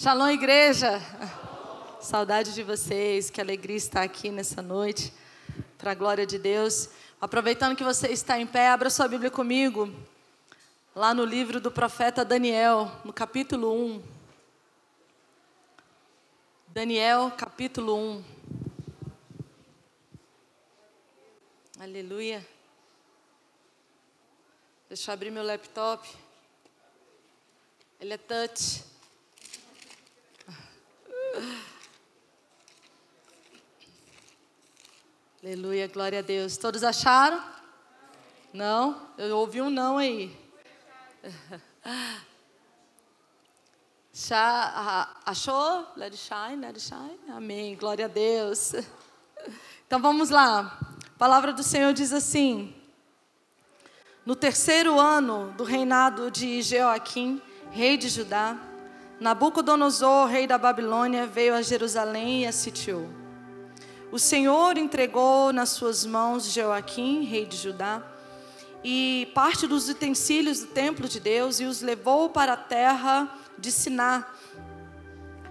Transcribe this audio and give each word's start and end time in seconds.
Shalom, 0.00 0.28
igreja. 0.28 1.00
Saudade 2.00 2.54
de 2.54 2.62
vocês, 2.62 3.30
que 3.30 3.40
alegria 3.40 3.76
estar 3.76 4.02
aqui 4.04 4.30
nessa 4.30 4.62
noite, 4.62 5.12
para 5.76 5.90
a 5.90 5.94
glória 5.94 6.24
de 6.24 6.38
Deus. 6.38 6.88
Aproveitando 7.20 7.74
que 7.74 7.82
você 7.82 8.06
está 8.06 8.38
em 8.38 8.46
pé, 8.46 8.68
abra 8.68 8.90
sua 8.90 9.08
Bíblia 9.08 9.28
comigo, 9.28 9.92
lá 10.94 11.12
no 11.12 11.24
livro 11.24 11.60
do 11.60 11.68
profeta 11.68 12.24
Daniel, 12.24 12.92
no 13.04 13.12
capítulo 13.12 13.74
1. 13.74 14.02
Daniel, 16.68 17.32
capítulo 17.36 17.98
1. 17.98 18.24
Aleluia. 21.80 22.46
Deixa 24.88 25.10
eu 25.10 25.14
abrir 25.14 25.32
meu 25.32 25.42
laptop. 25.42 26.08
Ele 27.98 28.14
é 28.14 28.16
touch. 28.16 28.87
Aleluia, 35.42 35.86
glória 35.86 36.18
a 36.18 36.22
Deus. 36.22 36.56
Todos 36.56 36.82
acharam? 36.82 37.42
Não? 38.52 39.08
Eu 39.16 39.38
ouvi 39.38 39.62
um 39.62 39.70
não 39.70 39.98
aí. 39.98 40.36
Achou? 45.24 45.86
Let 45.96 46.12
it 46.12 46.16
shine, 46.16 46.56
let 46.56 46.74
it 46.74 46.80
shine. 46.80 47.18
Amém, 47.30 47.76
glória 47.76 48.06
a 48.06 48.08
Deus. 48.08 48.74
Então 49.86 50.02
vamos 50.02 50.28
lá. 50.28 50.78
A 51.06 51.18
palavra 51.18 51.52
do 51.52 51.62
Senhor 51.62 51.92
diz 51.92 52.12
assim: 52.12 52.74
No 54.26 54.34
terceiro 54.34 54.98
ano 54.98 55.54
do 55.56 55.64
reinado 55.64 56.30
de 56.30 56.60
Jeoaquim, 56.62 57.40
rei 57.70 57.96
de 57.96 58.08
Judá, 58.08 58.58
Nabucodonosor, 59.20 60.28
rei 60.28 60.46
da 60.46 60.56
Babilônia, 60.56 61.26
veio 61.26 61.54
a 61.54 61.62
Jerusalém 61.62 62.42
e 62.42 62.46
a 62.46 62.52
sitiou. 62.52 63.08
O 64.12 64.18
Senhor 64.18 64.78
entregou 64.78 65.52
nas 65.52 65.70
suas 65.70 66.06
mãos 66.06 66.52
Joaquim, 66.52 67.24
rei 67.24 67.44
de 67.44 67.56
Judá, 67.56 68.02
e 68.82 69.30
parte 69.34 69.66
dos 69.66 69.88
utensílios 69.88 70.60
do 70.60 70.66
templo 70.68 71.08
de 71.08 71.18
Deus 71.18 71.58
e 71.58 71.64
os 71.64 71.82
levou 71.82 72.30
para 72.30 72.52
a 72.52 72.56
terra 72.56 73.36
de 73.58 73.72
Siná, 73.72 74.24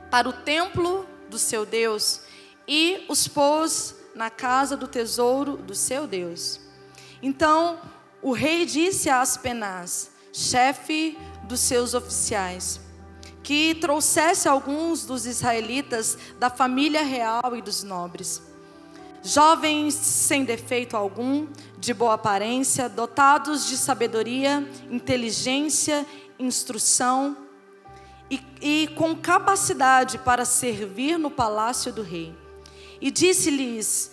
para 0.09 0.29
o 0.29 0.33
templo 0.33 1.05
do 1.29 1.37
seu 1.37 1.65
Deus, 1.65 2.21
e 2.65 3.05
os 3.09 3.27
pôs 3.27 3.95
na 4.15 4.29
casa 4.29 4.77
do 4.77 4.87
tesouro 4.87 5.57
do 5.57 5.75
seu 5.75 6.07
Deus. 6.07 6.61
Então 7.21 7.79
o 8.21 8.31
rei 8.31 8.65
disse 8.65 9.09
a 9.09 9.19
Aspenaz, 9.19 10.09
chefe 10.31 11.17
dos 11.43 11.59
seus 11.59 11.93
oficiais, 11.93 12.79
que 13.47 13.73
trouxesse 13.75 14.45
alguns 14.45 15.05
dos 15.05 15.25
israelitas 15.25 16.17
da 16.37 16.49
família 16.49 17.01
real 17.01 17.55
e 17.55 17.61
dos 17.61 17.81
nobres. 17.81 18.41
Jovens 19.23 19.93
sem 19.93 20.43
defeito 20.43 20.97
algum, 20.97 21.47
de 21.77 21.93
boa 21.93 22.15
aparência, 22.15 22.89
dotados 22.89 23.65
de 23.65 23.77
sabedoria, 23.77 24.69
inteligência, 24.91 26.05
instrução 26.37 27.37
e, 28.29 28.41
e 28.61 28.87
com 28.97 29.15
capacidade 29.15 30.17
para 30.17 30.43
servir 30.43 31.17
no 31.17 31.31
palácio 31.31 31.93
do 31.93 32.01
rei. 32.01 32.35
E 32.99 33.09
disse-lhes 33.09 34.11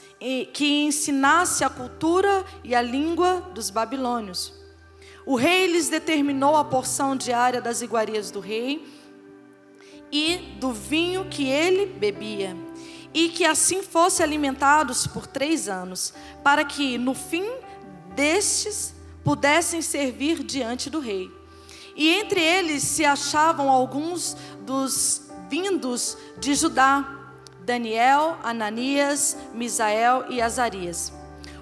que 0.52 0.84
ensinasse 0.84 1.64
a 1.64 1.68
cultura 1.68 2.44
e 2.62 2.72
a 2.72 2.80
língua 2.80 3.40
dos 3.52 3.68
babilônios. 3.68 4.52
O 5.26 5.34
rei 5.34 5.66
lhes 5.66 5.88
determinou 5.88 6.54
a 6.54 6.64
porção 6.64 7.16
diária 7.16 7.60
das 7.60 7.82
iguarias 7.82 8.30
do 8.30 8.38
rei 8.38 9.02
e 10.14 10.36
do 10.60 10.72
vinho 10.72 11.24
que 11.24 11.48
ele 11.48 11.86
bebia, 11.86 12.56
e 13.12 13.30
que 13.30 13.44
assim 13.44 13.82
fosse 13.82 14.22
alimentados 14.22 15.08
por 15.08 15.26
três 15.26 15.68
anos, 15.68 16.14
para 16.44 16.64
que 16.64 16.96
no 16.96 17.14
fim 17.14 17.44
destes 18.14 18.94
pudessem 19.24 19.82
servir 19.82 20.44
diante 20.44 20.88
do 20.88 21.00
rei. 21.00 21.28
E 21.96 22.08
entre 22.10 22.40
eles 22.40 22.84
se 22.84 23.04
achavam 23.04 23.68
alguns 23.68 24.36
dos 24.60 25.22
vindos 25.50 26.16
de 26.38 26.54
Judá, 26.54 27.32
Daniel, 27.62 28.36
Ananias, 28.44 29.36
Misael 29.52 30.26
e 30.28 30.40
Azarias. 30.40 31.12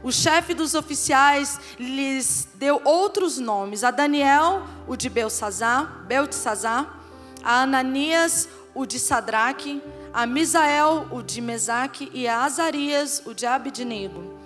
O 0.02 0.12
chefe 0.12 0.52
dos 0.52 0.74
oficiais 0.74 1.58
lhes 1.78 2.48
deu 2.56 2.82
outros 2.84 3.38
nomes: 3.38 3.82
a 3.82 3.90
Daniel, 3.90 4.62
o 4.86 4.94
de 4.94 5.08
Belsazar, 5.08 6.04
Beltesazar, 6.06 7.01
a 7.42 7.62
Ananias, 7.62 8.48
o 8.74 8.86
de 8.86 8.98
Sadraque, 8.98 9.82
a 10.12 10.26
Misael, 10.26 11.06
o 11.10 11.22
de 11.22 11.40
Mesaque, 11.40 12.10
e 12.12 12.26
a 12.26 12.44
Azarias, 12.44 13.22
o 13.24 13.34
de 13.34 13.46
Abidnego. 13.46 14.40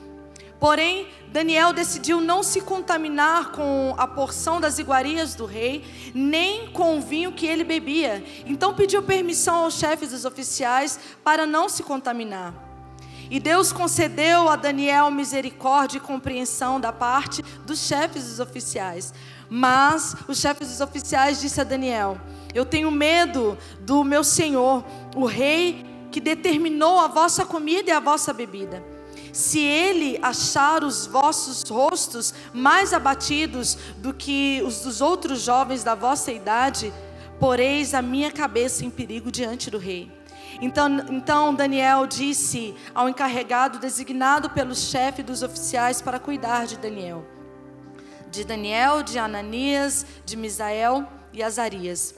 Porém, 0.59 1.07
Daniel 1.29 1.73
decidiu 1.73 2.21
não 2.21 2.43
se 2.43 2.63
contaminar 2.63 3.53
com 3.53 3.95
a 3.99 4.07
porção 4.07 4.59
das 4.59 4.79
iguarias 4.79 5.35
do 5.35 5.45
rei, 5.45 5.85
nem 6.15 6.69
com 6.69 6.97
o 6.99 7.01
vinho 7.01 7.33
que 7.33 7.47
ele 7.47 7.63
bebia. 7.63 8.25
Então 8.47 8.75
pediu 8.75 9.03
permissão 9.03 9.65
aos 9.65 9.75
chefes 9.75 10.11
dos 10.11 10.25
oficiais 10.25 10.99
para 11.23 11.47
não 11.47 11.69
se 11.69 11.83
contaminar. 11.83 12.55
E 13.31 13.41
Deus 13.41 13.73
concedeu 13.73 14.49
a 14.49 14.57
Daniel 14.57 15.11
misericórdia 15.11 15.99
e 15.99 16.01
compreensão 16.01 16.81
da 16.81 16.93
parte 16.93 17.43
dos 17.67 17.81
chefes 17.81 18.25
dos 18.25 18.41
oficiais. 18.41 19.13
Mas 19.49 20.17
os 20.27 20.39
chefes 20.39 20.69
dos 20.69 20.81
oficiais 20.81 21.41
disse 21.41 21.61
a 21.61 21.65
Daniel: 21.65 22.19
eu 22.57 22.65
tenho 22.65 22.91
medo 22.91 23.59
do 23.81 24.03
meu 24.03 24.25
Senhor, 24.25 24.83
o 25.15 25.27
rei 25.27 25.85
que 26.11 26.19
determinou 26.19 26.99
a 26.99 27.07
vossa 27.07 27.45
comida 27.45 27.91
e 27.91 27.93
a 27.93 28.01
vossa 28.01 28.33
bebida. 28.33 28.83
Se 29.31 29.61
ele 29.61 30.19
achar 30.23 30.83
os 30.83 31.07
vossos 31.07 31.63
rostos 31.69 32.33
mais 32.55 32.95
abatidos 32.95 33.77
do 33.99 34.15
que 34.15 34.63
os 34.65 34.81
dos 34.81 35.03
outros 35.03 35.43
jovens 35.43 35.85
da 35.85 35.95
vossa 35.95 36.33
idade, 36.33 36.91
poreis 37.39 37.93
a 37.93 38.01
minha 38.01 38.33
cabeça 38.33 38.87
em 38.87 38.89
perigo 38.89 39.31
diante 39.31 39.71
do 39.71 39.77
rei. 39.77 40.11
Então, 40.59 40.89
então 41.11 41.55
Daniel 41.55 42.07
disse 42.07 42.75
ao 42.95 43.07
encarregado 43.07 43.79
designado 43.79 44.49
pelo 44.49 44.75
chefe 44.75 45.23
dos 45.23 45.43
oficiais 45.43 46.01
para 46.01 46.19
cuidar 46.19 46.67
de 46.67 46.79
Daniel: 46.79 47.36
de 48.37 48.45
Daniel, 48.45 49.03
de 49.03 49.19
Ananias, 49.19 50.07
de 50.25 50.37
Misael 50.37 51.05
e 51.33 51.43
Azarias 51.43 52.15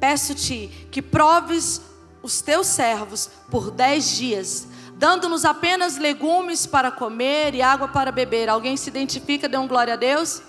Peço-te 0.00 0.88
que 0.90 1.02
proves 1.02 1.82
os 2.22 2.40
teus 2.40 2.66
servos 2.68 3.30
por 3.50 3.70
dez 3.70 4.16
dias, 4.16 4.66
dando-nos 4.94 5.44
apenas 5.44 5.98
legumes 5.98 6.66
para 6.66 6.90
comer 6.90 7.54
e 7.54 7.60
água 7.60 7.86
para 7.86 8.10
beber. 8.10 8.48
Alguém 8.48 8.78
se 8.78 8.88
identifica? 8.88 9.46
Dê 9.46 9.58
um 9.58 9.68
glória 9.68 9.94
a 9.94 9.96
Deus? 9.96 10.40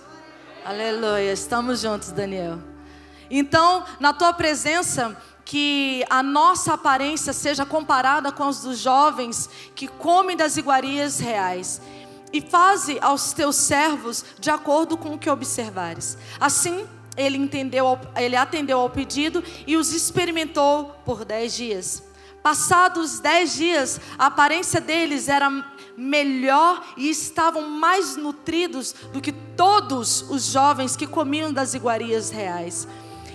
Aleluia. 0.64 1.34
Estamos 1.34 1.82
juntos, 1.82 2.12
Daniel. 2.12 2.60
Então, 3.30 3.84
na 4.00 4.14
tua 4.14 4.32
presença, 4.32 5.18
que 5.44 6.06
a 6.10 6.24
nossa 6.24 6.76
aparência 6.76 7.34
seja 7.34 7.66
comparada 7.66 8.32
com 8.32 8.46
as 8.46 8.62
dos 8.62 8.80
jovens 8.80 9.50
que 9.76 9.86
comem 9.86 10.38
das 10.38 10.56
iguarias 10.56 11.20
reais. 11.20 11.82
E 12.34 12.42
faze 12.42 12.98
aos 13.02 13.34
teus 13.34 13.56
servos 13.56 14.24
de 14.40 14.50
acordo 14.50 14.98
com 14.98 15.14
o 15.14 15.18
que 15.18 15.30
observares. 15.30 16.18
Assim, 16.40 16.88
ele, 17.18 17.38
entendeu, 17.38 18.00
ele 18.16 18.36
atendeu 18.36 18.80
ao 18.80 18.90
pedido 18.90 19.44
e 19.68 19.76
os 19.76 19.94
experimentou 19.94 20.96
por 21.06 21.26
dez 21.26 21.54
dias. 21.54 22.04
Passados 22.42 23.20
dez 23.20 23.54
dias, 23.54 24.00
a 24.18 24.28
aparência 24.28 24.82
deles 24.82 25.28
era 25.28 25.50
melhor 25.96 26.84
e 26.98 27.10
estavam 27.10 27.70
mais 27.70 28.16
nutridos 28.16 28.96
do 29.14 29.22
que 29.22 29.32
todos 29.32 30.22
os 30.30 30.46
jovens 30.46 30.96
que 30.96 31.06
comiam 31.06 31.54
das 31.54 31.74
iguarias 31.74 32.32
reais. 32.32 32.88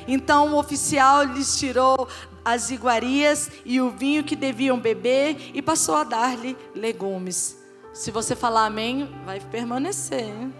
Então 0.09 0.55
o 0.55 0.59
oficial 0.59 1.23
lhes 1.25 1.59
tirou 1.59 2.09
as 2.45 2.71
iguarias 2.71 3.51
e 3.65 3.81
o 3.81 3.91
vinho 3.91 4.25
que 4.25 4.35
deviam 4.35 4.79
beber 4.79 5.51
e 5.55 5.63
passou 5.63 5.97
a 5.97 6.05
dar-lhe 6.05 6.57
legumes. 6.75 7.66
Se 7.97 8.11
você 8.11 8.37
falar 8.37 8.67
amém, 8.67 9.09
vai 9.25 9.41
permanecer. 9.41 10.25
Hein? 10.25 10.55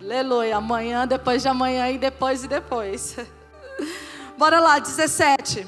Aleluia. 0.00 0.56
Amanhã, 0.56 1.04
depois 1.04 1.42
de 1.42 1.48
amanhã 1.48 1.90
e 1.90 1.98
depois 1.98 2.44
e 2.44 2.48
depois. 2.48 3.16
Bora 4.38 4.60
lá, 4.60 4.78
17. 4.78 5.66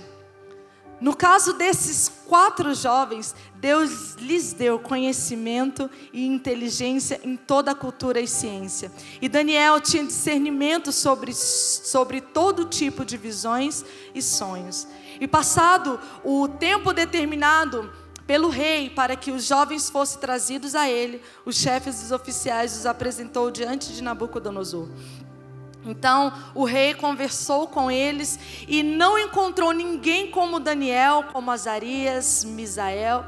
No 1.00 1.17
caso 1.17 1.55
desses 1.55 2.08
quatro 2.25 2.72
jovens, 2.72 3.34
Deus 3.56 4.14
lhes 4.14 4.52
deu 4.52 4.78
conhecimento 4.78 5.90
e 6.12 6.25
inteligência 6.25 7.20
em 7.25 7.37
toda 7.37 7.73
a 7.73 7.75
cultura 7.75 8.20
e 8.20 8.28
ciência. 8.28 8.93
E 9.20 9.28
Daniel 9.28 9.81
tinha 9.81 10.05
discernimento 10.05 10.93
sobre, 10.93 11.34
sobre 11.34 12.20
todo 12.20 12.66
tipo 12.66 13.05
de 13.05 13.16
visões 13.16 13.84
e 14.14 14.23
sonhos. 14.23 14.87
E 15.20 15.26
passado 15.26 15.99
o 16.23 16.46
tempo 16.46 16.93
determinado, 16.93 17.90
pelo 18.31 18.49
rei 18.49 18.88
para 18.88 19.17
que 19.17 19.32
os 19.32 19.44
jovens 19.44 19.91
fossem 19.91 20.21
trazidos 20.21 20.77
a 20.77 20.88
ele. 20.88 21.21
Os 21.44 21.56
chefes 21.56 22.00
dos 22.00 22.12
oficiais 22.12 22.77
os 22.77 22.87
apresentou 22.87 23.50
diante 23.50 23.93
de 23.93 24.00
Nabucodonosor. 24.00 24.88
Então 25.85 26.32
o 26.55 26.65
rei 26.65 26.94
conversou 26.94 27.67
com 27.67 27.91
eles 27.91 28.38
e 28.69 28.85
não 28.85 29.19
encontrou 29.19 29.73
ninguém 29.73 30.31
como 30.31 30.61
Daniel, 30.61 31.25
como 31.32 31.50
Azarias, 31.50 32.44
Misael 32.44 33.25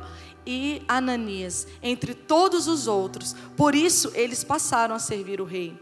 e 0.46 0.84
Ananias, 0.86 1.66
entre 1.82 2.14
todos 2.14 2.68
os 2.68 2.86
outros. 2.86 3.34
Por 3.56 3.74
isso 3.74 4.12
eles 4.14 4.44
passaram 4.44 4.94
a 4.94 5.00
servir 5.00 5.40
o 5.40 5.44
rei. 5.44 5.76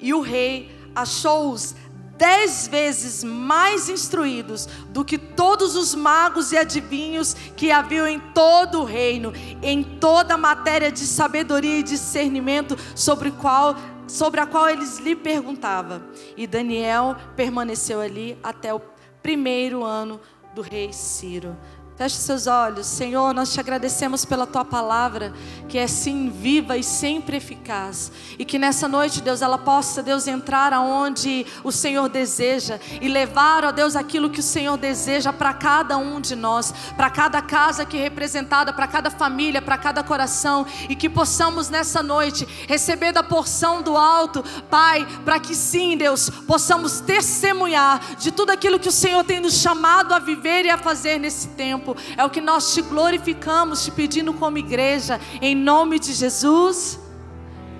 E 0.00 0.12
o 0.12 0.20
rei 0.20 0.76
achou-os 0.92 1.76
dez 2.16 2.66
vezes 2.66 3.22
mais 3.22 3.88
instruídos 3.88 4.66
do 4.88 5.04
que 5.04 5.18
todos 5.18 5.76
os 5.76 5.94
magos 5.94 6.52
e 6.52 6.56
adivinhos 6.56 7.34
que 7.56 7.70
haviam 7.70 8.06
em 8.06 8.18
todo 8.18 8.80
o 8.80 8.84
reino, 8.84 9.32
em 9.62 9.82
toda 9.82 10.34
a 10.34 10.38
matéria 10.38 10.90
de 10.90 11.06
sabedoria 11.06 11.78
e 11.78 11.82
discernimento 11.82 12.76
sobre, 12.94 13.30
qual, 13.30 13.76
sobre 14.06 14.40
a 14.40 14.46
qual 14.46 14.68
eles 14.68 14.98
lhe 14.98 15.14
perguntavam. 15.14 16.02
E 16.36 16.46
Daniel 16.46 17.16
permaneceu 17.34 18.00
ali 18.00 18.38
até 18.42 18.72
o 18.72 18.80
primeiro 19.22 19.84
ano 19.84 20.20
do 20.54 20.62
rei 20.62 20.92
Ciro. 20.92 21.54
Feche 21.96 22.16
seus 22.16 22.46
olhos. 22.46 22.86
Senhor, 22.86 23.32
nós 23.32 23.54
te 23.54 23.58
agradecemos 23.58 24.22
pela 24.22 24.46
tua 24.46 24.66
palavra, 24.66 25.32
que 25.66 25.78
é 25.78 25.86
sim 25.86 26.28
viva 26.28 26.76
e 26.76 26.82
sempre 26.82 27.38
eficaz. 27.38 28.12
E 28.38 28.44
que 28.44 28.58
nessa 28.58 28.86
noite, 28.86 29.22
Deus, 29.22 29.40
ela 29.40 29.56
possa, 29.56 30.02
Deus, 30.02 30.26
entrar 30.26 30.74
aonde 30.74 31.46
o 31.64 31.72
Senhor 31.72 32.06
deseja 32.10 32.78
e 33.00 33.08
levar, 33.08 33.64
ó 33.64 33.72
Deus, 33.72 33.96
aquilo 33.96 34.28
que 34.28 34.40
o 34.40 34.42
Senhor 34.42 34.76
deseja 34.76 35.32
para 35.32 35.54
cada 35.54 35.96
um 35.96 36.20
de 36.20 36.36
nós, 36.36 36.70
para 36.98 37.08
cada 37.08 37.40
casa 37.40 37.84
aqui 37.84 37.96
representada, 37.96 38.74
para 38.74 38.86
cada 38.86 39.08
família, 39.08 39.62
para 39.62 39.78
cada 39.78 40.02
coração. 40.02 40.66
E 40.90 40.94
que 40.94 41.08
possamos 41.08 41.70
nessa 41.70 42.02
noite 42.02 42.46
receber 42.68 43.12
da 43.12 43.22
porção 43.22 43.80
do 43.80 43.96
alto, 43.96 44.44
Pai, 44.68 45.06
para 45.24 45.40
que 45.40 45.54
sim, 45.54 45.96
Deus, 45.96 46.28
possamos 46.28 47.00
testemunhar 47.00 48.16
de 48.18 48.30
tudo 48.30 48.50
aquilo 48.50 48.78
que 48.78 48.90
o 48.90 48.92
Senhor 48.92 49.24
tem 49.24 49.40
nos 49.40 49.54
chamado 49.54 50.12
a 50.12 50.18
viver 50.18 50.66
e 50.66 50.70
a 50.70 50.76
fazer 50.76 51.18
nesse 51.18 51.48
tempo 51.48 51.85
tempo. 51.86 51.96
É 52.16 52.24
o 52.24 52.30
que 52.30 52.40
nós 52.40 52.74
te 52.74 52.82
glorificamos, 52.82 53.84
te 53.84 53.90
pedindo 53.90 54.34
como 54.34 54.58
igreja, 54.58 55.20
em 55.40 55.54
nome 55.54 55.98
de 55.98 56.12
Jesus. 56.12 56.98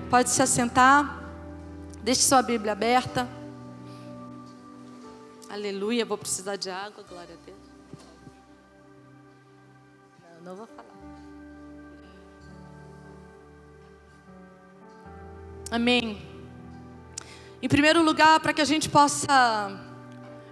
Pode 0.09 0.29
se 0.29 0.41
assentar. 0.41 1.23
Deixe 2.01 2.21
sua 2.21 2.41
Bíblia 2.41 2.71
aberta. 2.71 3.27
Aleluia. 5.49 6.05
Vou 6.05 6.17
precisar 6.17 6.55
de 6.55 6.69
água, 6.69 7.03
glória 7.07 7.35
a 7.35 7.45
Deus. 7.45 7.57
Não, 10.21 10.51
não 10.51 10.55
vou 10.55 10.67
falar. 10.67 10.87
Amém. 15.69 16.25
Em 17.61 17.67
primeiro 17.67 18.01
lugar, 18.01 18.39
para 18.39 18.53
que 18.53 18.61
a 18.61 18.65
gente 18.65 18.87
possa 18.87 19.83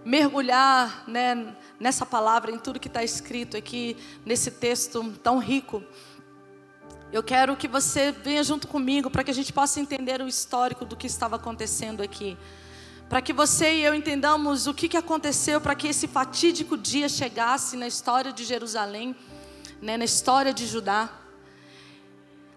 mergulhar 0.04 1.06
né, 1.08 1.56
nessa 1.80 2.06
palavra, 2.06 2.52
em 2.52 2.58
tudo 2.58 2.80
que 2.80 2.88
está 2.88 3.04
escrito 3.04 3.58
aqui, 3.58 3.98
nesse 4.26 4.52
texto 4.52 5.04
tão 5.24 5.38
rico. 5.40 5.84
Eu 7.12 7.24
quero 7.24 7.56
que 7.56 7.68
você 7.68 8.12
venha 8.12 8.44
junto 8.44 8.68
comigo 8.68 9.10
para 9.10 9.24
que 9.24 9.32
a 9.32 9.34
gente 9.34 9.54
possa 9.54 9.80
entender 9.80 10.22
o 10.22 10.28
histórico 10.28 10.84
do 10.86 10.96
que 10.96 11.08
estava 11.08 11.36
acontecendo 11.36 12.02
aqui. 12.02 12.38
Para 13.08 13.22
que 13.22 13.32
você 13.32 13.76
e 13.76 13.84
eu 13.84 13.94
entendamos 13.94 14.68
o 14.68 14.74
que, 14.74 14.90
que 14.90 14.98
aconteceu 14.98 15.62
para 15.62 15.76
que 15.76 15.88
esse 15.88 16.08
fatídico 16.08 16.76
dia 16.76 17.08
chegasse 17.08 17.78
na 17.78 17.88
história 17.88 18.34
de 18.34 18.44
Jerusalém, 18.44 19.16
né, 19.82 19.96
na 19.96 20.06
história 20.06 20.54
de 20.54 20.66
Judá. 20.66 21.10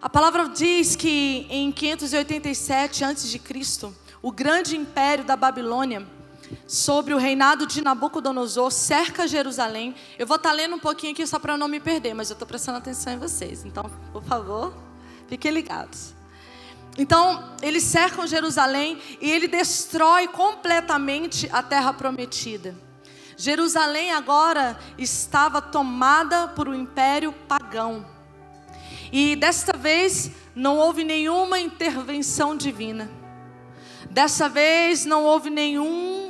A 0.01 0.09
palavra 0.09 0.49
diz 0.49 0.97
que 0.97 1.47
em 1.51 1.71
587 1.71 3.05
a.C., 3.05 3.41
o 4.23 4.33
grande 4.33 4.77
império 4.77 5.25
da 5.25 5.37
Babilônia 5.37 6.07
sobre 6.69 7.15
o 7.15 7.17
reinado 7.19 7.67
de 7.67 7.83
Nabucodonosor, 7.83 8.71
cerca 8.71 9.27
Jerusalém. 9.27 9.95
Eu 10.19 10.27
vou 10.27 10.37
estar 10.37 10.51
tá 10.51 10.55
lendo 10.55 10.77
um 10.77 10.79
pouquinho 10.79 11.13
aqui 11.13 11.27
só 11.27 11.39
para 11.39 11.57
não 11.57 11.67
me 11.67 11.81
perder, 11.81 12.13
mas 12.13 12.29
eu 12.29 12.35
estou 12.35 12.47
prestando 12.47 12.77
atenção 12.77 13.15
em 13.15 13.19
vocês. 13.19 13.65
Então, 13.65 13.91
por 14.13 14.23
favor, 14.23 14.75
fiquem 15.27 15.51
ligados. 15.51 16.13
Então, 16.99 17.55
eles 17.63 17.85
cercam 17.85 18.27
Jerusalém 18.27 19.01
e 19.19 19.31
ele 19.31 19.49
destrói 19.49 20.29
completamente 20.29 21.49
a 21.51 21.63
terra 21.63 21.93
prometida. 21.95 22.77
Jerusalém 23.35 24.13
agora 24.13 24.79
estava 24.99 25.63
tomada 25.63 26.49
por 26.49 26.69
um 26.69 26.75
império 26.75 27.33
pagão. 27.33 28.05
E 29.11 29.37
desta 29.37 29.75
vez 29.75 30.33
não 30.55 30.77
houve 30.77 31.03
nenhuma 31.03 31.59
intervenção 31.59 32.55
divina. 32.55 33.11
Dessa 34.11 34.49
vez 34.49 35.05
não 35.05 35.25
houve 35.25 35.49
nenhum 35.49 36.28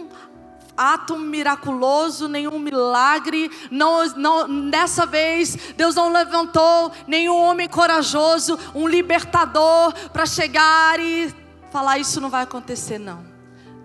ato 0.78 1.18
miraculoso, 1.18 2.28
nenhum 2.28 2.58
milagre. 2.60 3.50
Não, 3.68 4.06
não, 4.14 4.70
dessa 4.70 5.04
vez, 5.04 5.56
Deus 5.76 5.96
não 5.96 6.12
levantou 6.12 6.92
nenhum 7.08 7.36
homem 7.36 7.68
corajoso, 7.68 8.56
um 8.74 8.86
libertador, 8.86 9.92
para 10.10 10.24
chegar 10.24 11.00
e 11.00 11.34
falar: 11.72 11.98
Isso 11.98 12.20
não 12.20 12.30
vai 12.30 12.44
acontecer, 12.44 12.98
não. 12.98 13.26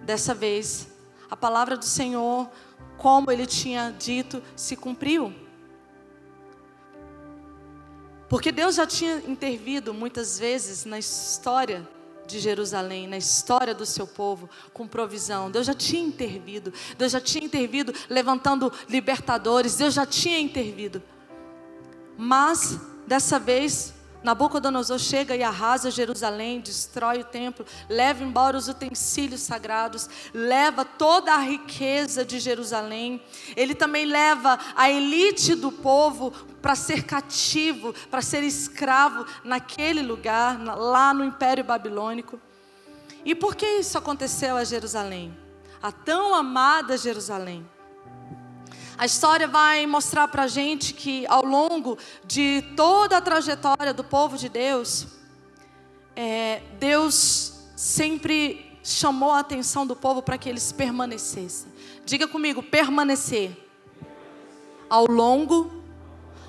Dessa 0.04 0.36
vez, 0.36 0.88
a 1.31 1.36
palavra 1.36 1.75
do 1.75 1.86
Senhor, 1.86 2.48
como 2.98 3.31
ele 3.31 3.48
tinha 3.48 3.94
dito, 3.98 4.44
se 4.56 4.75
cumpriu. 4.75 5.34
Porque 8.30 8.51
Deus 8.51 8.75
já 8.75 8.86
tinha 8.86 9.18
intervido 9.28 9.94
muitas 9.94 10.40
vezes 10.40 10.86
na 10.86 11.00
história 11.00 11.88
de 12.27 12.39
Jerusalém, 12.39 13.07
na 13.07 13.17
história 13.17 13.73
do 13.73 13.85
seu 13.85 14.07
povo, 14.07 14.49
com 14.73 14.87
provisão. 14.87 15.51
Deus 15.51 15.65
já 15.65 15.73
tinha 15.73 16.03
intervido, 16.03 16.73
Deus 16.97 17.11
já 17.11 17.21
tinha 17.21 17.45
intervido 17.45 17.93
levantando 18.09 18.71
libertadores, 18.89 19.75
Deus 19.75 19.93
já 19.93 20.05
tinha 20.05 20.39
intervido. 20.39 21.01
Mas, 22.17 22.79
dessa 23.07 23.39
vez, 23.39 23.93
Nabucodonosor 24.23 24.97
chega 24.99 25.35
e 25.35 25.43
arrasa 25.43 25.91
Jerusalém, 25.91 26.61
destrói 26.61 27.19
o 27.19 27.25
templo, 27.25 27.65
leva 27.89 28.23
embora 28.23 28.57
os 28.57 28.69
utensílios 28.69 29.41
sagrados, 29.41 30.09
leva 30.33 30.85
toda 30.85 31.33
a 31.33 31.39
riqueza 31.39 32.23
de 32.23 32.39
Jerusalém. 32.39 33.21
Ele 33.55 33.75
também 33.75 34.05
leva 34.05 34.57
a 34.75 34.89
elite 34.89 35.55
do 35.55 35.71
povo 35.71 36.31
para 36.61 36.75
ser 36.75 37.03
cativo, 37.03 37.93
para 38.09 38.21
ser 38.21 38.43
escravo 38.43 39.25
naquele 39.43 40.01
lugar, 40.01 40.57
lá 40.63 41.13
no 41.13 41.25
Império 41.25 41.63
Babilônico. 41.63 42.39
E 43.25 43.35
por 43.35 43.55
que 43.55 43.65
isso 43.65 43.97
aconteceu 43.97 44.55
a 44.55 44.63
Jerusalém? 44.63 45.37
A 45.81 45.91
tão 45.91 46.33
amada 46.33 46.97
Jerusalém. 46.97 47.72
A 48.98 49.06
história 49.06 49.48
vai 49.48 49.86
mostrar 49.88 50.28
para 50.28 50.44
a 50.44 50.48
gente 50.48 50.94
que 50.94 51.25
ao 51.28 51.44
longo 51.44 51.97
de 52.26 52.64
toda 52.76 53.18
a 53.18 53.21
trajetória 53.21 53.94
do 53.94 54.04
povo 54.04 54.38
de 54.38 54.50
Deus, 54.50 55.07
é, 56.16 56.62
Deus 56.80 57.54
sempre 57.76 58.78
chamou 58.83 59.31
a 59.31 59.40
atenção 59.40 59.88
do 59.88 59.95
povo 59.95 60.21
para 60.21 60.38
que 60.38 60.47
eles 60.47 60.71
permanecessem. 60.71 61.71
Diga 62.06 62.28
comigo, 62.28 62.62
permanecer 62.62 63.57
ao 64.90 65.07
longo 65.07 65.71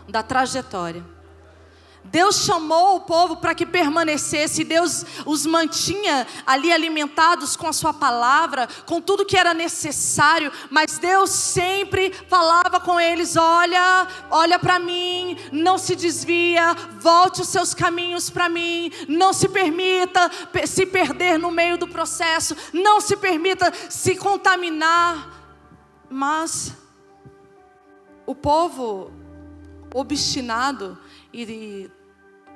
da 0.08 0.22
trajetória. 0.22 1.13
Deus 2.04 2.44
chamou 2.44 2.96
o 2.96 3.00
povo 3.00 3.36
para 3.36 3.54
que 3.54 3.64
permanecesse, 3.64 4.62
Deus 4.62 5.04
os 5.24 5.46
mantinha 5.46 6.26
ali 6.46 6.72
alimentados 6.72 7.56
com 7.56 7.66
a 7.66 7.72
sua 7.72 7.92
palavra, 7.92 8.68
com 8.86 9.00
tudo 9.00 9.24
que 9.24 9.36
era 9.36 9.54
necessário, 9.54 10.52
mas 10.70 10.98
Deus 10.98 11.30
sempre 11.30 12.12
falava 12.28 12.78
com 12.78 13.00
eles: 13.00 13.36
olha, 13.36 14.06
olha 14.30 14.58
para 14.58 14.78
mim, 14.78 15.36
não 15.50 15.78
se 15.78 15.96
desvia, 15.96 16.74
volte 17.00 17.40
os 17.40 17.48
seus 17.48 17.74
caminhos 17.74 18.30
para 18.30 18.48
mim, 18.48 18.92
não 19.08 19.32
se 19.32 19.48
permita 19.48 20.30
se 20.66 20.86
perder 20.86 21.38
no 21.38 21.50
meio 21.50 21.78
do 21.78 21.88
processo, 21.88 22.54
não 22.72 23.00
se 23.00 23.16
permita 23.16 23.72
se 23.88 24.14
contaminar. 24.14 25.42
Mas 26.10 26.72
o 28.26 28.34
povo 28.34 29.10
obstinado 29.92 30.98
e 31.34 31.90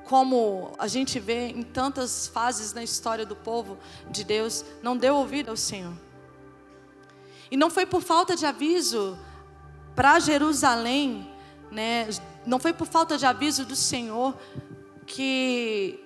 como 0.04 0.73
a 0.78 0.87
gente 0.87 1.18
vê 1.18 1.49
em 1.49 1.62
tantas 1.62 2.28
fases 2.28 2.73
na 2.73 2.82
história 2.82 3.26
do 3.26 3.35
povo 3.35 3.76
de 4.11 4.25
Deus, 4.25 4.64
não 4.82 4.97
deu 4.97 5.16
ouvido 5.16 5.50
ao 5.50 5.56
Senhor. 5.56 5.92
E 7.50 7.56
não 7.56 7.68
foi 7.68 7.85
por 7.85 8.00
falta 8.00 8.37
de 8.37 8.47
aviso 8.47 9.18
para 9.94 10.20
Jerusalém, 10.20 11.30
né? 11.70 12.08
Não 12.47 12.58
foi 12.58 12.73
por 12.73 12.87
falta 12.87 13.18
de 13.18 13.26
aviso 13.26 13.64
do 13.64 13.76
Senhor 13.76 14.35
que 15.06 16.00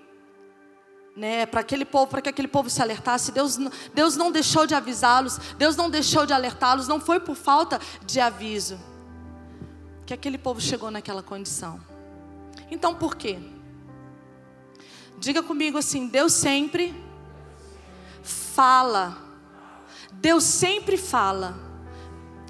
né, 1.14 1.44
para 1.44 1.60
aquele 1.60 1.84
povo, 1.84 2.06
para 2.06 2.22
que 2.22 2.28
aquele 2.28 2.48
povo 2.48 2.70
se 2.70 2.80
alertasse, 2.80 3.32
Deus, 3.32 3.58
Deus 3.92 4.16
não 4.16 4.32
deixou 4.32 4.66
de 4.66 4.74
avisá-los, 4.74 5.38
Deus 5.58 5.76
não 5.76 5.90
deixou 5.90 6.24
de 6.24 6.32
alertá-los, 6.32 6.88
não 6.88 6.98
foi 6.98 7.20
por 7.20 7.36
falta 7.36 7.78
de 8.06 8.18
aviso 8.18 8.80
que 10.06 10.14
aquele 10.14 10.38
povo 10.38 10.60
chegou 10.60 10.90
naquela 10.90 11.22
condição. 11.22 11.91
Então 12.70 12.94
por 12.94 13.16
quê? 13.16 13.38
Diga 15.18 15.42
comigo 15.42 15.78
assim: 15.78 16.08
Deus 16.08 16.32
sempre 16.32 16.94
fala 18.22 19.22
Deus 20.22 20.44
sempre 20.44 20.96
fala. 20.96 21.58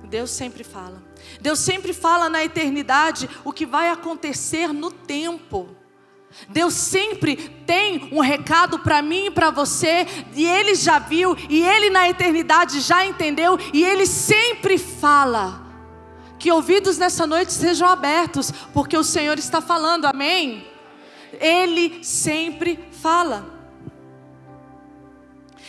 Deus 0.04 0.30
sempre 0.30 0.62
fala. 0.62 1.02
Deus 1.40 1.59
sempre 1.59 1.94
fala 1.94 2.28
na 2.28 2.44
eternidade 2.44 3.30
o 3.44 3.50
que 3.50 3.64
vai 3.64 3.88
acontecer 3.88 4.75
no 4.75 4.90
tempo. 4.90 5.75
Deus 6.50 6.75
sempre 6.75 7.37
tem 7.66 8.11
um 8.12 8.21
recado 8.21 8.78
para 8.78 9.00
mim 9.00 9.26
e 9.26 9.30
para 9.30 9.50
você, 9.50 10.06
e 10.35 10.47
Ele 10.47 10.75
já 10.75 10.99
viu, 10.99 11.35
e 11.49 11.62
Ele 11.62 11.88
na 11.88 12.09
eternidade 12.09 12.80
já 12.80 13.06
entendeu, 13.06 13.59
e 13.73 13.82
Ele 13.82 14.06
sempre 14.06 14.76
fala. 14.76 15.62
Que 16.43 16.51
ouvidos 16.51 16.99
nessa 16.99 17.25
noite 17.25 17.53
sejam 17.53 17.87
abertos, 17.87 18.51
porque 18.75 18.97
o 18.97 19.05
Senhor 19.05 19.39
está 19.39 19.61
falando, 19.61 20.07
amém? 20.07 20.67
Ele 21.35 22.03
sempre 22.03 22.85
fala. 23.01 23.47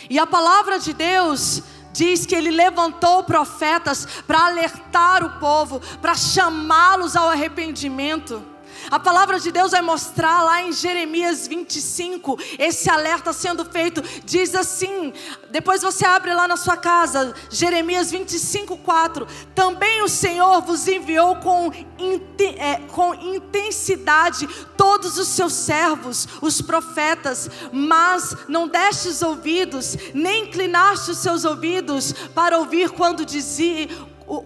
E 0.10 0.18
a 0.18 0.26
palavra 0.26 0.80
de 0.80 0.92
Deus 0.92 1.62
diz 1.94 2.26
que 2.26 2.34
ele 2.34 2.50
levantou 2.50 3.24
profetas 3.24 4.08
para 4.26 4.48
alertar 4.48 5.24
o 5.24 5.40
povo, 5.40 5.80
para 6.02 6.16
chamá-los 6.16 7.16
ao 7.16 7.30
arrependimento. 7.30 8.44
A 8.94 9.00
palavra 9.00 9.40
de 9.40 9.52
Deus 9.52 9.72
vai 9.72 9.82
mostrar 9.82 10.44
lá 10.44 10.62
em 10.62 10.72
Jeremias 10.72 11.48
25, 11.48 12.38
esse 12.60 12.92
alerta 12.92 13.34
sendo 13.34 13.66
feito. 13.66 14.04
Diz 14.24 14.54
assim: 14.54 15.12
depois 15.50 15.82
você 15.82 16.06
abre 16.06 16.32
lá 16.32 16.48
na 16.48 16.56
sua 16.56 16.78
casa, 16.78 17.34
Jeremias 17.50 18.12
25, 18.12 18.78
4. 18.78 19.28
Também 19.56 20.04
o 20.04 20.08
Senhor 20.08 20.62
vos 20.62 20.88
enviou 20.88 21.38
com, 21.38 21.72
é, 22.60 22.76
com 22.92 23.16
intensidade 23.16 24.48
todos 24.78 25.18
os 25.18 25.30
seus 25.30 25.54
servos, 25.54 26.28
os 26.40 26.62
profetas, 26.62 27.50
mas 27.72 28.36
não 28.48 28.68
destes 28.68 29.24
ouvidos, 29.24 29.98
nem 30.14 30.44
inclinaste 30.44 31.10
os 31.10 31.18
seus 31.18 31.46
ouvidos 31.46 32.14
para 32.36 32.60
ouvir 32.60 32.92
quando 32.92 33.26
dizia 33.26 33.90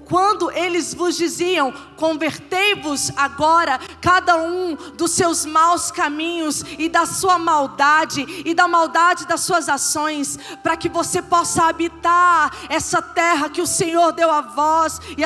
quando 0.06 0.52
eles 0.52 0.94
vos 0.94 1.16
diziam: 1.18 1.72
convertei-vos 1.96 3.12
agora, 3.16 3.80
cada 4.02 4.38
um 4.38 4.76
dos 4.96 5.12
seus 5.12 5.46
maus 5.46 5.92
caminhos 5.92 6.64
e 6.78 6.90
da 6.90 7.06
sua 7.06 7.38
maldade 7.38 8.26
e 8.46 8.54
da 8.54 8.68
maldade 8.68 9.28
das 9.28 9.42
suas 9.42 9.70
ações, 9.70 10.38
para 10.62 10.78
que 10.78 10.90
você 10.90 11.22
possa 11.22 11.64
habitar 11.66 12.52
essa 12.70 13.02
terra 13.02 13.50
que 13.50 13.62
o 13.62 13.68
Senhor 13.68 14.12
deu 14.12 14.32
a 14.32 14.42
vós 14.42 15.00
e, 15.18 15.24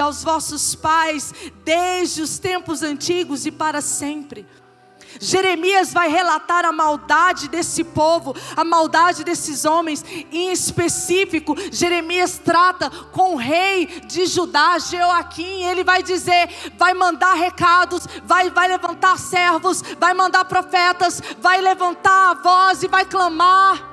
aos 0.00 0.22
vossos 0.22 0.74
pais, 0.74 1.32
desde 1.64 2.22
os 2.22 2.38
tempos 2.38 2.82
antigos 2.82 3.46
e 3.46 3.50
para 3.50 3.80
sempre. 3.80 4.46
Jeremias 5.20 5.92
vai 5.92 6.08
relatar 6.08 6.64
a 6.64 6.72
maldade 6.72 7.48
desse 7.48 7.82
povo, 7.82 8.34
a 8.56 8.64
maldade 8.64 9.24
desses 9.24 9.64
homens. 9.64 10.04
Em 10.32 10.52
específico, 10.52 11.54
Jeremias 11.72 12.38
trata 12.38 12.90
com 12.90 13.34
o 13.34 13.36
rei 13.36 13.86
de 14.06 14.26
Judá, 14.26 14.78
Jeoaquim. 14.78 15.64
Ele 15.64 15.82
vai 15.84 16.02
dizer, 16.02 16.48
vai 16.76 16.94
mandar 16.94 17.34
recados, 17.34 18.06
vai, 18.24 18.50
vai 18.50 18.68
levantar 18.68 19.18
servos, 19.18 19.82
vai 19.98 20.14
mandar 20.14 20.44
profetas, 20.44 21.22
vai 21.40 21.60
levantar 21.60 22.30
a 22.30 22.34
voz 22.34 22.82
e 22.82 22.88
vai 22.88 23.04
clamar. 23.04 23.88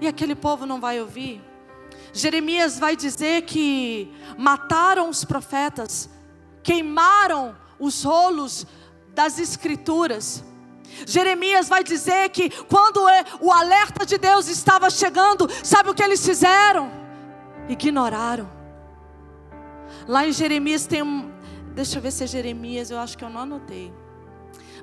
E 0.00 0.06
aquele 0.06 0.34
povo 0.34 0.66
não 0.66 0.80
vai 0.80 1.00
ouvir. 1.00 1.40
Jeremias 2.12 2.78
vai 2.78 2.94
dizer 2.94 3.42
que 3.42 4.12
mataram 4.36 5.08
os 5.08 5.24
profetas, 5.24 6.10
queimaram 6.62 7.56
os 7.78 8.04
rolos 8.04 8.66
das 9.14 9.38
Escrituras. 9.38 10.44
Jeremias 11.06 11.68
vai 11.68 11.82
dizer 11.82 12.28
que 12.30 12.50
quando 12.64 13.08
é, 13.08 13.24
o 13.40 13.50
alerta 13.50 14.04
de 14.04 14.18
Deus 14.18 14.48
estava 14.48 14.90
chegando, 14.90 15.48
sabe 15.62 15.90
o 15.90 15.94
que 15.94 16.02
eles 16.02 16.24
fizeram? 16.24 16.90
Ignoraram. 17.68 18.50
Lá 20.06 20.26
em 20.26 20.32
Jeremias 20.32 20.86
tem 20.86 21.02
um. 21.02 21.30
Deixa 21.74 21.98
eu 21.98 22.02
ver 22.02 22.10
se 22.10 22.24
é 22.24 22.26
Jeremias, 22.26 22.90
eu 22.90 22.98
acho 22.98 23.16
que 23.16 23.24
eu 23.24 23.30
não 23.30 23.40
anotei. 23.40 23.92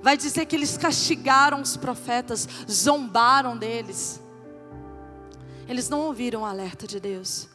Vai 0.01 0.15
dizer 0.15 0.45
que 0.45 0.55
eles 0.55 0.77
castigaram 0.77 1.62
os 1.62 1.75
profetas, 1.75 2.48
zombaram 2.69 3.57
deles. 3.57 4.21
Eles 5.67 5.89
não 5.89 6.00
ouviram 6.01 6.41
o 6.41 6.45
alerta 6.45 6.88
de 6.88 7.00
Deus. 7.00 7.49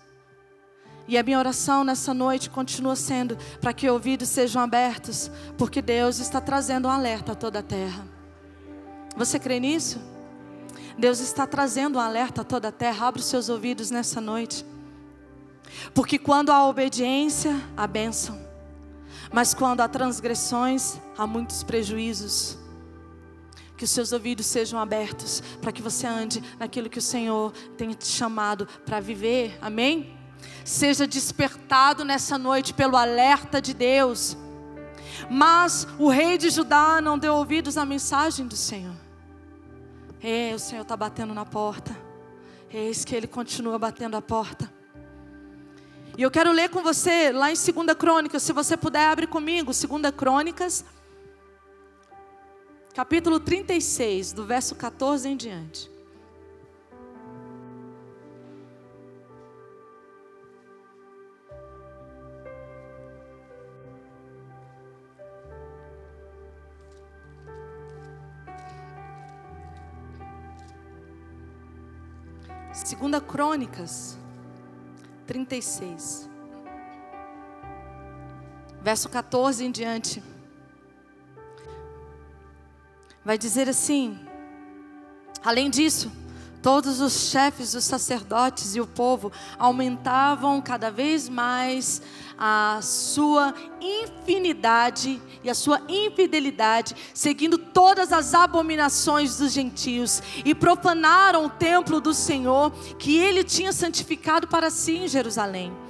E 1.06 1.18
a 1.18 1.23
minha 1.23 1.38
oração 1.38 1.84
nessa 1.84 2.14
noite 2.14 2.49
continua 2.49 2.96
sendo 2.96 3.37
para 3.61 3.73
que 3.73 3.88
ouvidos 3.88 4.28
sejam 4.28 4.62
abertos, 4.62 5.30
porque 5.58 5.82
Deus 5.82 6.18
está 6.18 6.40
trazendo 6.40 6.88
um 6.88 6.90
alerta 6.90 7.32
a 7.32 7.34
toda 7.34 7.58
a 7.58 7.62
terra. 7.62 8.06
Você 9.16 9.38
crê 9.38 9.61
nisso? 9.61 10.00
Deus 10.99 11.20
está 11.20 11.46
trazendo 11.46 11.99
um 11.99 12.00
alerta 12.00 12.40
a 12.40 12.44
toda 12.44 12.68
a 12.68 12.73
terra. 12.73 13.06
Abre 13.06 13.20
os 13.20 13.26
seus 13.26 13.49
ouvidos 13.49 13.90
nessa 13.90 14.20
noite. 14.20 14.64
Porque 15.92 16.18
quando 16.18 16.50
há 16.50 16.66
obediência, 16.66 17.61
há 17.76 17.87
bênção. 17.87 18.40
Mas 19.32 19.52
quando 19.52 19.80
há 19.80 19.88
transgressões, 19.88 20.96
há 21.18 21.26
muitos 21.26 21.62
prejuízos. 21.62 22.56
Que 23.76 23.84
os 23.84 23.90
seus 23.90 24.12
ouvidos 24.12 24.46
sejam 24.46 24.78
abertos 24.78 25.42
para 25.61 25.73
que 25.73 25.82
você 25.82 26.06
ande 26.06 26.42
naquilo 26.58 26.88
que 26.88 26.99
o 26.99 27.02
Senhor 27.02 27.52
tem 27.76 27.90
te 27.90 28.06
chamado 28.06 28.66
para 28.87 29.00
viver. 29.00 29.58
Amém? 29.61 30.23
Seja 30.64 31.06
despertado 31.06 32.04
nessa 32.04 32.38
noite 32.38 32.73
pelo 32.73 32.97
alerta 32.97 33.61
de 33.61 33.75
Deus. 33.75 34.37
Mas 35.30 35.87
o 35.99 36.09
rei 36.09 36.38
de 36.38 36.50
Judá 36.50 37.00
não 37.00 37.18
deu 37.18 37.35
ouvidos 37.35 37.76
à 37.76 37.85
mensagem 37.85 38.47
do 38.47 38.56
Senhor. 38.56 38.97
É, 40.23 40.52
o 40.54 40.59
Senhor 40.59 40.83
está 40.83 40.97
batendo 40.97 41.35
na 41.35 41.44
porta. 41.44 41.94
Eis 42.71 43.04
que 43.04 43.14
ele 43.14 43.26
continua 43.26 43.78
batendo 43.78 44.16
a 44.16 44.23
porta. 44.23 44.73
E 46.16 46.23
eu 46.23 46.30
quero 46.30 46.50
ler 46.50 46.71
com 46.71 46.83
você 46.83 47.30
lá 47.30 47.50
em 47.50 47.54
2 47.54 47.97
Crônicas, 47.99 48.42
se 48.42 48.52
você 48.52 48.76
puder, 48.76 49.06
abre 49.06 49.26
comigo, 49.26 49.73
2 49.73 50.14
Crônicas, 50.16 50.85
capítulo 52.94 53.40
36, 53.40 54.33
do 54.33 54.44
verso 54.44 54.76
14 54.76 55.28
em 55.28 55.37
diante. 55.37 55.93
Segunda 72.74 73.20
Crônicas 73.20 74.18
36. 75.28 76.28
Verso 78.82 79.08
14 79.08 79.64
em 79.64 79.70
diante. 79.70 80.20
Vai 83.24 83.38
dizer 83.38 83.68
assim: 83.68 84.18
Além 85.42 85.70
disso, 85.70 86.10
todos 86.64 86.99
os 86.99 87.28
chefes, 87.28 87.75
os 87.75 87.85
sacerdotes 87.85 88.75
e 88.75 88.80
o 88.80 88.87
povo 88.87 89.30
aumentavam 89.59 90.62
cada 90.62 90.90
vez 90.90 91.28
mais 91.28 92.00
a 92.38 92.78
sua 92.80 93.52
infinidade 93.83 95.21
e 95.42 95.50
a 95.50 95.54
sua 95.54 95.83
infidelidade, 95.87 96.97
seguindo 97.12 97.59
todas 97.59 98.14
as 98.14 98.33
abominações 98.33 99.37
dos 99.37 99.52
gentios, 99.52 100.23
e 100.42 100.54
profanaram 100.54 101.44
o 101.44 101.50
templo 101.50 102.00
do 102.00 102.14
Senhor, 102.14 102.71
que 102.99 103.18
ele 103.18 103.44
tinha 103.44 103.71
santificado 103.71 104.49
para 104.49 104.71
si 104.71 104.97
em 104.97 105.06
Jerusalém. 105.06 105.83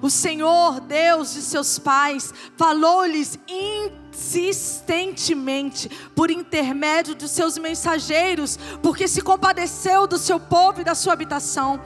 O 0.00 0.08
Senhor, 0.10 0.80
Deus 0.80 1.34
de 1.34 1.42
seus 1.42 1.78
pais, 1.78 2.32
falou-lhes 2.56 3.38
insistentemente 3.48 5.90
por 6.14 6.30
intermédio 6.30 7.14
de 7.14 7.28
seus 7.28 7.58
mensageiros, 7.58 8.58
porque 8.82 9.06
se 9.08 9.20
compadeceu 9.20 10.06
do 10.06 10.18
seu 10.18 10.38
povo 10.38 10.80
e 10.80 10.84
da 10.84 10.94
sua 10.94 11.12
habitação 11.12 11.80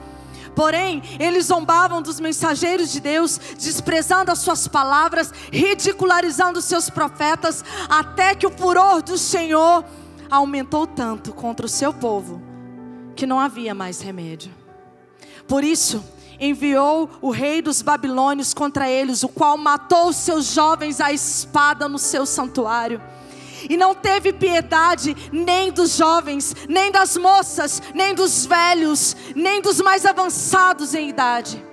Porém, 0.55 1.01
eles 1.19 1.45
zombavam 1.45 2.01
dos 2.01 2.19
mensageiros 2.19 2.91
de 2.91 2.99
Deus, 2.99 3.39
desprezando 3.57 4.31
as 4.31 4.39
suas 4.39 4.67
palavras, 4.67 5.31
ridicularizando 5.51 6.59
os 6.59 6.65
seus 6.65 6.89
profetas, 6.89 7.63
até 7.89 8.35
que 8.35 8.45
o 8.45 8.51
furor 8.51 9.01
do 9.01 9.17
Senhor 9.17 9.83
aumentou 10.29 10.85
tanto 10.85 11.33
contra 11.33 11.65
o 11.65 11.69
seu 11.69 11.93
povo, 11.93 12.41
que 13.15 13.25
não 13.25 13.39
havia 13.39 13.73
mais 13.73 14.01
remédio. 14.01 14.53
Por 15.47 15.63
isso, 15.63 16.03
enviou 16.39 17.09
o 17.21 17.29
rei 17.29 17.61
dos 17.61 17.81
babilônios 17.81 18.53
contra 18.53 18.89
eles, 18.89 19.23
o 19.23 19.29
qual 19.29 19.57
matou 19.57 20.11
seus 20.13 20.53
jovens 20.53 20.99
à 21.01 21.11
espada 21.11 21.87
no 21.87 21.97
seu 21.97 22.25
santuário 22.25 23.01
e 23.69 23.77
não 23.77 23.95
teve 23.95 24.33
piedade 24.33 25.15
nem 25.31 25.71
dos 25.71 25.95
jovens, 25.95 26.53
nem 26.67 26.91
das 26.91 27.15
moças, 27.15 27.81
nem 27.93 28.13
dos 28.13 28.45
velhos, 28.45 29.15
nem 29.35 29.61
dos 29.61 29.79
mais 29.79 30.05
avançados 30.05 30.93
em 30.93 31.09
idade. 31.09 31.63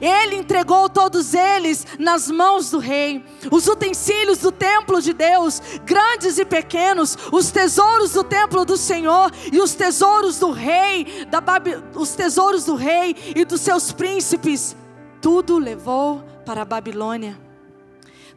Ele 0.00 0.36
entregou 0.36 0.88
todos 0.88 1.34
eles 1.34 1.86
nas 1.98 2.30
mãos 2.30 2.70
do 2.70 2.78
rei. 2.78 3.24
Os 3.50 3.66
utensílios 3.66 4.38
do 4.38 4.52
templo 4.52 5.00
de 5.00 5.12
Deus, 5.12 5.60
grandes 5.84 6.38
e 6.38 6.44
pequenos, 6.44 7.16
os 7.30 7.50
tesouros 7.50 8.12
do 8.12 8.24
templo 8.24 8.64
do 8.64 8.76
Senhor 8.76 9.30
e 9.52 9.60
os 9.60 9.74
tesouros 9.74 10.38
do 10.38 10.50
rei, 10.50 11.26
da 11.30 11.40
Babi, 11.40 11.82
os 11.94 12.14
tesouros 12.14 12.64
do 12.64 12.74
rei 12.74 13.16
e 13.34 13.44
dos 13.44 13.60
seus 13.60 13.92
príncipes, 13.92 14.76
tudo 15.20 15.58
levou 15.58 16.22
para 16.44 16.62
a 16.62 16.64
Babilônia. 16.64 17.38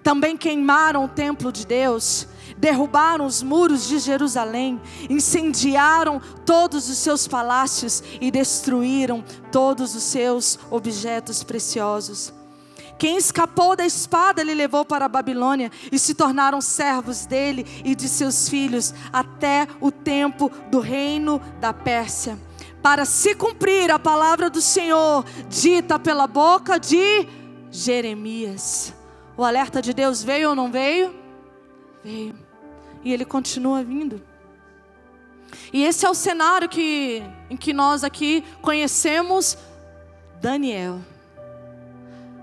Também 0.04 0.38
queimaram 0.38 1.06
o 1.06 1.10
templo 1.10 1.52
de 1.52 1.66
Deus 1.66 2.28
derrubaram 2.58 3.26
os 3.26 3.44
muros 3.44 3.88
de 3.88 4.00
Jerusalém, 4.00 4.82
incendiaram 5.10 6.22
todos 6.46 6.90
os 6.90 6.98
seus 6.98 7.28
palácios 7.28 8.04
e 8.22 8.32
destruíram 8.32 9.24
todos 9.52 9.96
os 9.96 10.04
seus 10.04 10.58
objetos 10.70 11.44
preciosos. 11.44 12.34
Quem 12.98 13.18
escapou 13.18 13.76
da 13.76 13.86
espada 13.86 14.42
ele 14.42 14.54
levou 14.54 14.86
para 14.86 15.06
a 15.06 15.10
Babilônia 15.10 15.70
e 15.92 16.00
se 16.00 16.14
tornaram 16.14 16.62
servos 16.62 17.26
dele 17.26 17.66
e 17.84 17.94
de 17.94 18.08
seus 18.08 18.48
filhos 18.48 18.94
até 19.12 19.68
o 19.82 19.92
tempo 19.92 20.50
do 20.72 20.80
reino 20.80 21.42
da 21.60 21.74
Pérsia, 21.74 22.40
para 22.82 23.04
se 23.04 23.36
cumprir 23.36 23.92
a 23.92 24.00
palavra 24.00 24.50
do 24.50 24.62
Senhor 24.62 25.26
dita 25.50 26.00
pela 26.00 26.26
boca 26.26 26.80
de 26.80 27.28
Jeremias. 27.70 28.94
O 29.36 29.44
alerta 29.44 29.82
de 29.82 29.94
Deus 29.94 30.24
veio 30.24 30.52
ou 30.52 30.56
não 30.56 30.72
veio? 30.72 31.14
Veio 32.02 32.45
e 33.06 33.14
ele 33.14 33.24
continua 33.24 33.84
vindo. 33.84 34.22
E 35.72 35.84
esse 35.84 36.06
é 36.06 36.10
o 36.10 36.16
cenário 36.16 36.68
que, 36.68 37.24
em 37.50 37.56
que 37.56 37.72
nós 37.72 38.04
aqui 38.04 38.44
conhecemos 38.62 39.58
Daniel. 40.42 41.00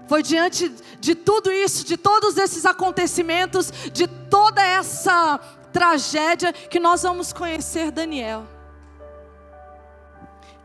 Foi 0.08 0.22
diante 0.22 0.72
de 1.00 1.14
tudo 1.14 1.50
isso, 1.50 1.84
de 1.84 1.96
todos 1.96 2.36
esses 2.36 2.64
acontecimentos, 2.64 3.72
de 3.92 4.06
toda 4.06 4.64
essa 4.64 5.38
tragédia, 5.72 6.52
que 6.52 6.78
nós 6.78 7.02
vamos 7.02 7.32
conhecer 7.32 7.90
Daniel. 7.90 8.46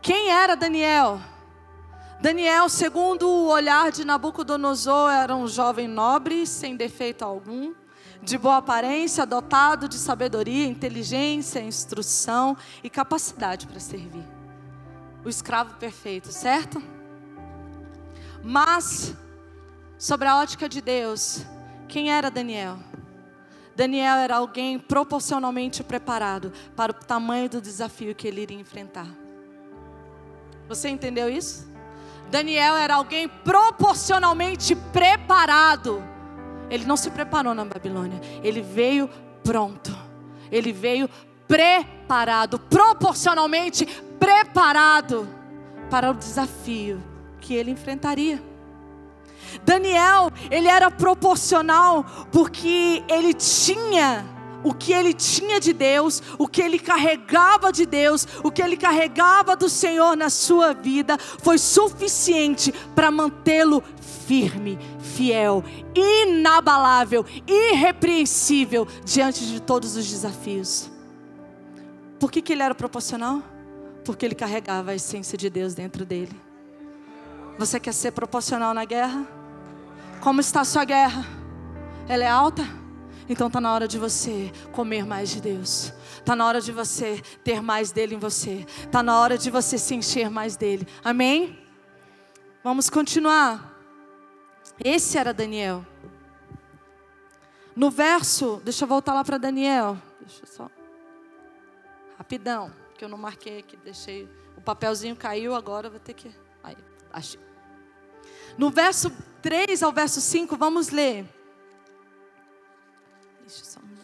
Quem 0.00 0.30
era 0.30 0.54
Daniel? 0.54 1.20
Daniel, 2.20 2.68
segundo 2.68 3.28
o 3.28 3.48
olhar 3.48 3.90
de 3.90 4.04
Nabucodonosor, 4.04 5.10
era 5.10 5.34
um 5.34 5.46
jovem 5.48 5.88
nobre, 5.88 6.46
sem 6.46 6.76
defeito 6.76 7.24
algum 7.24 7.74
de 8.22 8.36
boa 8.36 8.58
aparência, 8.58 9.24
dotado 9.24 9.88
de 9.88 9.96
sabedoria, 9.96 10.66
inteligência, 10.66 11.60
instrução 11.60 12.56
e 12.82 12.90
capacidade 12.90 13.66
para 13.66 13.80
servir. 13.80 14.24
O 15.24 15.28
escravo 15.28 15.74
perfeito, 15.74 16.32
certo? 16.32 16.82
Mas, 18.42 19.14
sobre 19.98 20.28
a 20.28 20.36
ótica 20.36 20.68
de 20.68 20.80
Deus, 20.80 21.44
quem 21.88 22.10
era 22.12 22.30
Daniel? 22.30 22.78
Daniel 23.74 24.16
era 24.16 24.36
alguém 24.36 24.78
proporcionalmente 24.78 25.84
preparado 25.84 26.52
para 26.74 26.90
o 26.90 26.94
tamanho 26.94 27.48
do 27.48 27.60
desafio 27.60 28.14
que 28.14 28.26
ele 28.26 28.42
iria 28.42 28.58
enfrentar. 28.58 29.06
Você 30.68 30.88
entendeu 30.88 31.30
isso? 31.30 31.68
Daniel 32.30 32.76
era 32.76 32.96
alguém 32.96 33.28
proporcionalmente 33.28 34.74
preparado 34.74 36.02
ele 36.70 36.84
não 36.84 36.96
se 36.96 37.10
preparou 37.10 37.54
na 37.54 37.64
Babilônia, 37.64 38.20
ele 38.42 38.60
veio 38.60 39.08
pronto. 39.42 39.96
Ele 40.50 40.72
veio 40.72 41.08
preparado, 41.46 42.58
proporcionalmente 42.58 43.86
preparado 44.18 45.28
para 45.90 46.10
o 46.10 46.14
desafio 46.14 47.02
que 47.40 47.54
ele 47.54 47.70
enfrentaria. 47.70 48.42
Daniel, 49.64 50.30
ele 50.50 50.68
era 50.68 50.90
proporcional 50.90 52.04
porque 52.30 53.02
ele 53.08 53.32
tinha 53.32 54.24
o 54.62 54.74
que 54.74 54.92
ele 54.92 55.14
tinha 55.14 55.60
de 55.60 55.72
Deus, 55.72 56.22
o 56.36 56.48
que 56.48 56.60
ele 56.60 56.78
carregava 56.78 57.72
de 57.72 57.86
Deus, 57.86 58.26
o 58.42 58.50
que 58.50 58.60
ele 58.60 58.76
carregava 58.76 59.56
do 59.56 59.68
Senhor 59.68 60.16
na 60.16 60.28
sua 60.28 60.74
vida, 60.74 61.16
foi 61.18 61.58
suficiente 61.58 62.72
para 62.94 63.10
mantê-lo 63.10 63.82
firme, 64.28 64.78
fiel, 65.00 65.64
inabalável, 65.94 67.24
irrepreensível 67.46 68.86
diante 69.02 69.46
de 69.46 69.58
todos 69.58 69.96
os 69.96 70.06
desafios. 70.06 70.90
Por 72.20 72.30
que, 72.30 72.42
que 72.42 72.52
ele 72.52 72.62
era 72.62 72.74
proporcional? 72.74 73.42
Porque 74.04 74.26
ele 74.26 74.34
carregava 74.34 74.90
a 74.90 74.94
essência 74.94 75.38
de 75.38 75.48
Deus 75.48 75.72
dentro 75.72 76.04
dele. 76.04 76.38
Você 77.56 77.80
quer 77.80 77.94
ser 77.94 78.12
proporcional 78.12 78.74
na 78.74 78.84
guerra? 78.84 79.26
Como 80.20 80.42
está 80.42 80.60
a 80.60 80.64
sua 80.64 80.84
guerra? 80.84 81.24
Ela 82.06 82.24
é 82.24 82.28
alta? 82.28 82.68
Então 83.30 83.46
está 83.46 83.62
na 83.62 83.72
hora 83.72 83.88
de 83.88 83.98
você 83.98 84.52
comer 84.72 85.06
mais 85.06 85.30
de 85.30 85.40
Deus. 85.40 85.90
Está 86.18 86.36
na 86.36 86.46
hora 86.46 86.60
de 86.60 86.70
você 86.70 87.22
ter 87.42 87.62
mais 87.62 87.92
dele 87.92 88.14
em 88.14 88.18
você. 88.18 88.66
Está 88.84 89.02
na 89.02 89.18
hora 89.18 89.38
de 89.38 89.50
você 89.50 89.78
se 89.78 89.94
encher 89.94 90.28
mais 90.28 90.54
dele. 90.54 90.86
Amém? 91.02 91.58
Vamos 92.62 92.90
continuar. 92.90 93.77
Esse 94.82 95.18
era 95.18 95.34
Daniel. 95.34 95.84
No 97.74 97.90
verso, 97.90 98.60
deixa 98.64 98.84
eu 98.84 98.88
voltar 98.88 99.14
lá 99.14 99.24
para 99.24 99.38
Daniel. 99.38 99.96
Deixa 100.20 100.42
eu 100.42 100.46
só. 100.46 100.70
Rapidão, 102.16 102.72
que 102.96 103.04
eu 103.04 103.08
não 103.08 103.18
marquei 103.18 103.60
aqui, 103.60 103.76
deixei. 103.76 104.28
O 104.56 104.60
papelzinho 104.60 105.14
caiu, 105.14 105.54
agora 105.54 105.88
vou 105.88 106.00
ter 106.00 106.14
que. 106.14 106.30
Aí, 106.62 106.76
achei. 107.12 107.40
No 108.56 108.70
verso 108.70 109.12
3 109.40 109.82
ao 109.82 109.92
verso 109.92 110.20
5, 110.20 110.56
vamos 110.56 110.90
ler. 110.90 111.24
Deixa 113.40 113.64
só 113.64 113.80
um. 113.80 113.98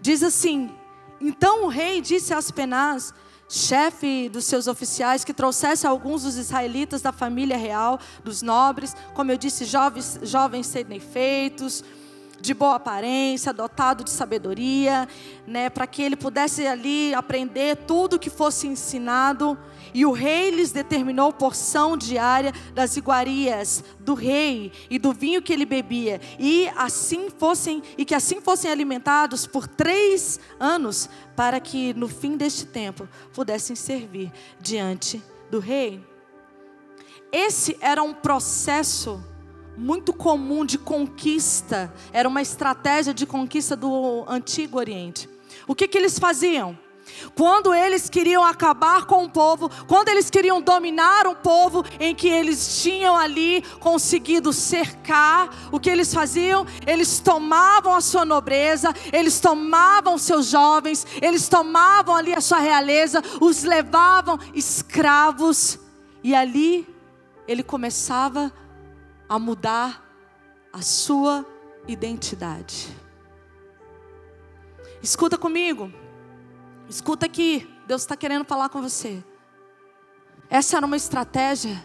Diz 0.00 0.22
assim: 0.22 0.72
Então 1.20 1.64
o 1.64 1.68
rei 1.68 2.00
disse 2.00 2.32
a 2.32 2.38
Aspenaz: 2.38 3.12
chefe 3.48 4.28
dos 4.28 4.44
seus 4.44 4.66
oficiais, 4.66 5.24
que 5.24 5.32
trouxesse 5.32 5.86
alguns 5.86 6.22
dos 6.22 6.36
israelitas 6.36 7.02
da 7.02 7.12
família 7.12 7.56
real, 7.56 7.98
dos 8.24 8.42
nobres, 8.42 8.94
como 9.14 9.30
eu 9.30 9.36
disse, 9.36 9.64
jovens, 9.64 10.18
jovens 10.22 10.66
sem 10.66 11.00
feitos, 11.00 11.82
de 12.40 12.54
boa 12.54 12.76
aparência, 12.76 13.52
dotado 13.52 14.04
de 14.04 14.10
sabedoria, 14.10 15.08
né, 15.46 15.70
para 15.70 15.86
que 15.86 16.02
ele 16.02 16.16
pudesse 16.16 16.66
ali 16.66 17.14
aprender 17.14 17.76
tudo 17.86 18.18
que 18.18 18.30
fosse 18.30 18.66
ensinado. 18.66 19.58
E 19.94 20.04
o 20.04 20.12
rei 20.12 20.50
lhes 20.50 20.72
determinou 20.72 21.32
porção 21.32 21.96
diária 21.96 22.52
das 22.74 22.96
iguarias 22.96 23.82
do 23.98 24.14
rei 24.14 24.70
e 24.90 24.98
do 24.98 25.12
vinho 25.12 25.40
que 25.40 25.52
ele 25.52 25.64
bebia, 25.64 26.20
e 26.38 26.68
assim 26.76 27.30
fossem 27.30 27.82
e 27.96 28.04
que 28.04 28.14
assim 28.14 28.40
fossem 28.40 28.70
alimentados 28.70 29.46
por 29.46 29.66
três 29.66 30.38
anos, 30.60 31.08
para 31.34 31.58
que 31.60 31.94
no 31.94 32.08
fim 32.08 32.36
deste 32.36 32.66
tempo 32.66 33.08
pudessem 33.32 33.74
servir 33.74 34.30
diante 34.60 35.22
do 35.50 35.58
rei. 35.60 36.04
Esse 37.32 37.76
era 37.80 38.02
um 38.02 38.14
processo 38.14 39.22
muito 39.76 40.12
comum 40.12 40.64
de 40.64 40.78
conquista, 40.78 41.92
era 42.12 42.28
uma 42.28 42.42
estratégia 42.42 43.12
de 43.12 43.26
conquista 43.26 43.76
do 43.76 44.24
Antigo 44.26 44.78
Oriente. 44.78 45.28
O 45.66 45.74
que, 45.74 45.86
que 45.86 45.98
eles 45.98 46.18
faziam? 46.18 46.78
Quando 47.34 47.72
eles 47.72 48.10
queriam 48.10 48.44
acabar 48.44 49.06
com 49.06 49.24
o 49.24 49.30
povo, 49.30 49.70
quando 49.86 50.08
eles 50.08 50.28
queriam 50.28 50.60
dominar 50.60 51.26
o 51.26 51.36
povo 51.36 51.84
em 52.00 52.14
que 52.14 52.28
eles 52.28 52.82
tinham 52.82 53.16
ali 53.16 53.62
conseguido 53.80 54.52
cercar, 54.52 55.68
o 55.70 55.78
que 55.78 55.88
eles 55.88 56.12
faziam? 56.12 56.66
Eles 56.86 57.20
tomavam 57.20 57.94
a 57.94 58.00
sua 58.00 58.24
nobreza, 58.24 58.92
eles 59.12 59.38
tomavam 59.38 60.18
seus 60.18 60.46
jovens, 60.46 61.06
eles 61.22 61.48
tomavam 61.48 62.14
ali 62.14 62.34
a 62.34 62.40
sua 62.40 62.58
realeza, 62.58 63.22
os 63.40 63.62
levavam 63.62 64.38
escravos, 64.52 65.78
e 66.24 66.34
ali 66.34 66.86
ele 67.46 67.62
começava 67.62 68.46
a 68.46 68.65
a 69.28 69.38
mudar 69.38 70.04
a 70.72 70.82
sua 70.82 71.44
identidade. 71.86 72.88
Escuta 75.02 75.38
comigo, 75.38 75.92
escuta 76.88 77.26
aqui, 77.26 77.68
Deus 77.86 78.02
está 78.02 78.16
querendo 78.16 78.44
falar 78.44 78.68
com 78.68 78.82
você. 78.82 79.22
Essa 80.48 80.76
era 80.76 80.86
uma 80.86 80.96
estratégia 80.96 81.82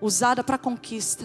usada 0.00 0.42
para 0.42 0.58
conquista. 0.58 1.24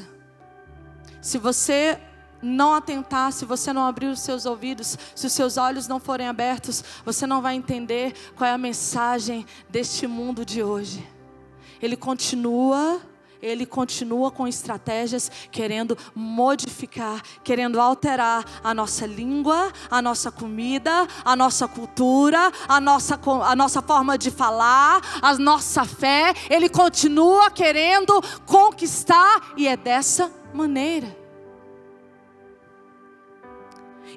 Se 1.22 1.38
você 1.38 2.00
não 2.42 2.74
atentar, 2.74 3.32
se 3.32 3.46
você 3.46 3.74
não 3.74 3.86
abrir 3.86 4.08
os 4.08 4.20
seus 4.20 4.46
ouvidos, 4.46 4.98
se 5.16 5.26
os 5.26 5.34
seus 5.34 5.58
olhos 5.58 5.88
não 5.88 6.00
forem 6.00 6.28
abertos, 6.28 6.84
você 7.04 7.26
não 7.26 7.42
vai 7.42 7.56
entender 7.56 8.14
qual 8.36 8.50
é 8.50 8.54
a 8.54 8.58
mensagem 8.58 9.46
deste 9.70 10.06
mundo 10.08 10.46
de 10.46 10.64
hoje. 10.64 11.08
Ele 11.82 11.96
continua 11.96 13.02
ele 13.42 13.66
continua 13.66 14.32
com 14.32 14.48
estratégias 14.48 15.32
querendo 15.52 15.98
modificar, 16.16 17.22
querendo 17.44 17.80
alterar 17.80 18.44
a 18.64 18.74
nossa 18.74 19.06
língua, 19.06 19.72
a 19.90 20.02
nossa 20.02 20.32
comida, 20.32 21.08
a 21.24 21.36
nossa 21.36 21.68
cultura, 21.68 22.52
a 22.68 22.80
nossa, 22.80 23.20
a 23.44 23.56
nossa 23.56 23.82
forma 23.82 24.18
de 24.18 24.32
falar, 24.32 25.02
a 25.22 25.38
nossa 25.38 25.86
fé. 25.86 26.34
Ele 26.50 26.70
continua 26.70 27.50
querendo 27.50 28.22
conquistar 28.46 29.54
e 29.56 29.68
é 29.68 29.78
dessa 29.78 30.32
maneira. 30.54 31.27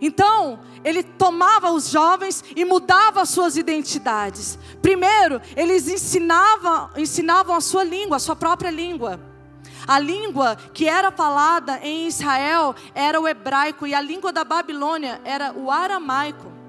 Então, 0.01 0.61
ele 0.83 1.03
tomava 1.03 1.71
os 1.71 1.91
jovens 1.91 2.43
e 2.57 2.65
mudava 2.65 3.21
as 3.21 3.29
suas 3.29 3.57
identidades. 3.57 4.59
Primeiro, 4.81 5.41
eles 5.55 5.89
ensinavam, 5.89 6.91
ensinavam 6.97 7.55
a 7.55 7.61
sua 7.61 7.85
língua, 7.85 8.17
a 8.17 8.21
sua 8.21 8.35
própria 8.35 8.71
língua. 8.71 9.21
A 9.87 9.99
língua 9.99 10.57
que 10.73 10.89
era 10.89 11.11
falada 11.11 11.81
em 11.83 12.07
Israel 12.07 12.75
era 12.95 13.21
o 13.21 13.29
hebraico 13.29 13.87
e 13.87 13.95
a 13.95 14.01
língua 14.01 14.33
da 14.33 14.45
Babilônia 14.45 15.21
era 15.25 15.53
o 15.53 15.71
aramaico. 15.71 16.60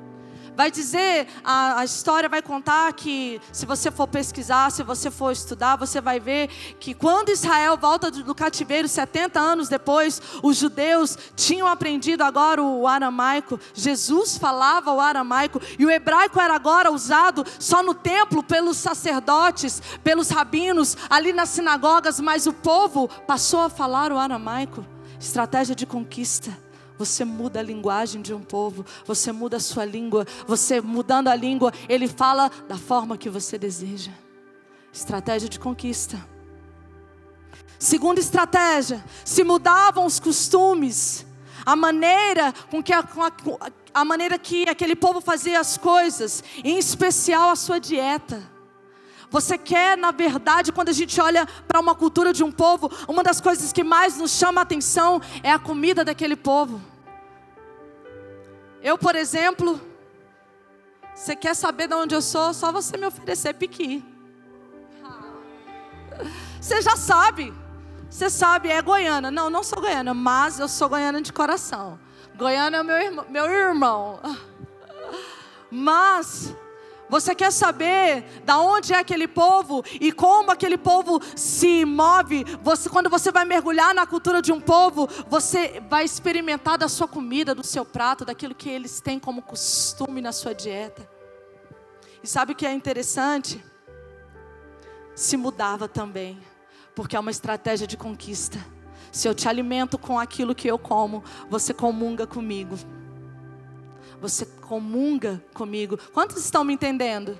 Vai 0.61 0.69
dizer, 0.69 1.27
a, 1.43 1.79
a, 1.79 1.85
história 1.85 2.29
vai 2.29 2.39
contar 2.39 2.93
que, 2.93 3.41
se 3.51 3.65
você 3.65 3.89
for 3.89 4.07
pesquisar, 4.07 4.69
se 4.69 4.83
você 4.83 5.09
for 5.09 5.31
estudar, 5.31 5.75
você 5.75 5.99
vai 5.99 6.19
ver 6.19 6.49
que 6.79 6.93
quando 6.93 7.29
Israel 7.29 7.75
volta 7.77 8.11
do, 8.11 8.23
do 8.23 8.35
cativeiro, 8.35 8.87
70 8.87 9.39
anos 9.39 9.67
depois, 9.67 10.21
os 10.43 10.57
judeus 10.57 11.17
tinham 11.35 11.67
aprendido 11.67 12.21
agora 12.21 12.61
o 12.61 12.85
aramaico. 12.85 13.59
Jesus 13.73 14.37
falava 14.37 14.93
o 14.93 15.01
aramaico 15.01 15.59
e 15.79 15.85
o 15.87 15.89
hebraico 15.89 16.39
era 16.39 16.53
agora 16.53 16.91
usado 16.91 17.43
só 17.57 17.81
no 17.81 17.95
templo 17.95 18.43
pelos 18.43 18.77
sacerdotes, 18.77 19.81
pelos 20.03 20.29
rabinos, 20.29 20.95
ali 21.09 21.33
nas 21.33 21.49
sinagogas, 21.49 22.19
mas 22.19 22.45
o 22.45 22.53
povo 22.53 23.07
passou 23.25 23.61
a 23.61 23.69
falar 23.71 24.11
o 24.11 24.19
aramaico. 24.19 24.85
Estratégia 25.19 25.73
de 25.73 25.87
conquista. 25.87 26.55
Você 27.01 27.25
muda 27.25 27.59
a 27.59 27.63
linguagem 27.63 28.21
de 28.21 28.31
um 28.31 28.43
povo, 28.43 28.85
você 29.07 29.31
muda 29.31 29.57
a 29.57 29.59
sua 29.59 29.83
língua, 29.83 30.23
você 30.45 30.79
mudando 30.79 31.29
a 31.29 31.35
língua, 31.35 31.73
ele 31.89 32.07
fala 32.07 32.51
da 32.67 32.77
forma 32.77 33.17
que 33.17 33.27
você 33.27 33.57
deseja. 33.57 34.11
Estratégia 34.93 35.49
de 35.49 35.59
conquista. 35.59 36.23
Segunda 37.79 38.19
estratégia, 38.19 39.03
se 39.25 39.43
mudavam 39.43 40.05
os 40.05 40.19
costumes, 40.19 41.25
a 41.65 41.75
maneira 41.75 42.53
com 42.69 42.83
que 42.83 42.93
a, 42.93 43.01
com 43.01 43.23
a, 43.23 43.31
a 43.95 44.05
maneira 44.05 44.37
que 44.37 44.69
aquele 44.69 44.95
povo 44.95 45.19
fazia 45.21 45.59
as 45.59 45.77
coisas, 45.77 46.43
em 46.63 46.77
especial 46.77 47.49
a 47.49 47.55
sua 47.55 47.79
dieta. 47.79 48.43
Você 49.31 49.57
quer, 49.57 49.97
na 49.97 50.11
verdade, 50.11 50.71
quando 50.71 50.89
a 50.89 50.93
gente 50.93 51.19
olha 51.19 51.47
para 51.67 51.79
uma 51.79 51.95
cultura 51.95 52.31
de 52.31 52.43
um 52.43 52.51
povo, 52.51 52.91
uma 53.07 53.23
das 53.23 53.41
coisas 53.41 53.73
que 53.73 53.83
mais 53.83 54.17
nos 54.17 54.29
chama 54.29 54.61
a 54.61 54.63
atenção 54.63 55.19
é 55.41 55.51
a 55.51 55.57
comida 55.57 56.05
daquele 56.05 56.35
povo. 56.35 56.90
Eu, 58.81 58.97
por 58.97 59.15
exemplo, 59.15 59.79
você 61.13 61.35
quer 61.35 61.55
saber 61.55 61.87
de 61.87 61.93
onde 61.93 62.15
eu 62.15 62.21
sou? 62.21 62.53
Só 62.53 62.71
você 62.71 62.97
me 62.97 63.05
oferecer 63.05 63.53
piqui. 63.53 64.03
Você 66.59 66.81
já 66.81 66.95
sabe. 66.95 67.53
Você 68.09 68.29
sabe, 68.29 68.69
é 68.69 68.81
goiana. 68.81 69.29
Não, 69.31 69.49
não 69.49 69.63
sou 69.63 69.81
goiana, 69.81 70.13
mas 70.13 70.59
eu 70.59 70.67
sou 70.67 70.89
goiana 70.89 71.21
de 71.21 71.31
coração. 71.31 71.99
Goiana 72.35 72.77
é 72.77 72.83
meu 72.83 72.95
irmão. 72.95 73.25
Meu 73.29 73.45
irmão. 73.45 74.19
Mas 75.69 76.53
você 77.11 77.35
quer 77.35 77.51
saber 77.51 78.23
da 78.45 78.57
onde 78.57 78.93
é 78.93 78.97
aquele 78.97 79.27
povo 79.27 79.83
e 79.99 80.13
como 80.13 80.49
aquele 80.49 80.77
povo 80.77 81.21
se 81.35 81.83
move? 81.83 82.45
Você, 82.63 82.89
quando 82.89 83.09
você 83.09 83.33
vai 83.33 83.43
mergulhar 83.43 83.93
na 83.93 84.07
cultura 84.07 84.41
de 84.41 84.53
um 84.53 84.61
povo, 84.61 85.09
você 85.27 85.83
vai 85.89 86.05
experimentar 86.05 86.77
da 86.77 86.87
sua 86.87 87.09
comida, 87.09 87.53
do 87.53 87.65
seu 87.65 87.83
prato, 87.83 88.23
daquilo 88.23 88.55
que 88.55 88.69
eles 88.69 89.01
têm 89.01 89.19
como 89.19 89.41
costume 89.41 90.21
na 90.21 90.31
sua 90.31 90.55
dieta. 90.55 91.05
E 92.23 92.27
sabe 92.27 92.53
o 92.53 92.55
que 92.55 92.65
é 92.65 92.71
interessante? 92.71 93.61
Se 95.13 95.35
mudava 95.35 95.89
também, 95.89 96.39
porque 96.95 97.17
é 97.17 97.19
uma 97.19 97.29
estratégia 97.29 97.85
de 97.85 97.97
conquista. 97.97 98.57
Se 99.11 99.27
eu 99.27 99.35
te 99.35 99.49
alimento 99.49 99.97
com 99.97 100.17
aquilo 100.17 100.55
que 100.55 100.69
eu 100.69 100.79
como, 100.79 101.25
você 101.49 101.73
comunga 101.73 102.25
comigo. 102.25 102.77
Você 104.21 104.45
comunga 104.45 105.43
comigo. 105.53 105.97
Quantos 106.13 106.37
estão 106.37 106.63
me 106.63 106.73
entendendo? 106.73 107.37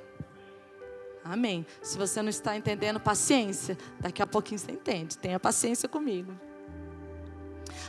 Amém. 1.23 1.65
Se 1.81 1.95
você 1.97 2.21
não 2.23 2.29
está 2.29 2.57
entendendo, 2.57 2.99
paciência. 2.99 3.77
Daqui 3.99 4.21
a 4.21 4.27
pouquinho 4.27 4.59
você 4.59 4.71
entende. 4.71 5.15
Tenha 5.15 5.39
paciência 5.39 5.87
comigo. 5.87 6.33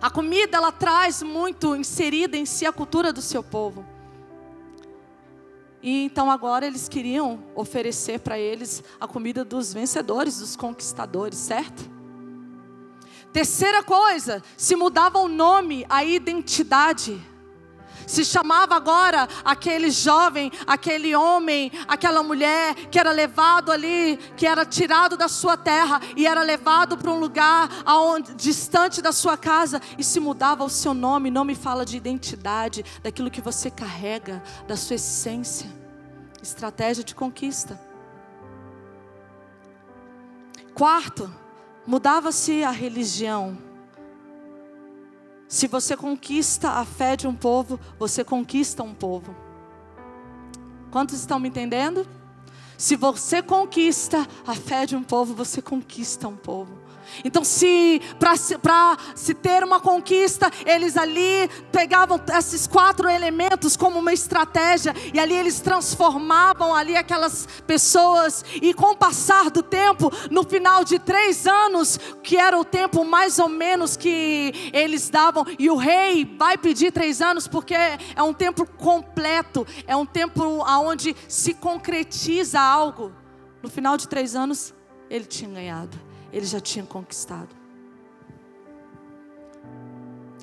A 0.00 0.10
comida, 0.10 0.58
ela 0.58 0.70
traz 0.70 1.22
muito 1.22 1.74
inserida 1.74 2.36
em 2.36 2.44
si 2.44 2.66
a 2.66 2.72
cultura 2.72 3.12
do 3.12 3.22
seu 3.22 3.42
povo. 3.42 3.86
E 5.82 6.04
então 6.04 6.30
agora 6.30 6.66
eles 6.66 6.88
queriam 6.88 7.42
oferecer 7.54 8.20
para 8.20 8.38
eles 8.38 8.84
a 9.00 9.08
comida 9.08 9.44
dos 9.44 9.72
vencedores, 9.72 10.38
dos 10.38 10.54
conquistadores, 10.54 11.38
certo? 11.38 11.90
Terceira 13.32 13.82
coisa, 13.82 14.42
se 14.56 14.76
mudava 14.76 15.18
o 15.18 15.26
nome, 15.26 15.86
a 15.88 16.04
identidade 16.04 17.20
se 18.12 18.26
chamava 18.26 18.76
agora 18.76 19.26
aquele 19.42 19.90
jovem, 19.90 20.52
aquele 20.66 21.16
homem, 21.16 21.72
aquela 21.88 22.22
mulher 22.22 22.74
que 22.90 22.98
era 22.98 23.10
levado 23.10 23.72
ali, 23.72 24.18
que 24.36 24.46
era 24.46 24.66
tirado 24.66 25.16
da 25.16 25.28
sua 25.28 25.56
terra 25.56 25.98
e 26.14 26.26
era 26.26 26.42
levado 26.42 26.98
para 26.98 27.10
um 27.10 27.18
lugar 27.18 27.70
aonde, 27.86 28.34
distante 28.34 29.00
da 29.00 29.12
sua 29.12 29.36
casa 29.36 29.80
e 29.96 30.04
se 30.04 30.20
mudava 30.20 30.62
o 30.62 30.68
seu 30.68 30.92
nome. 30.92 31.30
Não 31.30 31.44
me 31.44 31.54
fala 31.54 31.86
de 31.86 31.96
identidade, 31.96 32.84
daquilo 33.02 33.30
que 33.30 33.40
você 33.40 33.70
carrega, 33.70 34.42
da 34.68 34.76
sua 34.76 34.96
essência. 34.96 35.70
Estratégia 36.42 37.02
de 37.02 37.14
conquista. 37.14 37.80
Quarto, 40.74 41.32
mudava-se 41.86 42.62
a 42.62 42.70
religião. 42.70 43.71
Se 45.52 45.66
você 45.66 45.94
conquista 45.94 46.70
a 46.70 46.82
fé 46.82 47.14
de 47.14 47.28
um 47.28 47.34
povo, 47.34 47.78
você 47.98 48.24
conquista 48.24 48.82
um 48.82 48.94
povo. 48.94 49.36
Quantos 50.90 51.20
estão 51.20 51.38
me 51.38 51.46
entendendo? 51.46 52.08
Se 52.78 52.96
você 52.96 53.42
conquista 53.42 54.26
a 54.46 54.54
fé 54.54 54.86
de 54.86 54.96
um 54.96 55.02
povo, 55.02 55.34
você 55.34 55.60
conquista 55.60 56.26
um 56.26 56.36
povo. 56.36 56.72
Então, 57.24 57.44
se 57.44 58.00
para 58.18 58.36
se, 59.14 59.34
ter 59.34 59.62
uma 59.64 59.80
conquista, 59.80 60.50
eles 60.64 60.96
ali 60.96 61.48
pegavam 61.70 62.20
esses 62.38 62.66
quatro 62.66 63.08
elementos 63.08 63.76
como 63.76 63.98
uma 63.98 64.12
estratégia, 64.12 64.94
e 65.12 65.18
ali 65.18 65.34
eles 65.34 65.60
transformavam 65.60 66.74
ali 66.74 66.96
aquelas 66.96 67.46
pessoas, 67.66 68.44
e 68.54 68.72
com 68.74 68.92
o 68.92 68.96
passar 68.96 69.50
do 69.50 69.62
tempo, 69.62 70.10
no 70.30 70.42
final 70.44 70.84
de 70.84 70.98
três 70.98 71.46
anos, 71.46 71.98
que 72.22 72.36
era 72.36 72.58
o 72.58 72.64
tempo 72.64 73.04
mais 73.04 73.38
ou 73.38 73.48
menos 73.48 73.96
que 73.96 74.70
eles 74.72 75.08
davam, 75.08 75.44
e 75.58 75.70
o 75.70 75.76
rei 75.76 76.24
vai 76.38 76.56
pedir 76.56 76.92
três 76.92 77.20
anos, 77.20 77.46
porque 77.46 77.74
é 77.74 78.22
um 78.22 78.32
tempo 78.32 78.66
completo, 78.66 79.66
é 79.86 79.96
um 79.96 80.06
tempo 80.06 80.42
onde 80.64 81.14
se 81.28 81.54
concretiza 81.54 82.60
algo. 82.60 83.12
No 83.62 83.70
final 83.70 83.96
de 83.96 84.08
três 84.08 84.34
anos, 84.34 84.74
ele 85.08 85.24
tinha 85.24 85.50
ganhado 85.50 86.11
ele 86.32 86.46
já 86.46 86.60
tinha 86.60 86.84
conquistado. 86.84 87.54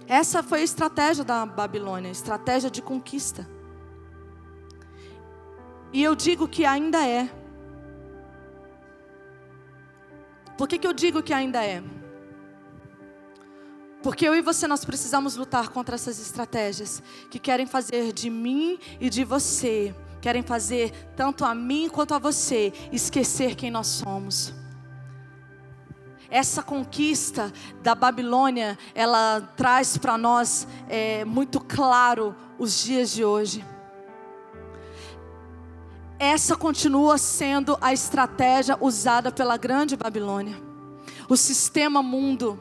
Essa 0.07 0.41
foi 0.41 0.61
a 0.61 0.63
estratégia 0.63 1.23
da 1.23 1.45
Babilônia, 1.45 2.09
estratégia 2.09 2.69
de 2.69 2.81
conquista. 2.81 3.47
E 5.91 6.03
eu 6.03 6.15
digo 6.15 6.47
que 6.47 6.65
ainda 6.65 7.05
é. 7.05 7.29
Por 10.57 10.67
que, 10.67 10.77
que 10.77 10.87
eu 10.87 10.93
digo 10.93 11.23
que 11.23 11.33
ainda 11.33 11.63
é? 11.63 11.83
Porque 14.01 14.27
eu 14.27 14.33
e 14.33 14.41
você 14.41 14.65
nós 14.67 14.85
precisamos 14.85 15.35
lutar 15.35 15.69
contra 15.69 15.95
essas 15.95 16.19
estratégias 16.19 17.03
que 17.29 17.37
querem 17.37 17.65
fazer 17.65 18.13
de 18.13 18.29
mim 18.29 18.79
e 18.99 19.09
de 19.09 19.23
você, 19.23 19.93
querem 20.21 20.41
fazer 20.41 20.91
tanto 21.15 21.43
a 21.45 21.53
mim 21.53 21.89
quanto 21.89 22.13
a 22.13 22.19
você 22.19 22.73
esquecer 22.91 23.55
quem 23.55 23.69
nós 23.69 23.87
somos. 23.87 24.53
Essa 26.31 26.61
conquista 26.61 27.51
da 27.81 27.95
Babilônia, 27.95 28.77
ela 28.93 29.41
traz 29.57 29.97
para 29.97 30.17
nós 30.17 30.67
é, 30.87 31.25
muito 31.25 31.59
claro 31.59 32.35
os 32.57 32.83
dias 32.83 33.11
de 33.11 33.25
hoje. 33.25 33.65
Essa 36.19 36.55
continua 36.55 37.17
sendo 37.17 37.77
a 37.81 37.93
estratégia 37.93 38.77
usada 38.79 39.31
pela 39.31 39.57
grande 39.57 39.95
Babilônia. 39.95 40.61
O 41.27 41.35
sistema 41.35 42.03
mundo 42.03 42.59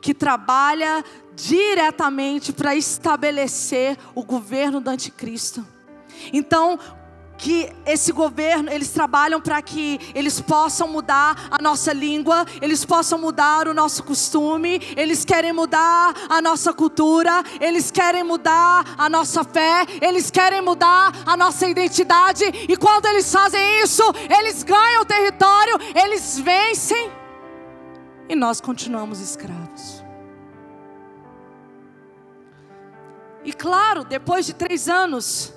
que 0.00 0.12
trabalha 0.12 1.04
diretamente 1.34 2.52
para 2.52 2.74
estabelecer 2.74 3.96
o 4.14 4.22
governo 4.22 4.80
do 4.80 4.90
anticristo. 4.90 5.66
Então, 6.32 6.78
que 7.40 7.72
esse 7.86 8.12
governo, 8.12 8.70
eles 8.70 8.90
trabalham 8.90 9.40
para 9.40 9.62
que 9.62 9.98
eles 10.14 10.42
possam 10.42 10.86
mudar 10.86 11.48
a 11.50 11.60
nossa 11.60 11.90
língua, 11.90 12.44
eles 12.60 12.84
possam 12.84 13.18
mudar 13.18 13.66
o 13.66 13.72
nosso 13.72 14.04
costume, 14.04 14.78
eles 14.94 15.24
querem 15.24 15.50
mudar 15.50 16.14
a 16.28 16.42
nossa 16.42 16.74
cultura, 16.74 17.42
eles 17.58 17.90
querem 17.90 18.22
mudar 18.22 18.94
a 18.98 19.08
nossa 19.08 19.42
fé, 19.42 19.86
eles 20.02 20.30
querem 20.30 20.60
mudar 20.60 21.12
a 21.24 21.34
nossa 21.34 21.66
identidade, 21.66 22.44
e 22.44 22.76
quando 22.76 23.06
eles 23.06 23.32
fazem 23.32 23.82
isso, 23.82 24.02
eles 24.38 24.62
ganham 24.62 25.00
o 25.00 25.06
território, 25.06 25.78
eles 25.94 26.38
vencem, 26.38 27.10
e 28.28 28.36
nós 28.36 28.60
continuamos 28.60 29.18
escravos. 29.18 30.04
E 33.42 33.54
claro, 33.54 34.04
depois 34.04 34.44
de 34.44 34.52
três 34.52 34.90
anos, 34.90 35.54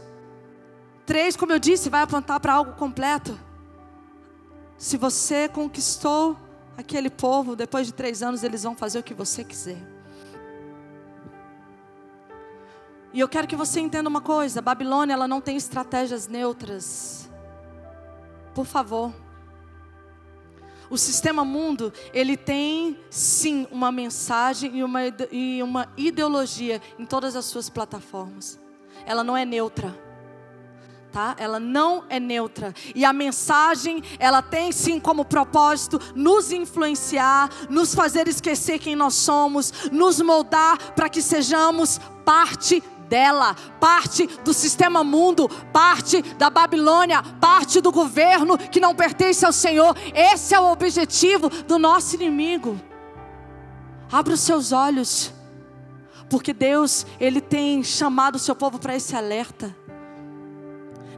Três, 1.05 1.35
como 1.35 1.51
eu 1.51 1.59
disse, 1.59 1.89
vai 1.89 2.01
apontar 2.01 2.39
para 2.39 2.53
algo 2.53 2.73
completo. 2.73 3.37
Se 4.77 4.97
você 4.97 5.49
conquistou 5.49 6.37
aquele 6.77 7.09
povo, 7.09 7.55
depois 7.55 7.87
de 7.87 7.93
três 7.93 8.23
anos 8.23 8.43
eles 8.43 8.63
vão 8.63 8.75
fazer 8.75 8.99
o 8.99 9.03
que 9.03 9.13
você 9.13 9.43
quiser. 9.43 9.81
E 13.11 13.19
eu 13.19 13.27
quero 13.27 13.47
que 13.47 13.55
você 13.55 13.79
entenda 13.79 14.09
uma 14.09 14.21
coisa: 14.21 14.61
Babilônia 14.61 15.13
ela 15.13 15.27
não 15.27 15.41
tem 15.41 15.57
estratégias 15.57 16.27
neutras. 16.27 17.29
Por 18.55 18.65
favor. 18.65 19.13
O 20.89 20.97
sistema 20.97 21.43
mundo, 21.43 21.91
ele 22.13 22.37
tem 22.37 22.99
sim 23.09 23.67
uma 23.71 23.91
mensagem 23.91 24.77
e 24.77 24.83
uma, 24.83 24.99
e 25.31 25.63
uma 25.63 25.91
ideologia 25.97 26.79
em 26.99 27.05
todas 27.05 27.35
as 27.35 27.45
suas 27.45 27.67
plataformas. 27.67 28.59
Ela 29.05 29.23
não 29.23 29.35
é 29.35 29.43
neutra 29.43 30.02
tá? 31.13 31.35
Ela 31.37 31.59
não 31.59 32.03
é 32.09 32.19
neutra. 32.19 32.73
E 32.95 33.05
a 33.05 33.13
mensagem, 33.13 34.03
ela 34.17 34.41
tem 34.41 34.71
sim 34.71 34.99
como 34.99 35.23
propósito 35.23 36.01
nos 36.15 36.51
influenciar, 36.51 37.49
nos 37.69 37.93
fazer 37.93 38.27
esquecer 38.27 38.79
quem 38.79 38.95
nós 38.95 39.13
somos, 39.13 39.71
nos 39.91 40.19
moldar 40.19 40.93
para 40.93 41.07
que 41.07 41.21
sejamos 41.21 42.01
parte 42.25 42.83
dela, 43.07 43.55
parte 43.79 44.25
do 44.43 44.53
sistema 44.53 45.03
mundo, 45.03 45.47
parte 45.71 46.23
da 46.33 46.49
Babilônia, 46.49 47.21
parte 47.39 47.79
do 47.79 47.91
governo 47.91 48.57
que 48.57 48.79
não 48.79 48.95
pertence 48.95 49.45
ao 49.45 49.53
Senhor. 49.53 49.95
Esse 50.15 50.55
é 50.55 50.59
o 50.59 50.71
objetivo 50.71 51.47
do 51.67 51.77
nosso 51.77 52.15
inimigo. 52.15 52.79
Abra 54.11 54.33
os 54.33 54.39
seus 54.39 54.71
olhos, 54.71 55.31
porque 56.27 56.53
Deus, 56.53 57.05
Ele 57.19 57.39
tem 57.39 57.83
chamado 57.83 58.35
o 58.35 58.39
seu 58.39 58.55
povo 58.55 58.79
para 58.79 58.95
esse 58.95 59.15
alerta. 59.15 59.82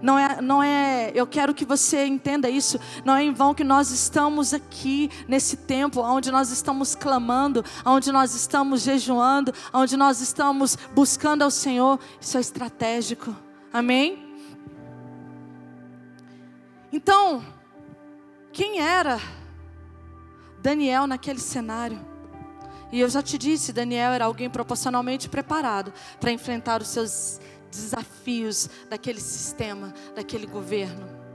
Não 0.02 0.18
é, 0.20 0.42
não 0.42 0.62
é, 0.62 1.12
eu 1.14 1.26
quero 1.26 1.54
que 1.54 1.66
você 1.66 2.06
entenda 2.06 2.50
isso. 2.50 2.80
Não 3.04 3.16
é 3.16 3.24
em 3.24 3.34
vão 3.34 3.54
que 3.54 3.64
nós 3.64 3.92
estamos 3.92 4.54
aqui 4.54 5.10
nesse 5.28 5.58
tempo, 5.58 6.02
onde 6.02 6.32
nós 6.32 6.52
estamos 6.52 6.96
clamando, 6.96 7.64
onde 7.86 8.12
nós 8.12 8.36
estamos 8.36 8.82
jejuando, 8.82 9.54
onde 9.74 9.98
nós 9.98 10.22
estamos 10.22 10.78
buscando 10.94 11.44
ao 11.44 11.52
Senhor. 11.52 12.00
Isso 12.20 12.38
é 12.38 12.42
estratégico. 12.42 13.36
Amém? 13.72 14.26
Então, 16.92 17.44
quem 18.54 18.80
era 18.80 19.20
Daniel 20.62 21.08
naquele 21.08 21.40
cenário? 21.40 22.00
E 22.92 23.00
eu 23.02 23.10
já 23.10 23.22
te 23.22 23.38
disse, 23.38 23.74
Daniel 23.74 24.14
era 24.14 24.24
alguém 24.24 24.50
proporcionalmente 24.50 25.28
preparado 25.28 25.92
para 26.20 26.32
enfrentar 26.32 26.82
os 26.82 26.88
seus 26.88 27.42
desafios 27.76 28.70
daquele 28.90 29.20
sistema, 29.20 29.94
daquele 30.16 30.48
governo. 30.48 31.26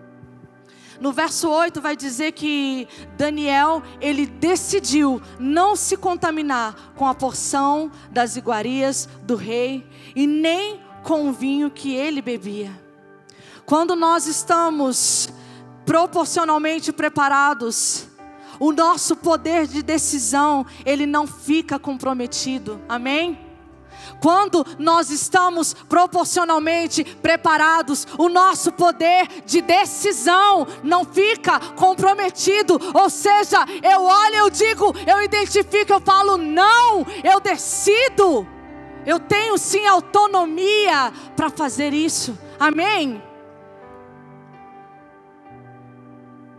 No 1.01 1.13
verso 1.13 1.49
8 1.49 1.81
vai 1.81 1.97
dizer 1.97 2.33
que 2.33 2.87
Daniel, 3.17 3.83
ele 4.03 4.27
decidiu 4.27 5.21
não 5.39 5.75
se 5.75 5.97
contaminar 5.97 6.93
com 6.95 7.07
a 7.07 7.15
porção 7.15 7.91
das 8.11 8.37
iguarias 8.37 9.09
do 9.23 9.35
rei 9.35 9.89
e 10.15 10.27
nem 10.27 10.79
com 11.03 11.27
o 11.27 11.33
vinho 11.33 11.71
que 11.71 11.95
ele 11.95 12.21
bebia. 12.21 12.71
Quando 13.65 13.97
nós 13.97 14.27
estamos 14.27 15.31
proporcionalmente 15.87 16.93
preparados, 16.93 18.07
o 18.59 18.71
nosso 18.71 19.17
poder 19.17 19.67
de 19.67 19.83
decisão, 19.83 20.67
ele 20.85 21.07
não 21.07 21.27
fica 21.27 21.79
comprometido. 21.79 22.79
Amém? 22.87 23.50
Quando 24.21 24.67
nós 24.79 25.11
estamos 25.11 25.75
proporcionalmente 25.75 27.05
preparados, 27.05 28.07
o 28.19 28.29
nosso 28.29 28.73
poder 28.73 29.27
de 29.45 29.61
decisão 29.61 30.67
não 30.83 31.05
fica 31.05 31.59
comprometido. 31.77 32.79
Ou 32.95 33.11
seja, 33.11 33.59
eu 33.83 34.03
olho, 34.03 34.37
eu 34.37 34.51
digo, 34.51 34.95
eu 35.07 35.23
identifico, 35.23 35.93
eu 35.93 36.01
falo, 36.01 36.37
não, 36.37 37.07
eu 37.23 37.41
decido. 37.41 38.47
Eu 39.07 39.19
tenho 39.19 39.57
sim 39.57 39.87
autonomia 39.87 41.13
para 41.35 41.49
fazer 41.49 41.95
isso. 41.95 42.39
Amém? 42.59 43.23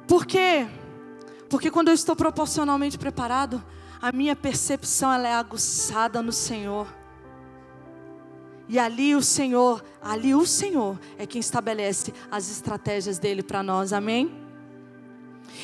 Por 0.08 0.26
quê? 0.26 0.68
Porque 1.50 1.70
quando 1.70 1.90
eu 1.90 1.94
estou 1.94 2.16
proporcionalmente 2.16 2.98
preparado, 2.98 3.64
a 4.02 4.12
minha 4.12 4.36
percepção 4.36 5.12
ela 5.14 5.28
é 5.28 5.34
aguçada 5.34 6.22
no 6.22 6.32
Senhor. 6.32 6.88
E 8.72 8.80
ali 8.80 9.14
o 9.14 9.22
Senhor, 9.22 9.84
ali 10.02 10.34
o 10.34 10.46
Senhor 10.46 10.98
é 11.18 11.28
quem 11.28 11.42
estabelece 11.42 12.14
as 12.32 12.50
estratégias 12.50 13.20
dele 13.20 13.44
para 13.44 13.62
nós, 13.62 13.92
amém? 13.92 14.32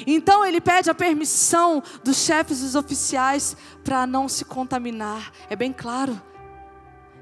Então 0.05 0.45
ele 0.45 0.59
pede 0.59 0.89
a 0.89 0.93
permissão 0.93 1.81
dos 2.03 2.17
chefes 2.17 2.59
e 2.59 2.63
dos 2.63 2.75
oficiais 2.75 3.55
para 3.81 4.05
não 4.05 4.27
se 4.27 4.43
contaminar. 4.43 5.31
É 5.49 5.55
bem 5.55 5.71
claro. 5.71 6.21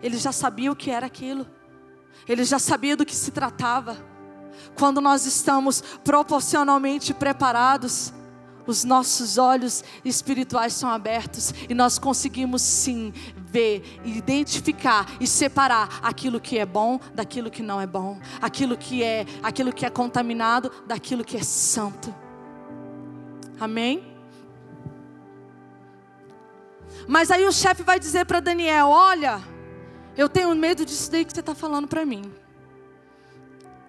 Ele 0.02 0.18
já 0.18 0.32
sabia 0.32 0.72
o 0.72 0.76
que 0.76 0.90
era 0.90 1.06
aquilo. 1.06 1.46
Ele 2.28 2.44
já 2.44 2.58
sabia 2.58 2.98
do 2.98 3.06
que 3.06 3.16
se 3.16 3.30
tratava. 3.30 3.96
Quando 4.76 5.00
nós 5.00 5.28
estamos 5.28 5.84
proporcionalmente 6.04 7.14
preparados, 7.14 8.12
os 8.66 8.84
nossos 8.84 9.38
olhos 9.38 9.84
espirituais 10.04 10.74
são 10.74 10.90
abertos 10.90 11.54
e 11.70 11.76
nós 11.76 12.00
conseguimos 12.00 12.64
sim 12.64 13.14
ver, 13.56 14.02
identificar 14.04 15.06
e 15.18 15.26
separar 15.26 16.00
aquilo 16.04 16.42
que 16.42 16.58
é 16.58 16.66
bom 16.66 17.00
daquilo 17.14 17.50
que 17.50 17.64
não 17.64 17.80
é 17.80 17.88
bom, 17.88 18.20
aquilo 18.42 18.76
que 18.78 19.02
é, 19.02 19.26
aquilo 19.42 19.72
que 19.72 19.86
é 19.86 19.90
contaminado 19.90 20.70
daquilo 20.86 21.24
que 21.24 21.38
é 21.38 21.44
santo. 21.44 22.14
Amém? 23.58 24.14
Mas 27.08 27.32
aí 27.32 27.46
o 27.46 27.52
chefe 27.52 27.82
vai 27.82 27.98
dizer 27.98 28.26
para 28.26 28.42
Daniel: 28.42 28.88
Olha, 28.88 29.42
eu 30.18 30.28
tenho 30.28 30.54
medo 30.54 30.86
disso 30.86 31.10
daí 31.10 31.24
que 31.24 31.32
você 31.32 31.40
está 31.40 31.56
falando 31.56 31.88
para 31.88 32.06
mim. 32.06 32.24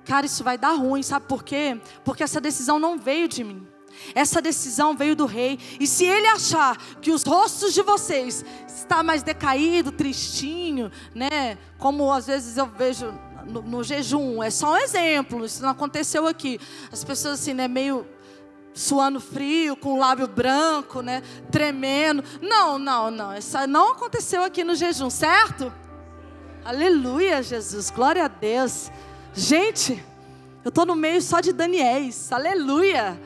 Cara, 0.05 0.27
isso 0.27 0.45
vai 0.45 0.57
dar 0.57 0.75
ruim, 0.75 1.03
sabe 1.03 1.27
por 1.27 1.43
quê? 1.43 1.81
Porque 2.05 2.23
essa 2.23 2.41
decisão 2.41 2.79
não 2.79 2.97
veio 2.97 3.27
de 3.27 3.43
mim. 3.43 3.67
Essa 4.15 4.41
decisão 4.41 4.97
veio 4.97 5.17
do 5.17 5.27
rei. 5.27 5.59
E 5.79 5.87
se 5.87 6.05
ele 6.05 6.27
achar 6.27 6.77
que 7.01 7.11
os 7.11 7.23
rostos 7.23 7.75
de 7.75 7.83
vocês 7.83 8.45
está 8.67 9.03
mais 9.03 9.23
decaído, 9.23 9.93
tristinho, 9.93 10.91
né? 11.15 11.59
Como 11.79 12.13
às 12.13 12.27
vezes 12.27 12.57
eu 12.57 12.67
vejo 12.67 13.13
no, 13.47 13.63
no, 13.63 13.85
jejum, 13.85 14.43
é 14.43 14.51
só 14.51 14.73
um 14.73 14.77
exemplo, 14.77 15.45
isso 15.45 15.63
não 15.63 15.71
aconteceu 15.71 16.27
aqui. 16.27 16.61
As 16.93 17.05
pessoas 17.05 17.41
assim, 17.41 17.55
né, 17.55 17.69
meio 17.69 18.07
suando 18.75 19.21
frio, 19.21 19.77
com 19.77 19.95
o 19.95 19.99
lábio 19.99 20.27
branco, 20.27 21.01
né, 21.01 21.23
tremendo. 21.51 22.23
Não, 22.43 22.79
não, 22.79 23.11
não, 23.11 23.37
isso 23.37 23.57
não 23.67 23.93
aconteceu 23.93 24.45
aqui 24.45 24.63
no 24.63 24.75
jejum, 24.75 25.09
certo? 25.09 25.73
Aleluia, 26.65 27.43
Jesus, 27.43 27.91
glória 27.91 28.25
a 28.25 28.29
Deus. 28.29 28.91
Gente, 29.33 30.03
eu 30.65 30.69
estou 30.69 30.85
no 30.85 30.97
meio 30.97 31.23
só 31.23 31.41
de 31.41 31.53
Daniéis, 31.53 32.33
aleluia. 32.33 33.19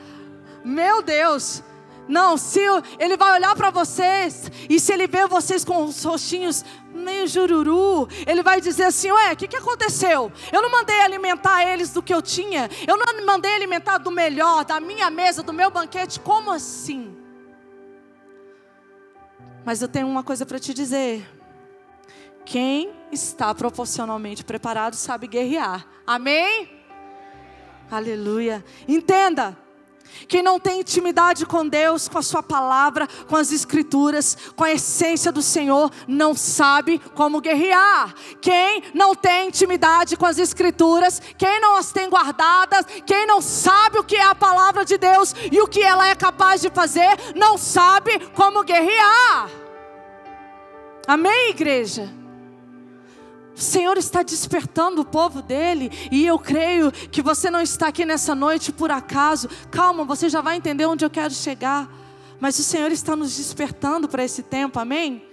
Meu 0.63 1.01
Deus. 1.01 1.63
Não, 2.07 2.35
se 2.35 2.59
ele 2.99 3.15
vai 3.15 3.33
olhar 3.33 3.55
para 3.55 3.69
vocês 3.69 4.51
e 4.69 4.79
se 4.79 4.91
ele 4.91 5.07
vê 5.07 5.27
vocês 5.27 5.63
com 5.63 5.85
os 5.85 6.03
rostinhos 6.03 6.65
meio 6.93 7.25
jururu, 7.27 8.07
ele 8.27 8.43
vai 8.43 8.59
dizer 8.59 8.83
assim: 8.83 9.11
Ué, 9.11 9.31
o 9.31 9.37
que, 9.37 9.47
que 9.47 9.55
aconteceu? 9.55 10.31
Eu 10.51 10.61
não 10.61 10.69
mandei 10.69 10.99
alimentar 11.01 11.63
eles 11.63 11.91
do 11.91 12.03
que 12.03 12.13
eu 12.13 12.21
tinha, 12.21 12.69
eu 12.85 12.97
não 12.97 13.25
mandei 13.25 13.53
alimentar 13.53 13.97
do 13.97 14.11
melhor, 14.11 14.65
da 14.65 14.79
minha 14.79 15.09
mesa, 15.09 15.41
do 15.41 15.53
meu 15.53 15.71
banquete, 15.71 16.19
como 16.19 16.51
assim? 16.51 17.15
Mas 19.63 19.81
eu 19.81 19.87
tenho 19.87 20.07
uma 20.07 20.23
coisa 20.23 20.45
para 20.45 20.59
te 20.59 20.73
dizer: 20.73 21.25
quem 22.43 22.91
está 23.11 23.53
proporcionalmente 23.53 24.43
preparado 24.43 24.95
sabe 24.95 25.27
guerrear, 25.27 25.87
amém? 26.05 26.83
Aleluia. 27.89 28.65
Entenda. 28.87 29.60
Quem 30.27 30.41
não 30.41 30.59
tem 30.59 30.81
intimidade 30.81 31.45
com 31.45 31.67
Deus, 31.67 32.07
com 32.07 32.17
a 32.17 32.21
Sua 32.21 32.43
palavra, 32.43 33.07
com 33.27 33.35
as 33.35 33.51
Escrituras, 33.51 34.37
com 34.55 34.63
a 34.63 34.71
essência 34.71 35.31
do 35.31 35.41
Senhor, 35.41 35.91
não 36.07 36.33
sabe 36.35 36.99
como 37.15 37.41
guerrear. 37.41 38.13
Quem 38.41 38.83
não 38.93 39.15
tem 39.15 39.47
intimidade 39.47 40.15
com 40.15 40.25
as 40.25 40.37
Escrituras, 40.37 41.21
quem 41.37 41.59
não 41.59 41.75
as 41.75 41.91
tem 41.91 42.09
guardadas, 42.09 42.85
quem 43.05 43.25
não 43.25 43.41
sabe 43.41 43.99
o 43.99 44.03
que 44.03 44.15
é 44.15 44.25
a 44.25 44.35
palavra 44.35 44.85
de 44.85 44.97
Deus 44.97 45.33
e 45.51 45.61
o 45.61 45.67
que 45.67 45.81
ela 45.81 46.07
é 46.07 46.15
capaz 46.15 46.61
de 46.61 46.69
fazer, 46.69 47.09
não 47.35 47.57
sabe 47.57 48.19
como 48.29 48.63
guerrear. 48.63 49.49
Amém, 51.07 51.49
igreja? 51.49 52.20
O 53.55 53.59
Senhor 53.61 53.97
está 53.97 54.23
despertando 54.23 55.01
o 55.01 55.05
povo 55.05 55.41
dele, 55.41 55.91
e 56.11 56.25
eu 56.25 56.39
creio 56.39 56.91
que 56.91 57.21
você 57.21 57.49
não 57.49 57.61
está 57.61 57.87
aqui 57.87 58.05
nessa 58.05 58.33
noite 58.33 58.71
por 58.71 58.91
acaso. 58.91 59.49
Calma, 59.69 60.03
você 60.03 60.29
já 60.29 60.41
vai 60.41 60.57
entender 60.57 60.85
onde 60.85 61.05
eu 61.05 61.09
quero 61.09 61.33
chegar. 61.33 61.91
Mas 62.39 62.57
o 62.57 62.63
Senhor 62.63 62.91
está 62.91 63.15
nos 63.15 63.37
despertando 63.37 64.07
para 64.07 64.23
esse 64.23 64.41
tempo, 64.41 64.79
amém? 64.79 65.23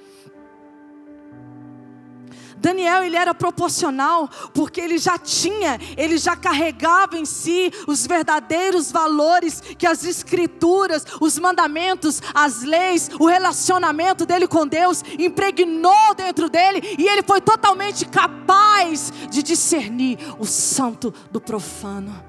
Daniel 2.58 3.04
ele 3.04 3.16
era 3.16 3.34
proporcional 3.34 4.28
porque 4.52 4.80
ele 4.80 4.98
já 4.98 5.16
tinha, 5.16 5.78
ele 5.96 6.18
já 6.18 6.36
carregava 6.36 7.16
em 7.16 7.24
si 7.24 7.72
os 7.86 8.06
verdadeiros 8.06 8.90
valores 8.90 9.60
que 9.60 9.86
as 9.86 10.04
escrituras, 10.04 11.04
os 11.20 11.38
mandamentos, 11.38 12.20
as 12.34 12.62
leis, 12.62 13.10
o 13.18 13.26
relacionamento 13.26 14.26
dele 14.26 14.48
com 14.48 14.66
Deus 14.66 15.02
impregnou 15.18 16.14
dentro 16.14 16.48
dele 16.48 16.96
e 16.98 17.06
ele 17.06 17.22
foi 17.22 17.40
totalmente 17.40 18.04
capaz 18.06 19.12
de 19.30 19.42
discernir 19.42 20.18
o 20.38 20.44
santo 20.44 21.14
do 21.30 21.40
profano. 21.40 22.24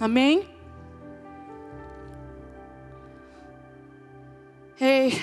Amém? 0.00 0.48
Ei, 4.80 5.22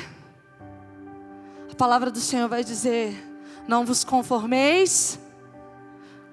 a 1.72 1.76
palavra 1.76 2.12
do 2.12 2.20
Senhor 2.20 2.48
vai 2.48 2.64
dizer 2.64 3.27
não 3.68 3.86
vos 3.86 4.04
conformeis 4.04 5.20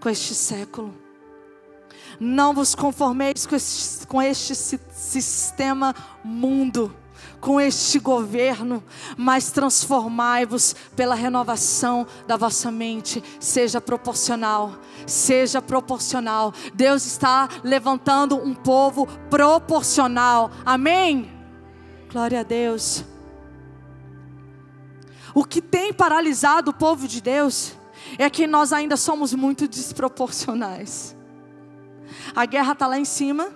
com 0.00 0.08
este 0.08 0.34
século. 0.34 0.94
Não 2.20 2.54
vos 2.54 2.74
conformeis 2.74 3.46
com 3.46 3.56
este, 3.56 4.06
com 4.06 4.22
este 4.22 4.54
sistema 4.54 5.94
mundo, 6.22 6.94
com 7.40 7.60
este 7.60 7.98
governo, 7.98 8.82
mas 9.16 9.50
transformai-vos 9.50 10.76
pela 10.94 11.14
renovação 11.14 12.06
da 12.26 12.36
vossa 12.36 12.70
mente. 12.70 13.22
Seja 13.40 13.80
proporcional, 13.80 14.76
seja 15.06 15.60
proporcional. 15.60 16.52
Deus 16.72 17.04
está 17.04 17.48
levantando 17.64 18.36
um 18.36 18.54
povo 18.54 19.06
proporcional. 19.28 20.50
Amém? 20.64 21.30
Glória 22.12 22.40
a 22.40 22.44
Deus. 22.44 23.04
O 25.34 25.44
que 25.44 25.60
tem 25.60 25.92
paralisado 25.92 26.70
o 26.70 26.74
povo 26.74 27.08
de 27.08 27.20
Deus 27.20 27.76
é 28.18 28.30
que 28.30 28.46
nós 28.46 28.72
ainda 28.72 28.96
somos 28.96 29.34
muito 29.34 29.66
desproporcionais. 29.66 31.16
A 32.34 32.46
guerra 32.46 32.72
está 32.72 32.86
lá 32.86 32.98
em 32.98 33.04
cima 33.04 33.48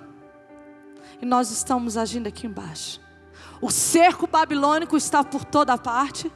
e 1.23 1.27
nós 1.27 1.51
estamos 1.51 1.97
agindo 1.97 2.27
aqui 2.27 2.47
embaixo. 2.47 3.01
O 3.61 3.71
cerco 3.71 4.27
babilônico 4.27 4.97
está 4.97 5.23
por 5.23 5.45
toda 5.45 5.79
parte 5.79 6.33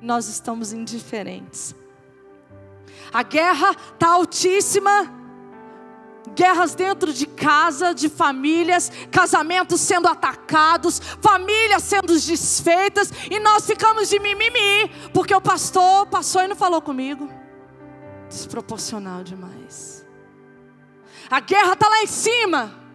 e 0.00 0.06
nós 0.06 0.28
estamos 0.28 0.72
indiferentes. 0.72 1.74
A 3.12 3.22
guerra 3.22 3.70
está 3.94 4.08
altíssima 4.08 5.12
guerras 6.34 6.74
dentro 6.74 7.12
de 7.12 7.26
casa, 7.26 7.94
de 7.94 8.08
famílias, 8.08 8.90
casamentos 9.10 9.80
sendo 9.80 10.08
atacados, 10.08 11.00
famílias 11.20 11.82
sendo 11.82 12.12
desfeitas, 12.12 13.10
e 13.30 13.38
nós 13.40 13.66
ficamos 13.66 14.08
de 14.08 14.18
mimimi, 14.18 14.90
porque 15.12 15.34
o 15.34 15.40
pastor 15.40 16.06
passou 16.06 16.42
e 16.42 16.48
não 16.48 16.56
falou 16.56 16.82
comigo. 16.82 17.30
Desproporcional 18.28 19.22
demais. 19.22 20.04
A 21.30 21.40
guerra 21.40 21.72
está 21.72 21.88
lá 21.88 22.02
em 22.02 22.06
cima. 22.06 22.86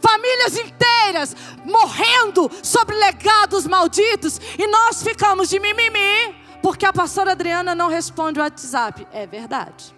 Famílias 0.00 0.58
inteiras 0.58 1.36
morrendo 1.64 2.50
sobre 2.62 2.96
legados 2.96 3.66
malditos, 3.66 4.40
e 4.58 4.66
nós 4.66 5.02
ficamos 5.02 5.48
de 5.48 5.58
mimimi, 5.58 6.34
porque 6.62 6.84
a 6.84 6.92
pastora 6.92 7.32
Adriana 7.32 7.74
não 7.74 7.88
responde 7.88 8.38
o 8.38 8.42
WhatsApp. 8.42 9.06
É 9.12 9.26
verdade. 9.26 9.97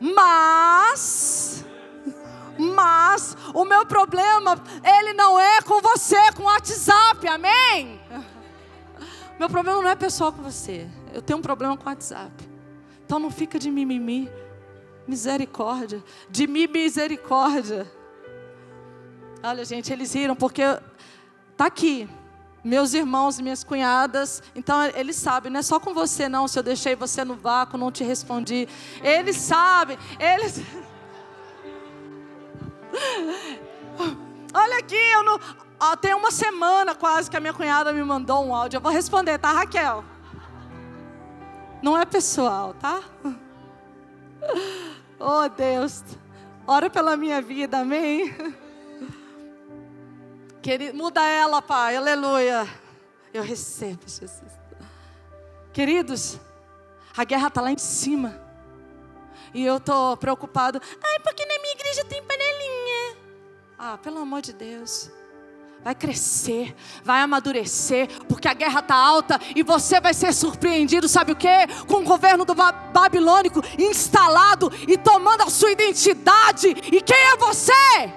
Mas, 0.00 1.64
mas, 2.58 3.36
o 3.52 3.64
meu 3.64 3.84
problema, 3.84 4.56
ele 4.82 5.12
não 5.12 5.38
é 5.38 5.60
com 5.60 5.80
você, 5.82 6.32
com 6.34 6.44
o 6.44 6.46
WhatsApp, 6.46 7.28
amém? 7.28 8.00
Meu 9.38 9.48
problema 9.48 9.82
não 9.82 9.88
é 9.88 9.94
pessoal 9.94 10.32
com 10.32 10.42
você, 10.42 10.88
eu 11.12 11.20
tenho 11.20 11.38
um 11.38 11.42
problema 11.42 11.76
com 11.76 11.84
o 11.84 11.88
WhatsApp. 11.88 12.32
Então 13.04 13.18
não 13.18 13.30
fica 13.30 13.58
de 13.58 13.70
mimimi, 13.70 14.30
misericórdia, 15.06 16.02
de 16.30 16.46
mim 16.46 16.66
misericórdia. 16.66 17.90
Olha, 19.42 19.64
gente, 19.64 19.92
eles 19.92 20.12
riram 20.14 20.36
porque 20.36 20.62
tá 21.56 21.66
aqui 21.66 22.08
meus 22.62 22.94
irmãos 22.94 23.38
e 23.38 23.42
minhas 23.42 23.64
cunhadas, 23.64 24.42
então 24.54 24.84
eles 24.94 25.16
sabem, 25.16 25.50
não 25.50 25.60
é 25.60 25.62
só 25.62 25.80
com 25.80 25.94
você 25.94 26.28
não, 26.28 26.46
se 26.46 26.58
eu 26.58 26.62
deixei 26.62 26.94
você 26.94 27.24
no 27.24 27.34
vácuo, 27.34 27.78
não 27.78 27.90
te 27.90 28.04
respondi. 28.04 28.68
Eles 29.02 29.36
sabem, 29.36 29.98
eles. 30.18 30.60
Olha 34.52 34.78
aqui, 34.78 34.96
eu 34.96 35.22
não. 35.22 35.40
Ó, 35.78 35.96
tem 35.96 36.14
uma 36.14 36.30
semana 36.30 36.94
quase 36.94 37.30
que 37.30 37.36
a 37.36 37.40
minha 37.40 37.54
cunhada 37.54 37.92
me 37.92 38.02
mandou 38.02 38.44
um 38.44 38.54
áudio. 38.54 38.76
Eu 38.76 38.82
vou 38.82 38.92
responder, 38.92 39.38
tá, 39.38 39.52
Raquel? 39.52 40.04
Não 41.82 41.96
é 41.96 42.04
pessoal, 42.04 42.74
tá? 42.74 43.00
Oh 45.22 45.46
Deus, 45.50 46.02
ora 46.66 46.88
pela 46.88 47.14
minha 47.14 47.42
vida, 47.42 47.80
amém? 47.80 48.34
Querido, 50.62 50.96
muda 50.96 51.22
ela, 51.26 51.62
Pai, 51.62 51.96
aleluia. 51.96 52.68
Eu 53.32 53.42
recebo, 53.42 54.02
Jesus. 54.06 54.42
Queridos, 55.72 56.38
a 57.16 57.24
guerra 57.24 57.48
está 57.48 57.60
lá 57.62 57.70
em 57.70 57.78
cima. 57.78 58.38
E 59.54 59.64
eu 59.64 59.78
estou 59.78 60.16
preocupado. 60.18 60.80
Ai, 61.02 61.18
porque 61.20 61.46
na 61.46 61.58
minha 61.60 61.72
igreja 61.72 62.04
tem 62.04 62.22
panelinha. 62.22 63.16
Ah, 63.78 63.98
pelo 64.02 64.18
amor 64.18 64.42
de 64.42 64.52
Deus. 64.52 65.10
Vai 65.82 65.94
crescer, 65.94 66.76
vai 67.02 67.22
amadurecer, 67.22 68.06
porque 68.28 68.46
a 68.46 68.52
guerra 68.52 68.80
está 68.80 68.94
alta 68.94 69.40
e 69.56 69.62
você 69.62 69.98
vai 69.98 70.12
ser 70.12 70.34
surpreendido, 70.34 71.08
sabe 71.08 71.32
o 71.32 71.36
que? 71.36 71.48
Com 71.88 72.02
o 72.02 72.04
governo 72.04 72.44
do 72.44 72.54
babilônico 72.54 73.62
instalado 73.78 74.70
e 74.86 74.98
tomando 74.98 75.40
a 75.42 75.48
sua 75.48 75.70
identidade. 75.70 76.68
E 76.68 77.00
quem 77.00 77.16
é 77.16 77.36
você? 77.38 78.12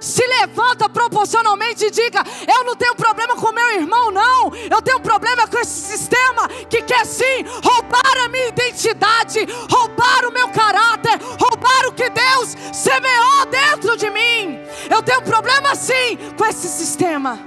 Se 0.00 0.26
levanta 0.26 0.88
proporcionalmente 0.88 1.84
e 1.84 1.90
diga: 1.90 2.24
Eu 2.48 2.64
não 2.64 2.74
tenho 2.74 2.94
problema 2.94 3.36
com 3.36 3.52
meu 3.52 3.70
irmão, 3.72 4.10
não. 4.10 4.52
Eu 4.70 4.80
tenho 4.80 4.98
problema 5.00 5.46
com 5.46 5.58
esse 5.58 5.92
sistema 5.92 6.48
que 6.68 6.82
quer 6.82 7.04
sim 7.04 7.44
roubar 7.62 8.24
a 8.24 8.28
minha 8.28 8.48
identidade, 8.48 9.46
roubar 9.70 10.26
o 10.26 10.32
meu 10.32 10.48
caráter, 10.48 11.18
roubar 11.38 11.86
o 11.86 11.92
que 11.92 12.08
Deus 12.08 12.56
semeou 12.72 13.46
dentro 13.46 13.96
de 13.96 14.10
mim. 14.10 14.58
Eu 14.88 15.02
tenho 15.02 15.22
problema 15.22 15.74
sim 15.74 16.16
com 16.36 16.46
esse 16.46 16.68
sistema. 16.68 17.38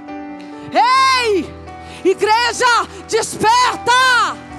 Ei, 0.72 1.46
igreja, 2.04 2.66
desperta! 3.08 4.53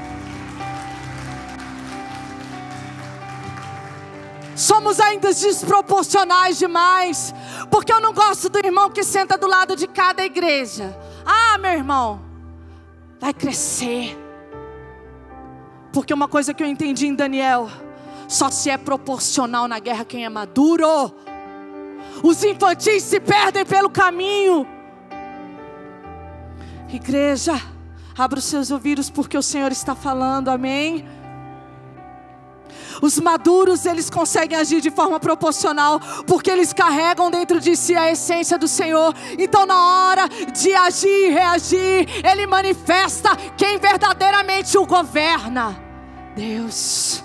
Somos 4.55 4.99
ainda 5.01 5.33
desproporcionais 5.33 6.57
demais. 6.57 7.33
Porque 7.69 7.91
eu 7.91 7.99
não 7.99 8.13
gosto 8.13 8.49
do 8.49 8.57
irmão 8.57 8.89
que 8.89 9.03
senta 9.03 9.37
do 9.37 9.47
lado 9.47 9.75
de 9.75 9.85
cada 9.87 10.23
igreja. 10.23 10.97
Ah, 11.25 11.57
meu 11.57 11.71
irmão, 11.71 12.21
vai 13.19 13.33
crescer. 13.33 14.17
Porque 15.91 16.13
uma 16.13 16.27
coisa 16.27 16.53
que 16.53 16.63
eu 16.63 16.67
entendi 16.67 17.07
em 17.07 17.15
Daniel, 17.15 17.69
só 18.27 18.49
se 18.49 18.69
é 18.69 18.77
proporcional 18.77 19.67
na 19.67 19.79
guerra 19.79 20.05
quem 20.05 20.25
é 20.25 20.29
maduro. 20.29 21.13
Os 22.23 22.43
infantis 22.43 23.03
se 23.03 23.19
perdem 23.19 23.65
pelo 23.65 23.89
caminho. 23.89 24.65
Igreja, 26.91 27.61
abra 28.17 28.39
os 28.39 28.45
seus 28.45 28.71
ouvidos 28.71 29.09
porque 29.09 29.37
o 29.37 29.41
Senhor 29.41 29.71
está 29.71 29.93
falando, 29.95 30.49
amém? 30.49 31.05
Os 33.01 33.19
maduros, 33.19 33.85
eles 33.85 34.09
conseguem 34.09 34.57
agir 34.57 34.81
de 34.81 34.91
forma 34.91 35.19
proporcional, 35.19 35.99
porque 36.25 36.49
eles 36.49 36.73
carregam 36.73 37.29
dentro 37.29 37.59
de 37.59 37.75
si 37.75 37.95
a 37.95 38.11
essência 38.11 38.57
do 38.57 38.67
Senhor. 38.67 39.13
Então, 39.37 39.65
na 39.65 40.07
hora 40.07 40.27
de 40.27 40.73
agir 40.73 41.07
e 41.07 41.29
reagir, 41.29 42.25
ele 42.25 42.47
manifesta 42.47 43.35
quem 43.57 43.77
verdadeiramente 43.77 44.77
o 44.77 44.85
governa: 44.85 45.77
Deus. 46.35 47.23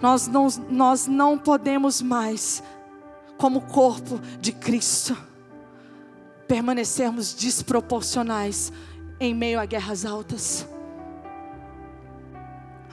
nós 0.00 0.26
não, 0.26 0.48
nós 0.68 1.06
não 1.06 1.38
podemos 1.38 2.02
mais, 2.02 2.62
como 3.38 3.60
corpo 3.62 4.20
de 4.40 4.52
Cristo, 4.52 5.16
permanecermos 6.46 7.32
desproporcionais 7.32 8.72
em 9.18 9.34
meio 9.34 9.60
a 9.60 9.64
guerras 9.64 10.04
altas. 10.04 10.66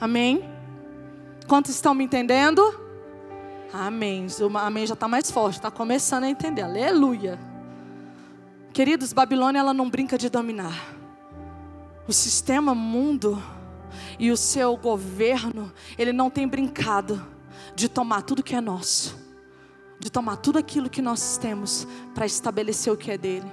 Amém? 0.00 0.49
Quantos 1.50 1.74
estão 1.74 1.94
me 1.94 2.04
entendendo? 2.04 2.62
Amém. 3.72 4.28
O 4.40 4.56
amém 4.56 4.86
já 4.86 4.94
está 4.94 5.08
mais 5.08 5.32
forte, 5.32 5.56
está 5.56 5.68
começando 5.68 6.22
a 6.22 6.30
entender. 6.30 6.62
Aleluia. 6.62 7.40
Queridos, 8.72 9.12
Babilônia 9.12 9.58
ela 9.58 9.74
não 9.74 9.90
brinca 9.90 10.16
de 10.16 10.28
dominar. 10.28 10.94
O 12.06 12.12
sistema 12.12 12.72
mundo 12.72 13.42
e 14.16 14.30
o 14.30 14.36
seu 14.36 14.76
governo, 14.76 15.72
ele 15.98 16.12
não 16.12 16.30
tem 16.30 16.46
brincado 16.46 17.20
de 17.74 17.88
tomar 17.88 18.22
tudo 18.22 18.44
que 18.44 18.54
é 18.54 18.60
nosso, 18.60 19.18
de 19.98 20.08
tomar 20.08 20.36
tudo 20.36 20.56
aquilo 20.56 20.88
que 20.88 21.02
nós 21.02 21.36
temos 21.36 21.84
para 22.14 22.26
estabelecer 22.26 22.92
o 22.92 22.96
que 22.96 23.10
é 23.10 23.18
dele. 23.18 23.50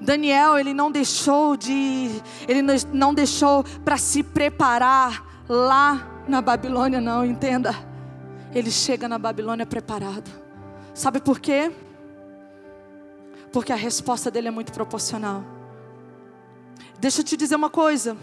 Daniel, 0.00 0.58
ele 0.58 0.74
não 0.74 0.90
deixou 0.90 1.56
de, 1.56 2.10
ele 2.48 2.60
não 2.92 3.14
deixou 3.14 3.62
para 3.84 3.96
se 3.96 4.24
preparar 4.24 5.25
lá 5.48 6.06
na 6.28 6.40
Babilônia, 6.40 7.00
não, 7.00 7.24
entenda. 7.24 7.74
Ele 8.54 8.70
chega 8.70 9.08
na 9.08 9.18
Babilônia 9.18 9.66
preparado. 9.66 10.30
Sabe 10.94 11.20
por 11.20 11.38
quê? 11.38 11.70
Porque 13.52 13.72
a 13.72 13.76
resposta 13.76 14.30
dele 14.30 14.48
é 14.48 14.50
muito 14.50 14.72
proporcional. 14.72 15.44
Deixa 16.98 17.20
eu 17.20 17.24
te 17.24 17.36
dizer 17.36 17.54
uma 17.54 17.70
coisa. 17.70 18.16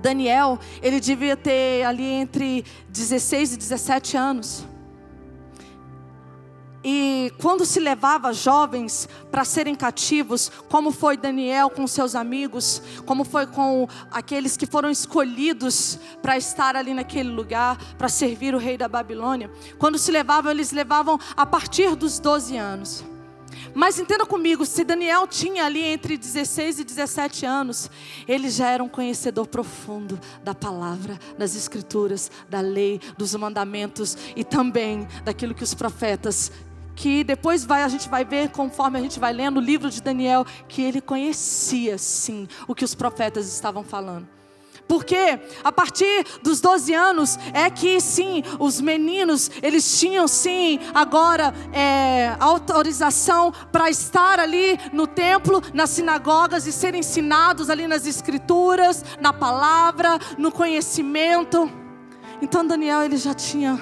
Daniel, 0.00 0.58
ele 0.82 1.00
devia 1.00 1.36
ter 1.36 1.84
ali 1.84 2.04
entre 2.04 2.64
16 2.88 3.54
e 3.54 3.56
17 3.56 4.16
anos. 4.16 4.64
E 6.90 7.30
quando 7.36 7.66
se 7.66 7.78
levava 7.78 8.32
jovens 8.32 9.06
para 9.30 9.44
serem 9.44 9.74
cativos, 9.74 10.50
como 10.70 10.90
foi 10.90 11.18
Daniel 11.18 11.68
com 11.68 11.86
seus 11.86 12.14
amigos, 12.14 12.80
como 13.04 13.24
foi 13.24 13.46
com 13.46 13.86
aqueles 14.10 14.56
que 14.56 14.64
foram 14.64 14.90
escolhidos 14.90 15.98
para 16.22 16.38
estar 16.38 16.76
ali 16.76 16.94
naquele 16.94 17.28
lugar, 17.28 17.76
para 17.98 18.08
servir 18.08 18.54
o 18.54 18.58
rei 18.58 18.78
da 18.78 18.88
Babilônia, 18.88 19.50
quando 19.78 19.98
se 19.98 20.10
levavam, 20.10 20.50
eles 20.50 20.72
levavam 20.72 21.20
a 21.36 21.44
partir 21.44 21.94
dos 21.94 22.18
12 22.18 22.56
anos. 22.56 23.04
Mas 23.74 23.98
entenda 23.98 24.24
comigo, 24.24 24.64
se 24.64 24.82
Daniel 24.82 25.26
tinha 25.26 25.66
ali 25.66 25.82
entre 25.82 26.16
16 26.16 26.78
e 26.80 26.84
17 26.84 27.44
anos, 27.44 27.90
ele 28.26 28.48
já 28.48 28.70
era 28.70 28.82
um 28.82 28.88
conhecedor 28.88 29.46
profundo 29.46 30.18
da 30.42 30.54
palavra, 30.54 31.18
das 31.36 31.54
escrituras, 31.54 32.30
da 32.48 32.60
lei, 32.60 32.98
dos 33.18 33.34
mandamentos 33.34 34.16
e 34.34 34.42
também 34.42 35.06
daquilo 35.22 35.54
que 35.54 35.62
os 35.62 35.74
profetas 35.74 36.50
que 36.98 37.22
depois 37.22 37.64
vai, 37.64 37.84
a 37.84 37.88
gente 37.88 38.08
vai 38.08 38.24
ver, 38.24 38.50
conforme 38.50 38.98
a 38.98 39.02
gente 39.02 39.20
vai 39.20 39.32
lendo 39.32 39.58
o 39.58 39.60
livro 39.60 39.88
de 39.88 40.02
Daniel, 40.02 40.44
que 40.66 40.82
ele 40.82 41.00
conhecia 41.00 41.96
sim 41.96 42.48
o 42.66 42.74
que 42.74 42.84
os 42.84 42.92
profetas 42.92 43.46
estavam 43.46 43.84
falando. 43.84 44.26
Porque 44.88 45.38
a 45.62 45.70
partir 45.70 46.26
dos 46.42 46.60
12 46.60 46.92
anos 46.94 47.38
é 47.52 47.70
que 47.70 48.00
sim, 48.00 48.42
os 48.58 48.80
meninos, 48.80 49.48
eles 49.62 50.00
tinham 50.00 50.26
sim 50.26 50.80
agora 50.92 51.54
é, 51.72 52.34
autorização 52.40 53.52
para 53.70 53.88
estar 53.88 54.40
ali 54.40 54.76
no 54.92 55.06
templo, 55.06 55.62
nas 55.72 55.90
sinagogas 55.90 56.66
e 56.66 56.72
serem 56.72 56.98
ensinados 56.98 57.70
ali 57.70 57.86
nas 57.86 58.06
escrituras, 58.06 59.04
na 59.20 59.32
palavra, 59.32 60.18
no 60.36 60.50
conhecimento. 60.50 61.70
Então 62.42 62.66
Daniel 62.66 63.02
ele 63.02 63.18
já 63.18 63.34
tinha, 63.34 63.78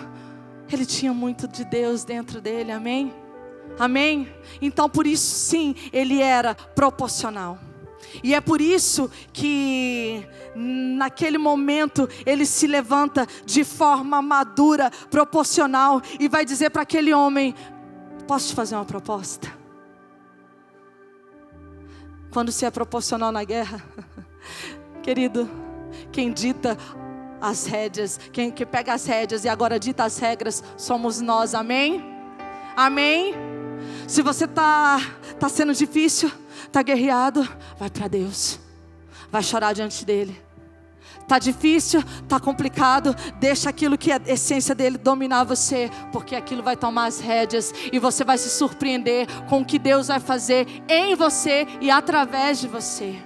ele 0.75 0.87
tinha 0.87 1.13
muito 1.13 1.47
de 1.47 1.65
Deus 1.65 2.05
dentro 2.05 2.41
dele, 2.41 2.73
amém? 2.73 3.13
Amém? 3.79 4.29
Então 4.61 4.89
por 4.89 5.07
isso 5.07 5.27
sim, 5.27 5.75
ele 5.93 6.21
era 6.21 6.55
proporcional. 6.55 7.59
E 8.23 8.35
é 8.35 8.41
por 8.41 8.61
isso 8.61 9.11
que 9.33 10.27
naquele 10.55 11.39
momento 11.39 12.09
ele 12.25 12.47
se 12.47 12.67
levanta 12.67 13.27
de 13.45 13.65
forma 13.65 14.23
madura, 14.23 14.91
proporcional 15.11 16.01
e 16.19 16.29
vai 16.29 16.45
dizer 16.45 16.71
para 16.71 16.83
aquele 16.83 17.13
homem: 17.13 17.55
Posso 18.27 18.49
te 18.49 18.55
fazer 18.55 18.75
uma 18.75 18.85
proposta? 18.85 19.53
Quando 22.31 22.53
se 22.53 22.65
é 22.65 22.71
proporcional 22.71 23.33
na 23.33 23.45
guerra, 23.45 23.83
querido, 25.03 25.49
quem 26.13 26.33
dita 26.33 26.77
as 27.41 27.67
rédeas, 27.67 28.19
quem 28.33 28.51
que 28.51 28.65
pega 28.65 28.95
as 28.95 29.07
rédeas 29.07 29.45
e 29.45 29.49
agora 29.49 29.79
dita 29.79 30.05
as 30.05 30.19
regras, 30.19 30.63
somos 30.77 31.21
nós, 31.21 31.55
amém? 31.55 32.05
Amém? 32.77 33.35
Se 34.07 34.23
você 34.23 34.45
está 34.45 35.01
tá 35.39 35.49
sendo 35.49 35.75
difícil, 35.75 36.31
está 36.65 36.83
guerreado, 36.83 37.47
vai 37.79 37.91
para 37.91 38.09
Deus, 38.09 38.59
vai 39.31 39.43
chorar 39.43 39.73
diante 39.73 40.05
dele. 40.05 40.47
Está 41.27 41.41
difícil, 41.41 42.05
está 42.23 42.39
complicado, 42.39 43.13
deixa 43.41 43.69
aquilo 43.69 43.99
que 43.99 44.13
é 44.13 44.15
a 44.15 44.33
essência 44.33 44.77
dele 44.77 44.97
dominar 44.97 45.43
você, 45.43 45.91
porque 46.13 46.37
aquilo 46.37 46.63
vai 46.63 46.77
tomar 46.77 47.07
as 47.07 47.19
rédeas 47.19 47.75
e 47.93 47.99
você 47.99 48.23
vai 48.23 48.39
se 48.39 48.49
surpreender 48.49 49.27
com 49.49 49.61
o 49.61 49.65
que 49.65 49.77
Deus 49.77 50.07
vai 50.07 50.21
fazer 50.21 50.69
em 50.89 51.17
você 51.17 51.67
e 51.81 51.91
através 51.91 52.61
de 52.61 52.69
você. 52.69 53.17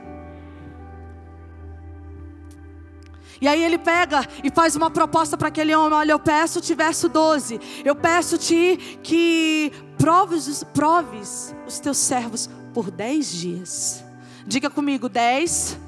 E 3.40 3.48
aí 3.48 3.62
ele 3.62 3.78
pega 3.78 4.26
e 4.44 4.50
faz 4.50 4.76
uma 4.76 4.90
proposta 4.90 5.36
para 5.36 5.48
aquele 5.48 5.74
homem: 5.74 5.98
olha, 5.98 6.12
eu 6.12 6.18
peço-te, 6.18 6.74
verso 6.74 7.08
12, 7.08 7.60
eu 7.84 7.94
peço-te 7.94 8.98
que 9.02 9.72
proves, 9.96 10.62
proves 10.74 11.54
os 11.66 11.78
teus 11.78 11.96
servos 11.96 12.48
por 12.74 12.90
dez 12.90 13.32
dias. 13.32 14.04
Diga 14.46 14.68
comigo, 14.68 15.08
dez 15.08 15.78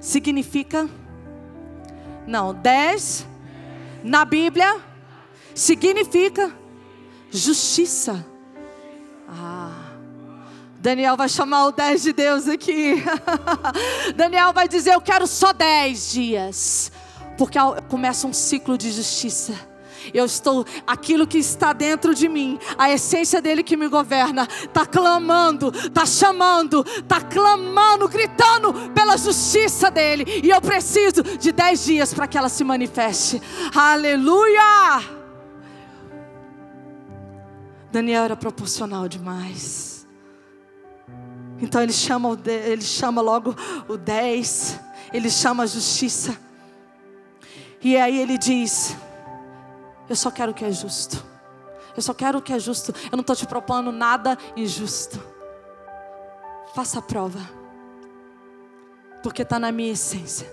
significa. 0.00 0.88
Não, 2.26 2.54
dez 2.54 3.26
na 4.02 4.24
Bíblia 4.24 4.80
significa 5.54 6.52
justiça. 7.30 8.24
Ah. 9.28 9.69
Daniel 10.80 11.14
vai 11.14 11.28
chamar 11.28 11.66
o 11.66 11.72
10 11.72 12.02
de 12.02 12.12
Deus 12.14 12.48
aqui. 12.48 13.04
Daniel 14.16 14.52
vai 14.52 14.66
dizer: 14.66 14.94
Eu 14.94 15.00
quero 15.00 15.26
só 15.26 15.52
10 15.52 16.10
dias. 16.10 16.92
Porque 17.36 17.58
começa 17.88 18.26
um 18.26 18.32
ciclo 18.32 18.78
de 18.78 18.90
justiça. 18.90 19.54
Eu 20.14 20.24
estou, 20.24 20.64
aquilo 20.86 21.26
que 21.26 21.36
está 21.36 21.74
dentro 21.74 22.14
de 22.14 22.26
mim, 22.26 22.58
a 22.78 22.90
essência 22.90 23.42
dele 23.42 23.62
que 23.62 23.76
me 23.76 23.86
governa, 23.86 24.48
está 24.62 24.86
clamando, 24.86 25.70
está 25.74 26.06
chamando, 26.06 26.82
está 26.86 27.20
clamando, 27.20 28.08
gritando 28.08 28.72
pela 28.94 29.18
justiça 29.18 29.90
dele. 29.90 30.24
E 30.42 30.48
eu 30.48 30.60
preciso 30.62 31.22
de 31.22 31.52
dez 31.52 31.84
dias 31.84 32.14
para 32.14 32.26
que 32.26 32.38
ela 32.38 32.48
se 32.48 32.64
manifeste. 32.64 33.42
Aleluia! 33.74 35.02
Daniel 37.92 38.24
era 38.24 38.36
proporcional 38.36 39.06
demais. 39.06 39.89
Então 41.60 41.82
ele 41.82 41.92
chama, 41.92 42.38
ele 42.46 42.82
chama 42.82 43.20
logo 43.20 43.54
o 43.86 43.96
10, 43.96 44.80
ele 45.12 45.30
chama 45.30 45.64
a 45.64 45.66
justiça. 45.66 46.36
E 47.82 47.96
aí 47.96 48.18
ele 48.18 48.38
diz: 48.38 48.96
eu 50.10 50.16
só 50.16 50.28
quero 50.28 50.50
o 50.50 50.54
que 50.54 50.64
é 50.64 50.72
justo. 50.72 51.24
Eu 51.96 52.02
só 52.02 52.12
quero 52.12 52.38
o 52.38 52.42
que 52.42 52.52
é 52.52 52.58
justo. 52.58 52.92
Eu 53.04 53.16
não 53.16 53.20
estou 53.20 53.36
te 53.36 53.46
propondo 53.46 53.92
nada 53.92 54.36
injusto. 54.56 55.22
Faça 56.74 56.98
a 56.98 57.02
prova. 57.02 57.38
Porque 59.22 59.42
está 59.42 59.58
na 59.60 59.70
minha 59.70 59.92
essência. 59.92 60.50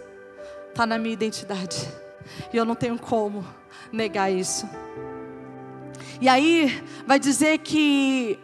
Está 0.69 0.85
na 0.85 0.99
minha 0.99 1.13
identidade. 1.13 1.91
E 2.53 2.57
eu 2.57 2.65
não 2.65 2.75
tenho 2.75 2.99
como 2.99 3.43
negar 3.91 4.31
isso. 4.31 4.69
E 6.21 6.29
aí 6.29 6.83
vai 7.07 7.19
dizer 7.19 7.57
que 7.59 8.39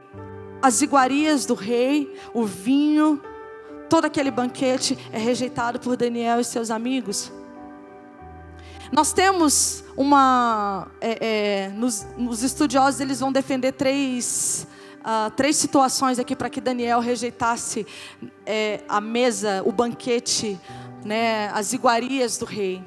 as 0.64 0.82
iguarias 0.82 1.46
do 1.46 1.56
rei, 1.56 2.18
o 2.34 2.46
vinho, 2.46 3.22
todo 3.90 4.06
aquele 4.06 4.32
banquete 4.32 4.98
é 5.12 5.18
rejeitado 5.18 5.78
por 5.78 5.98
Daniel 5.98 6.40
e 6.40 6.44
seus 6.46 6.72
amigos. 6.72 7.30
Nós 8.90 9.12
temos 9.12 9.84
uma. 9.98 10.88
É, 11.02 11.18
é, 11.20 11.70
nos, 11.76 12.08
nos, 12.18 12.44
estudiosos, 12.44 13.02
eles 13.02 13.20
vão 13.20 13.30
defender 13.30 13.74
três, 13.74 14.66
uh, 15.00 15.30
três 15.32 15.58
situações 15.58 16.18
aqui 16.18 16.34
para 16.34 16.50
que 16.50 16.62
Daniel 16.62 17.02
rejeitasse 17.02 17.86
é, 18.46 18.86
a 18.88 19.02
mesa, 19.02 19.64
o 19.66 19.72
banquete, 19.74 20.58
né, 21.04 21.50
as 21.50 21.74
iguarias 21.74 22.38
do 22.38 22.46
rei. 22.46 22.82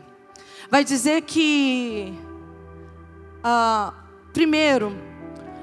Vai 0.70 0.82
dizer 0.82 1.20
que. 1.22 2.14
Uh, 3.44 3.92
primeiro, 4.32 4.96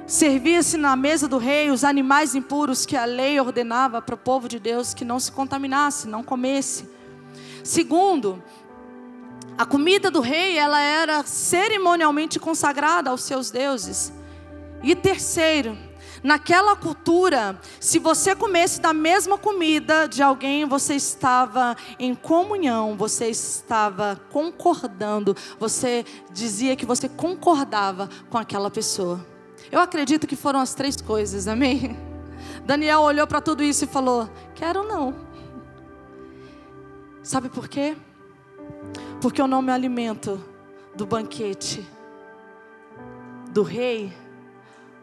servia-se 0.06 0.78
na 0.78 0.96
mesa 0.96 1.28
do 1.28 1.38
rei 1.38 1.72
os 1.72 1.84
animais 1.84 2.36
impuros 2.36 2.86
que 2.86 2.96
a 2.96 3.06
lei 3.06 3.40
ordenava 3.40 4.02
para 4.02 4.16
o 4.16 4.18
povo 4.18 4.48
de 4.48 4.60
Deus 4.60 4.94
que 4.94 5.06
não 5.06 5.20
se 5.20 5.32
contaminasse, 5.32 6.08
não 6.08 6.24
comesse. 6.24 6.90
Segundo, 7.64 8.42
A 9.56 9.66
comida 9.66 10.10
do 10.10 10.20
rei, 10.20 10.58
ela 10.58 10.82
era 10.82 11.24
cerimonialmente 11.24 12.40
consagrada 12.40 13.12
aos 13.12 13.24
seus 13.24 13.52
deuses. 13.52 14.12
E 14.82 14.96
terceiro, 14.96 15.78
naquela 16.24 16.76
cultura, 16.76 17.60
se 17.80 18.00
você 18.00 18.36
comesse 18.36 18.82
da 18.82 18.94
mesma 18.94 19.38
comida 19.38 20.08
de 20.08 20.24
alguém, 20.24 20.66
você 20.66 20.96
estava 20.96 21.78
em 22.00 22.16
comunhão, 22.16 22.98
você 22.98 23.28
estava 23.28 24.20
concordando, 24.32 25.36
você 25.60 26.04
dizia 26.32 26.76
que 26.76 26.86
você 26.86 27.08
concordava 27.08 28.10
com 28.32 28.38
aquela 28.38 28.72
pessoa. 28.72 29.33
Eu 29.72 29.80
acredito 29.80 30.28
que 30.28 30.36
foram 30.36 30.60
as 30.60 30.74
três 30.74 30.96
coisas, 30.98 31.48
amém? 31.48 31.98
Daniel 32.66 33.02
olhou 33.02 33.26
para 33.26 33.42
tudo 33.42 33.64
isso 33.64 33.86
e 33.86 33.88
falou: 33.88 34.30
Quero 34.56 34.84
não. 34.84 35.16
Sabe 37.22 37.50
por 37.50 37.68
quê? 37.68 37.96
Porque 39.22 39.42
eu 39.42 39.48
não 39.48 39.62
me 39.62 39.72
alimento 39.72 40.44
do 40.96 41.06
banquete 41.06 41.86
do 43.52 43.64
rei, 43.64 44.12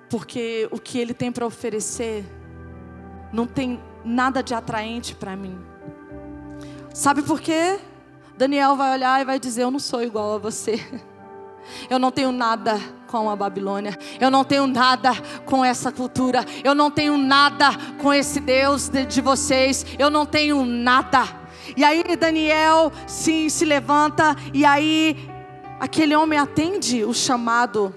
porque 0.09 0.69
o 0.71 0.79
que 0.79 0.99
ele 0.99 1.15
tem 1.15 1.31
para 1.31 1.47
oferecer 1.47 2.25
não 3.33 3.47
tem 3.47 3.81
nada 4.05 4.43
de 4.43 4.53
atraente 4.55 5.15
para 5.15 5.37
mim. 5.37 5.59
Sabe 6.93 7.23
por 7.23 7.41
quê? 7.41 7.79
Daniel 8.37 8.77
vai 8.77 8.93
olhar 8.93 9.21
e 9.21 9.25
vai 9.25 9.39
dizer: 9.39 9.63
Eu 9.63 9.71
não 9.71 9.79
sou 9.79 10.03
igual 10.03 10.35
a 10.35 10.39
você. 10.39 10.75
Eu 11.89 11.99
não 11.99 12.11
tenho 12.11 12.33
nada 12.33 12.79
com 13.07 13.29
a 13.29 13.37
Babilônia. 13.37 13.99
Eu 14.21 14.31
não 14.31 14.45
tenho 14.45 14.67
nada 14.67 15.11
com 15.45 15.65
essa 15.65 15.91
cultura. 15.91 16.45
Eu 16.63 16.75
não 16.75 16.91
tenho 16.91 17.17
nada 17.17 17.71
com 18.01 18.13
esse 18.13 18.41
Deus 18.41 18.89
de, 18.89 19.05
de 19.05 19.21
vocês. 19.21 19.85
Eu 19.99 20.11
não 20.11 20.25
tenho 20.25 20.65
nada. 20.65 21.25
E 21.77 21.85
aí 21.85 22.05
Daniel 22.17 22.93
se, 23.07 23.51
se 23.51 23.65
levanta 23.65 24.37
e 24.53 24.65
aí 24.65 25.17
aquele 25.79 26.15
homem 26.17 26.39
atende 26.39 27.05
o 27.05 27.15
chamado 27.15 27.95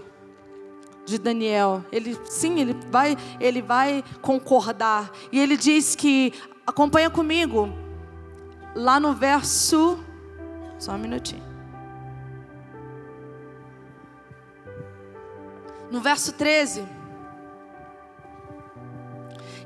de 1.05 1.17
Daniel. 1.17 1.83
Ele 1.91 2.17
sim, 2.25 2.59
ele 2.59 2.75
vai, 2.89 3.17
ele 3.39 3.61
vai 3.61 4.03
concordar. 4.21 5.11
E 5.31 5.39
ele 5.39 5.57
diz 5.57 5.95
que 5.95 6.33
acompanha 6.65 7.09
comigo 7.09 7.69
lá 8.75 8.99
no 8.99 9.13
verso 9.13 9.99
só 10.79 10.93
um 10.93 10.97
minutinho. 10.97 11.52
No 15.93 16.01
verso 16.01 16.33
13, 16.33 16.87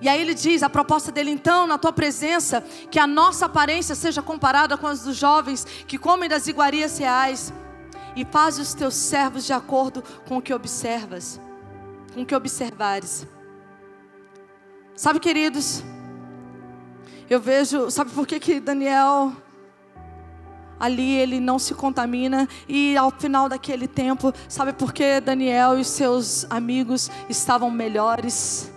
e 0.02 0.10
aí 0.10 0.20
ele 0.20 0.34
diz: 0.34 0.62
a 0.62 0.70
proposta 0.70 1.10
dele, 1.10 1.32
então, 1.32 1.66
na 1.66 1.78
tua 1.78 1.94
presença, 1.94 2.62
que 2.92 3.00
a 3.00 3.08
nossa 3.08 3.46
aparência 3.46 3.96
seja 3.96 4.22
comparada 4.22 4.78
com 4.78 4.88
as 4.88 5.04
dos 5.04 5.16
jovens 5.16 5.64
que 5.64 5.98
comem 5.98 6.28
das 6.28 6.46
iguarias 6.46 6.98
reais, 6.98 7.54
e 8.14 8.26
faz 8.26 8.60
os 8.60 8.74
teus 8.74 8.94
servos 8.94 9.46
de 9.46 9.54
acordo 9.54 10.04
com 10.28 10.36
o 10.36 10.42
que 10.42 10.54
observas, 10.54 11.40
com 12.14 12.24
o 12.24 12.26
que 12.26 12.36
observares. 12.36 13.26
Sabe, 14.98 15.22
queridos, 15.22 15.82
eu 17.30 17.40
vejo, 17.40 17.90
sabe 17.90 18.12
por 18.12 18.28
que, 18.28 18.38
que 18.38 18.60
Daniel 18.60 19.32
ali 20.80 21.16
ele 21.18 21.40
não 21.40 21.58
se 21.58 21.74
contamina 21.74 22.48
e 22.68 22.96
ao 22.98 23.12
final 23.12 23.50
daquele 23.50 23.88
tempo, 23.88 24.34
sabe 24.48 24.74
por 24.74 24.94
que 24.94 25.20
Daniel 25.20 25.80
e 25.80 25.86
seus 25.86 26.46
amigos 26.50 27.10
estavam 27.30 27.70
melhores? 27.70 28.72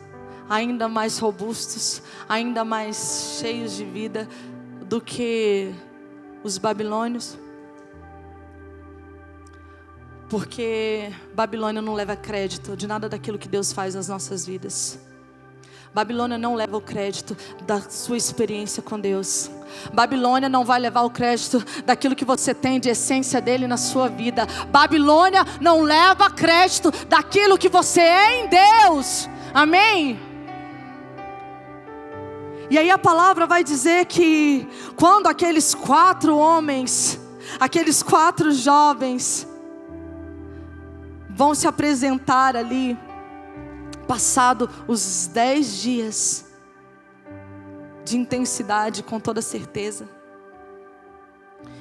ainda 0.51 0.89
mais 0.89 1.17
robustos, 1.21 2.03
ainda 2.29 2.65
mais 2.65 3.37
cheios 3.39 3.77
de 3.77 3.85
vida 3.85 4.29
do 4.85 5.01
que 5.01 5.73
os 6.43 6.59
babilônios. 6.59 7.39
Porque 10.29 11.13
Babilônia 11.33 11.81
não 11.81 11.95
leva 11.95 12.17
crédito 12.17 12.77
de 12.77 12.89
nada 12.89 13.09
daquilo 13.09 13.39
que 13.39 13.49
Deus 13.49 13.73
faz 13.73 13.95
nas 13.95 14.09
nossas 14.09 14.45
vidas. 14.45 14.99
Babilônia 15.93 16.39
não 16.39 16.55
leva 16.55 16.77
o 16.77 16.81
crédito 16.81 17.37
da 17.67 17.81
sua 17.81 18.17
experiência 18.17 18.81
com 18.81 18.99
Deus. 18.99 19.51
Babilônia 19.93 20.49
não 20.49 20.65
vai 20.65 20.79
levar 20.79 21.03
o 21.03 21.11
crédito 21.11 21.65
daquilo 21.85 22.15
que 22.15 22.25
você 22.25 22.55
tem 22.55 22.79
de 22.79 22.89
essência 22.89 23.41
dele 23.41 23.67
na 23.67 23.77
sua 23.77 24.09
vida. 24.09 24.47
Babilônia 24.69 25.45
não 25.61 25.83
leva 25.83 26.31
crédito 26.31 26.93
daquilo 27.09 27.59
que 27.59 27.69
você 27.69 28.01
é 28.01 28.45
em 28.45 28.49
Deus. 28.49 29.29
Amém? 29.53 30.21
E 32.71 32.79
aí 32.79 32.89
a 32.89 32.99
palavra 32.99 33.45
vai 33.49 33.65
dizer 33.65 34.07
que 34.07 34.69
quando 34.95 35.27
aqueles 35.27 35.75
quatro 35.75 36.37
homens, 36.37 37.19
aqueles 37.59 38.01
quatro 38.01 38.53
jovens, 38.53 39.45
vão 41.29 41.53
se 41.53 41.67
apresentar 41.67 42.55
ali, 42.55 42.97
passado 44.11 44.69
os 44.89 45.29
dez 45.29 45.81
dias 45.81 46.45
de 48.05 48.19
intensidade, 48.19 49.05
com 49.05 49.21
toda 49.21 49.41
certeza, 49.41 50.09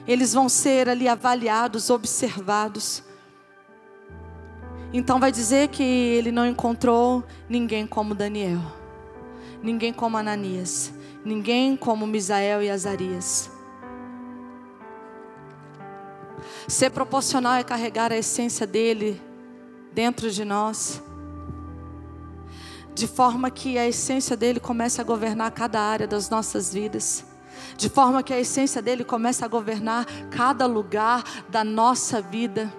eles 0.07 0.33
vão 0.33 0.47
ser 0.47 0.87
ali 0.87 1.07
avaliados, 1.07 1.89
observados. 1.89 3.03
Então 4.93 5.19
vai 5.19 5.31
dizer 5.31 5.69
que 5.69 5.81
ele 5.81 6.31
não 6.31 6.45
encontrou 6.45 7.23
ninguém 7.49 7.87
como 7.87 8.13
Daniel 8.13 8.59
ninguém 9.61 9.91
como 9.91 10.17
Ananias, 10.17 10.93
ninguém 11.23 11.75
como 11.75 12.07
Misael 12.07 12.61
e 12.63 12.69
Azarias. 12.69 13.51
Ser 16.67 16.91
proporcional 16.91 17.55
é 17.55 17.63
carregar 17.63 18.11
a 18.11 18.17
essência 18.17 18.65
dele 18.65 19.21
dentro 19.91 20.31
de 20.31 20.45
nós, 20.45 21.01
de 22.99 23.07
forma 23.07 23.49
que 23.49 23.77
a 23.77 23.87
essência 23.87 24.35
dele 24.35 24.59
comece 24.59 24.99
a 24.99 25.03
governar 25.05 25.51
cada 25.51 25.79
área 25.79 26.05
das 26.05 26.29
nossas 26.29 26.73
vidas 26.73 27.23
de 27.77 27.89
forma 27.89 28.21
que 28.21 28.33
a 28.33 28.39
essência 28.39 28.81
dele 28.81 29.03
comece 29.03 29.43
a 29.43 29.47
governar 29.47 30.05
cada 30.29 30.65
lugar 30.65 31.23
da 31.49 31.63
nossa 31.63 32.21
vida. 32.21 32.71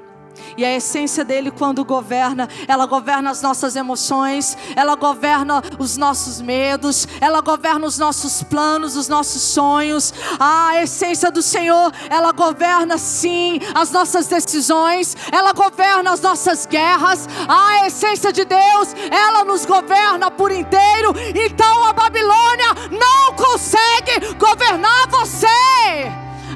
E 0.57 0.65
a 0.65 0.77
essência 0.77 1.25
dele, 1.25 1.51
quando 1.51 1.85
governa, 1.85 2.49
ela 2.67 2.87
governa 2.87 3.31
as 3.31 3.41
nossas 3.41 3.77
emoções, 3.77 4.57
ela 4.75 4.95
governa 4.95 5.63
os 5.79 5.97
nossos 5.97 6.41
medos, 6.41 7.07
ela 7.21 7.41
governa 7.41 7.87
os 7.87 7.99
nossos 7.99 8.43
planos, 8.43 8.97
os 8.97 9.09
nossos 9.09 9.43
sonhos. 9.43 10.13
A 10.39 10.83
essência 10.83 11.31
do 11.31 11.41
Senhor, 11.41 11.93
ela 12.09 12.33
governa 12.33 12.99
sim 12.99 13.61
as 13.75 13.91
nossas 13.91 14.27
decisões, 14.27 15.17
ela 15.33 15.53
governa 15.53 16.13
as 16.13 16.21
nossas 16.21 16.67
guerras. 16.67 17.29
A 17.49 17.87
essência 17.87 18.33
de 18.33 18.45
Deus, 18.45 18.95
ela 19.11 19.45
nos 19.45 19.65
governa 19.65 20.31
por 20.31 20.51
inteiro. 20.51 21.15
Então 21.35 21.85
a 21.85 21.93
Babilônia 21.93 22.75
não 22.91 23.35
consegue 23.35 24.35
governar 24.35 25.09
você. 25.09 25.47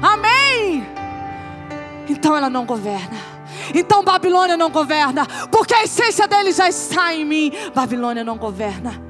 Amém? 0.01 0.85
Então 2.07 2.35
ela 2.35 2.49
não 2.49 2.65
governa. 2.65 3.34
Então 3.73 4.03
Babilônia 4.03 4.57
não 4.57 4.69
governa, 4.69 5.25
porque 5.51 5.73
a 5.73 5.83
essência 5.83 6.27
dele 6.27 6.51
já 6.51 6.67
está 6.69 7.13
em 7.13 7.25
mim. 7.25 7.51
Babilônia 7.73 8.23
não 8.23 8.37
governa. 8.37 9.01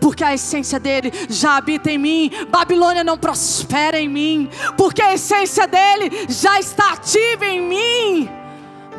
Porque 0.00 0.22
a 0.22 0.32
essência 0.32 0.78
dele 0.78 1.12
já 1.28 1.56
habita 1.56 1.90
em 1.90 1.98
mim, 1.98 2.30
Babilônia 2.48 3.02
não 3.02 3.18
prospera 3.18 3.98
em 3.98 4.08
mim, 4.08 4.48
porque 4.76 5.02
a 5.02 5.12
essência 5.12 5.66
dele 5.66 6.26
já 6.28 6.60
está 6.60 6.92
ativa 6.92 7.46
em 7.46 7.60
mim. 7.60 8.30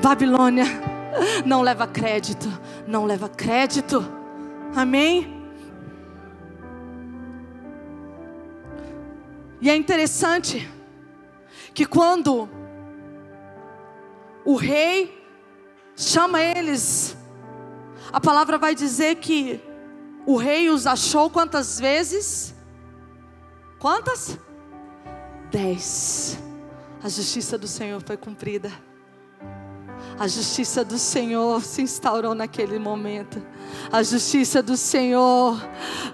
Babilônia 0.01 0.65
não 1.45 1.61
leva 1.61 1.87
crédito, 1.87 2.51
não 2.85 3.05
leva 3.05 3.29
crédito. 3.29 4.05
Amém? 4.75 5.41
E 9.61 9.69
é 9.69 9.75
interessante 9.75 10.69
que 11.73 11.85
quando 11.85 12.49
o 14.45 14.55
rei 14.55 15.23
chama 15.95 16.41
eles. 16.41 17.15
A 18.11 18.19
palavra 18.19 18.57
vai 18.57 18.75
dizer 18.75 19.15
que 19.15 19.61
o 20.25 20.37
rei 20.37 20.69
os 20.69 20.87
achou 20.87 21.29
quantas 21.29 21.79
vezes? 21.79 22.53
Quantas? 23.79 24.37
Dez. 25.51 26.37
A 27.03 27.09
justiça 27.09 27.57
do 27.57 27.67
Senhor 27.67 28.01
foi 28.01 28.15
cumprida. 28.15 28.71
A 30.19 30.27
justiça 30.27 30.85
do 30.85 30.97
Senhor 30.97 31.61
se 31.63 31.81
instaurou 31.81 32.35
naquele 32.35 32.77
momento. 32.77 33.41
A 33.91 34.03
justiça 34.03 34.61
do 34.61 34.77
Senhor, 34.77 35.59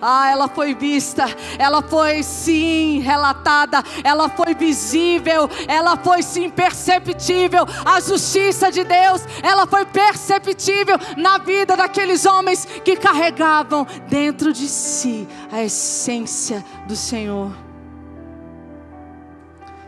ah, 0.02 0.30
ela 0.30 0.48
foi 0.48 0.74
vista, 0.74 1.26
ela 1.58 1.82
foi 1.82 2.24
sim 2.24 3.00
relatada, 3.00 3.84
ela 4.04 4.30
foi 4.30 4.56
visível, 4.56 5.50
ela 5.68 5.98
foi 5.98 6.24
sim 6.24 6.50
perceptível. 6.50 7.66
A 7.86 8.00
justiça 8.00 8.72
de 8.72 8.84
Deus, 8.84 9.22
ela 9.44 9.68
foi 9.68 9.86
perceptível 9.86 10.98
na 11.18 11.38
vida 11.38 11.76
daqueles 11.76 12.26
homens 12.26 12.66
que 12.84 12.96
carregavam 12.96 13.86
dentro 14.08 14.54
de 14.54 14.68
si 14.68 15.28
a 15.52 15.62
essência 15.62 16.64
do 16.88 16.96
Senhor. 16.96 17.52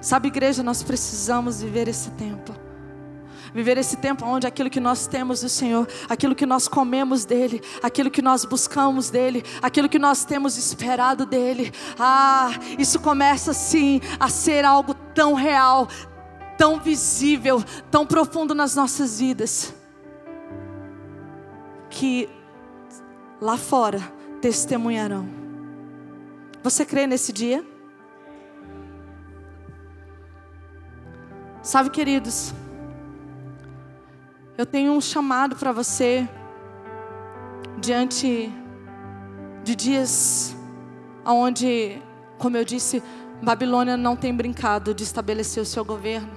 Sabe, 0.01 0.27
igreja, 0.29 0.63
nós 0.63 0.81
precisamos 0.81 1.61
viver 1.61 1.87
esse 1.87 2.09
tempo. 2.11 2.60
Viver 3.53 3.77
esse 3.77 3.97
tempo 3.97 4.25
onde 4.25 4.47
aquilo 4.47 4.69
que 4.69 4.79
nós 4.79 5.07
temos 5.07 5.41
do 5.41 5.49
Senhor, 5.49 5.87
aquilo 6.09 6.33
que 6.33 6.45
nós 6.45 6.67
comemos 6.67 7.25
dEle, 7.25 7.61
aquilo 7.83 8.09
que 8.09 8.21
nós 8.21 8.45
buscamos 8.45 9.09
dEle, 9.09 9.43
aquilo 9.61 9.89
que 9.89 9.99
nós 9.99 10.23
temos 10.23 10.57
esperado 10.57 11.25
dEle, 11.25 11.71
ah, 11.99 12.51
isso 12.79 12.99
começa 12.99 13.53
sim 13.53 13.99
a 14.19 14.29
ser 14.29 14.63
algo 14.63 14.93
tão 15.13 15.33
real, 15.33 15.87
tão 16.57 16.79
visível, 16.79 17.61
tão 17.89 18.05
profundo 18.05 18.55
nas 18.55 18.73
nossas 18.73 19.19
vidas, 19.19 19.73
que 21.89 22.29
lá 23.41 23.57
fora 23.57 23.99
testemunharão. 24.39 25.27
Você 26.63 26.85
crê 26.85 27.05
nesse 27.05 27.33
dia? 27.33 27.65
Sabe, 31.61 31.89
queridos, 31.89 32.53
eu 34.57 34.65
tenho 34.65 34.91
um 34.91 35.01
chamado 35.01 35.55
para 35.55 35.71
você 35.71 36.27
diante 37.79 38.51
de 39.63 39.75
dias 39.75 40.55
onde, 41.25 42.01
como 42.37 42.57
eu 42.57 42.65
disse, 42.65 43.01
Babilônia 43.41 43.97
não 43.97 44.15
tem 44.15 44.35
brincado 44.35 44.93
de 44.93 45.03
estabelecer 45.03 45.61
o 45.61 45.65
seu 45.65 45.83
governo. 45.83 46.31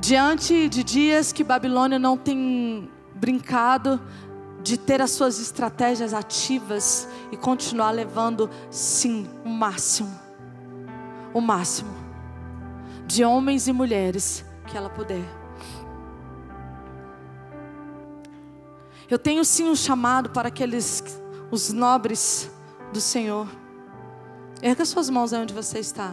Diante 0.00 0.68
de 0.68 0.82
dias 0.82 1.32
que 1.32 1.44
Babilônia 1.44 1.98
não 1.98 2.16
tem 2.16 2.90
brincado 3.14 4.00
de 4.62 4.78
ter 4.78 5.00
as 5.00 5.10
suas 5.10 5.40
estratégias 5.40 6.12
ativas 6.14 7.08
e 7.30 7.36
continuar 7.36 7.90
levando, 7.90 8.50
sim, 8.70 9.28
o 9.44 9.48
máximo, 9.48 10.10
o 11.32 11.40
máximo 11.40 12.00
de 13.06 13.24
homens 13.24 13.66
e 13.66 13.72
mulheres 13.72 14.44
que 14.66 14.76
ela 14.76 14.88
puder. 14.88 15.39
Eu 19.10 19.18
tenho 19.18 19.44
sim 19.44 19.68
um 19.68 19.74
chamado 19.74 20.30
para 20.30 20.46
aqueles, 20.46 21.02
os 21.50 21.72
nobres 21.72 22.48
do 22.92 23.00
Senhor. 23.00 23.48
Erga 24.62 24.84
suas 24.84 25.10
mãos 25.10 25.32
aí 25.32 25.42
onde 25.42 25.52
você 25.52 25.80
está, 25.80 26.12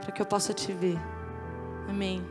para 0.00 0.10
que 0.10 0.22
eu 0.22 0.24
possa 0.24 0.54
te 0.54 0.72
ver. 0.72 0.98
Amém. 1.86 2.26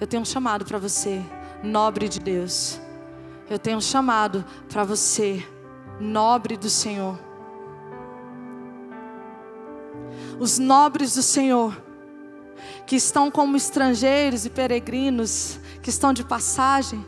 Eu 0.00 0.06
tenho 0.06 0.22
um 0.22 0.24
chamado 0.24 0.64
para 0.64 0.78
você, 0.78 1.22
nobre 1.62 2.08
de 2.08 2.20
Deus. 2.20 2.80
Eu 3.50 3.58
tenho 3.58 3.76
um 3.76 3.82
chamado 3.82 4.42
para 4.70 4.82
você, 4.82 5.46
nobre 6.00 6.56
do 6.56 6.70
Senhor. 6.70 7.18
Os 10.40 10.58
nobres 10.58 11.14
do 11.14 11.22
Senhor, 11.22 11.76
que 12.86 12.96
estão 12.96 13.30
como 13.30 13.58
estrangeiros 13.58 14.46
e 14.46 14.50
peregrinos, 14.50 15.60
que 15.82 15.90
estão 15.90 16.14
de 16.14 16.24
passagem, 16.24 17.04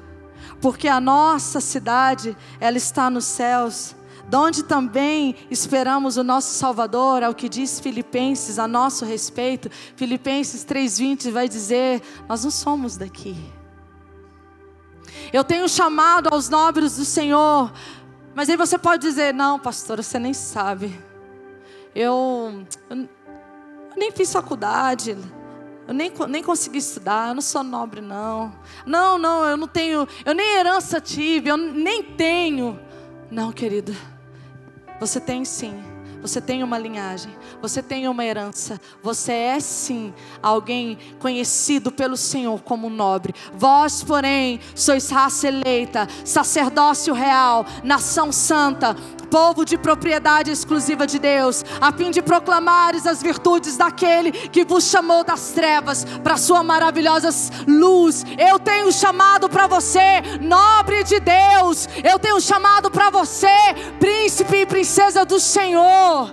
porque 0.64 0.88
a 0.88 0.98
nossa 0.98 1.60
cidade, 1.60 2.34
ela 2.58 2.78
está 2.78 3.10
nos 3.10 3.26
céus, 3.26 3.94
donde 4.30 4.62
também 4.62 5.36
esperamos 5.50 6.16
o 6.16 6.24
nosso 6.24 6.54
Salvador, 6.54 7.22
ao 7.22 7.34
que 7.34 7.50
diz 7.50 7.78
Filipenses 7.78 8.58
a 8.58 8.66
nosso 8.66 9.04
respeito. 9.04 9.68
Filipenses 9.94 10.64
3:20 10.64 11.30
vai 11.30 11.50
dizer: 11.50 12.00
nós 12.26 12.44
não 12.44 12.50
somos 12.50 12.96
daqui. 12.96 13.36
Eu 15.30 15.44
tenho 15.44 15.68
chamado 15.68 16.30
aos 16.32 16.48
nobres 16.48 16.96
do 16.96 17.04
Senhor, 17.04 17.70
mas 18.34 18.48
aí 18.48 18.56
você 18.56 18.78
pode 18.78 19.02
dizer: 19.02 19.34
não, 19.34 19.58
pastor, 19.58 20.02
você 20.02 20.18
nem 20.18 20.32
sabe. 20.32 20.98
Eu, 21.94 22.64
eu 22.88 23.06
nem 23.98 24.10
fiz 24.12 24.32
faculdade. 24.32 25.14
Eu 25.86 25.94
nem, 25.94 26.10
nem 26.28 26.42
consegui 26.42 26.78
estudar, 26.78 27.28
eu 27.28 27.34
não 27.34 27.42
sou 27.42 27.62
nobre, 27.62 28.00
não. 28.00 28.52
Não, 28.86 29.18
não, 29.18 29.44
eu 29.44 29.56
não 29.56 29.68
tenho, 29.68 30.08
eu 30.24 30.34
nem 30.34 30.56
herança 30.56 31.00
tive, 31.00 31.50
eu 31.50 31.56
nem 31.56 32.02
tenho. 32.02 32.78
Não, 33.30 33.52
querida, 33.52 33.94
você 34.98 35.20
tem 35.20 35.44
sim. 35.44 35.94
Você 36.24 36.40
tem 36.40 36.62
uma 36.62 36.78
linhagem, 36.78 37.30
você 37.60 37.82
tem 37.82 38.08
uma 38.08 38.24
herança, 38.24 38.80
você 39.02 39.30
é 39.30 39.60
sim 39.60 40.14
alguém 40.42 40.96
conhecido 41.18 41.92
pelo 41.92 42.16
Senhor 42.16 42.62
como 42.62 42.88
nobre. 42.88 43.34
Vós, 43.52 44.02
porém, 44.02 44.58
sois 44.74 45.10
raça 45.10 45.48
eleita, 45.48 46.08
sacerdócio 46.24 47.12
real, 47.12 47.66
nação 47.82 48.32
santa, 48.32 48.96
povo 49.34 49.64
de 49.64 49.76
propriedade 49.76 50.52
exclusiva 50.52 51.08
de 51.08 51.18
Deus, 51.18 51.64
a 51.80 51.90
fim 51.90 52.12
de 52.12 52.22
proclamares 52.22 53.04
as 53.04 53.20
virtudes 53.20 53.76
daquele 53.76 54.30
que 54.30 54.64
vos 54.64 54.84
chamou 54.84 55.24
das 55.24 55.50
trevas 55.50 56.04
para 56.22 56.36
sua 56.36 56.62
maravilhosa 56.62 57.30
luz. 57.66 58.24
Eu 58.38 58.60
tenho 58.60 58.92
chamado 58.92 59.48
para 59.48 59.66
você, 59.66 60.22
nobre 60.40 61.02
de 61.02 61.18
Deus, 61.18 61.88
eu 62.04 62.16
tenho 62.16 62.40
chamado 62.40 62.92
para 62.92 63.10
você, 63.10 63.48
príncipe 63.98 64.58
e 64.58 64.66
princesa 64.66 65.24
do 65.24 65.40
Senhor. 65.40 66.32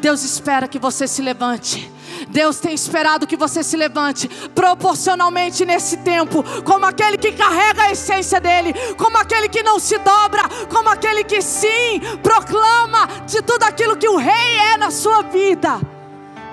Deus 0.00 0.22
espera 0.22 0.66
que 0.66 0.78
você 0.78 1.06
se 1.06 1.20
levante. 1.20 1.99
Deus 2.28 2.60
tem 2.60 2.74
esperado 2.74 3.26
que 3.26 3.36
você 3.36 3.62
se 3.62 3.76
levante 3.76 4.28
proporcionalmente 4.54 5.64
nesse 5.64 5.98
tempo, 5.98 6.42
como 6.62 6.86
aquele 6.86 7.16
que 7.16 7.32
carrega 7.32 7.82
a 7.82 7.92
essência 7.92 8.40
dele, 8.40 8.72
como 8.96 9.16
aquele 9.18 9.48
que 9.48 9.62
não 9.62 9.78
se 9.78 9.98
dobra, 9.98 10.42
como 10.68 10.88
aquele 10.88 11.24
que 11.24 11.40
sim 11.40 12.00
proclama 12.22 13.06
de 13.26 13.42
tudo 13.42 13.64
aquilo 13.64 13.96
que 13.96 14.08
o 14.08 14.16
rei 14.16 14.58
é 14.72 14.76
na 14.76 14.90
sua 14.90 15.22
vida 15.22 15.80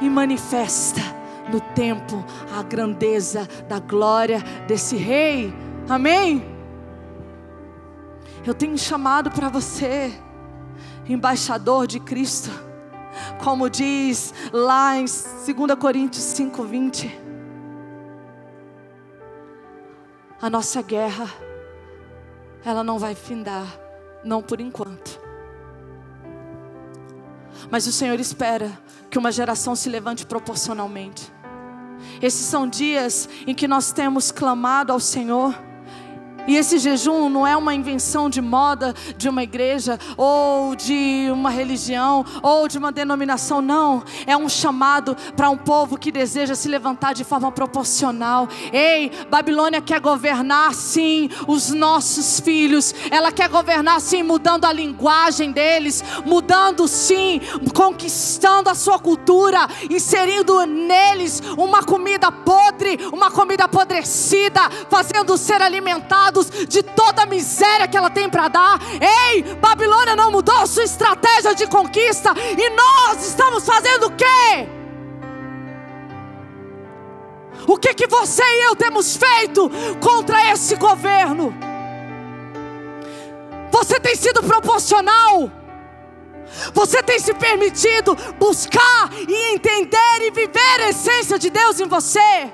e 0.02 0.10
manifesta 0.10 1.02
no 1.50 1.60
tempo 1.60 2.24
a 2.58 2.62
grandeza 2.62 3.48
da 3.68 3.80
glória 3.80 4.44
desse 4.68 4.96
rei. 4.96 5.54
Amém? 5.90 6.46
Eu 8.46 8.54
tenho 8.54 8.78
chamado 8.78 9.32
para 9.32 9.50
você, 9.50 10.14
embaixador 11.08 11.88
de 11.88 12.00
Cristo 12.00 12.67
como 13.44 13.70
diz 13.70 14.34
lá 14.52 14.96
em 14.98 15.06
2 15.06 15.76
Coríntios 15.80 16.24
5:20. 16.24 17.12
A 20.42 20.50
nossa 20.50 20.82
guerra 20.82 21.28
ela 22.64 22.84
não 22.84 23.00
vai 23.00 23.16
findar, 23.16 23.66
não 24.24 24.42
por 24.42 24.60
enquanto. 24.60 25.20
Mas 27.72 27.88
o 27.88 27.92
Senhor 27.92 28.20
espera 28.20 28.72
que 29.10 29.18
uma 29.18 29.32
geração 29.32 29.76
se 29.76 29.90
levante 29.90 30.26
proporcionalmente. 30.26 31.32
Esses 32.22 32.46
são 32.46 32.68
dias 32.68 33.28
em 33.46 33.54
que 33.54 33.68
nós 33.68 33.92
temos 33.92 34.32
clamado 34.32 34.94
ao 34.94 35.00
Senhor 35.00 35.56
e 36.48 36.56
esse 36.56 36.80
jejum 36.80 37.30
não 37.30 37.46
é 37.46 37.56
uma 37.56 37.74
invenção 37.74 38.30
de 38.30 38.42
moda 38.42 38.96
de 39.18 39.28
uma 39.28 39.44
igreja, 39.44 40.00
ou 40.16 40.76
de 40.76 41.28
uma 41.32 41.50
religião, 41.50 42.26
ou 42.42 42.68
de 42.68 42.78
uma 42.78 42.92
denominação, 42.92 43.62
não. 43.62 44.04
É 44.26 44.36
um 44.38 44.48
chamado 44.48 45.16
para 45.36 45.50
um 45.50 45.58
povo 45.58 45.98
que 45.98 46.12
deseja 46.12 46.56
se 46.56 46.70
levantar 46.70 47.14
de 47.14 47.24
forma 47.24 47.52
proporcional. 47.52 48.48
Ei, 48.72 49.12
Babilônia 49.30 49.82
quer 49.82 50.00
governar 50.00 50.74
sim 50.74 51.30
os 51.48 51.72
nossos 51.72 52.40
filhos, 52.40 52.96
ela 53.12 53.32
quer 53.32 53.50
governar 53.50 54.00
sim, 54.00 54.24
mudando 54.24 54.66
a 54.66 54.72
linguagem 54.72 55.52
deles, 55.52 56.04
mudando 56.26 56.88
sim, 56.88 57.42
conquistando 57.74 58.70
a 58.70 58.76
sua 58.76 58.98
cultura, 59.00 59.68
inserindo 59.90 60.66
neles 60.66 61.42
uma 61.58 61.84
comida 61.84 62.32
podre, 62.32 62.98
uma 63.12 63.30
comida 63.30 63.66
apodrecida, 63.66 64.70
fazendo 64.90 65.38
ser 65.38 65.62
alimentado 65.62 66.37
de 66.46 66.84
toda 66.84 67.24
a 67.24 67.26
miséria 67.26 67.88
que 67.88 67.98
ela 67.98 68.10
tem 68.10 68.30
para 68.30 68.48
dar. 68.48 68.80
Ei, 69.02 69.44
Babilônia 69.56 70.16
não 70.16 70.32
mudou 70.32 70.66
sua 70.68 70.84
estratégia 70.84 71.56
de 71.56 71.68
conquista 71.68 72.34
e 72.58 72.70
nós 72.70 73.28
estamos 73.28 73.66
fazendo 73.66 74.08
o 74.08 74.12
quê? 74.12 74.68
O 77.68 77.78
que 77.78 77.94
que 77.94 78.08
você 78.08 78.44
e 78.44 78.66
eu 78.68 78.76
temos 78.76 79.18
feito 79.18 79.70
contra 80.02 80.52
esse 80.52 80.76
governo? 80.76 81.54
Você 83.72 84.00
tem 84.00 84.16
sido 84.16 84.42
proporcional? 84.42 85.52
Você 86.74 87.04
tem 87.04 87.20
se 87.20 87.34
permitido 87.34 88.16
buscar 88.40 89.10
e 89.28 89.54
entender 89.54 90.22
e 90.22 90.32
viver 90.32 90.82
a 90.82 90.90
essência 90.90 91.38
de 91.38 91.50
Deus 91.50 91.80
em 91.80 91.88
você? 91.88 92.52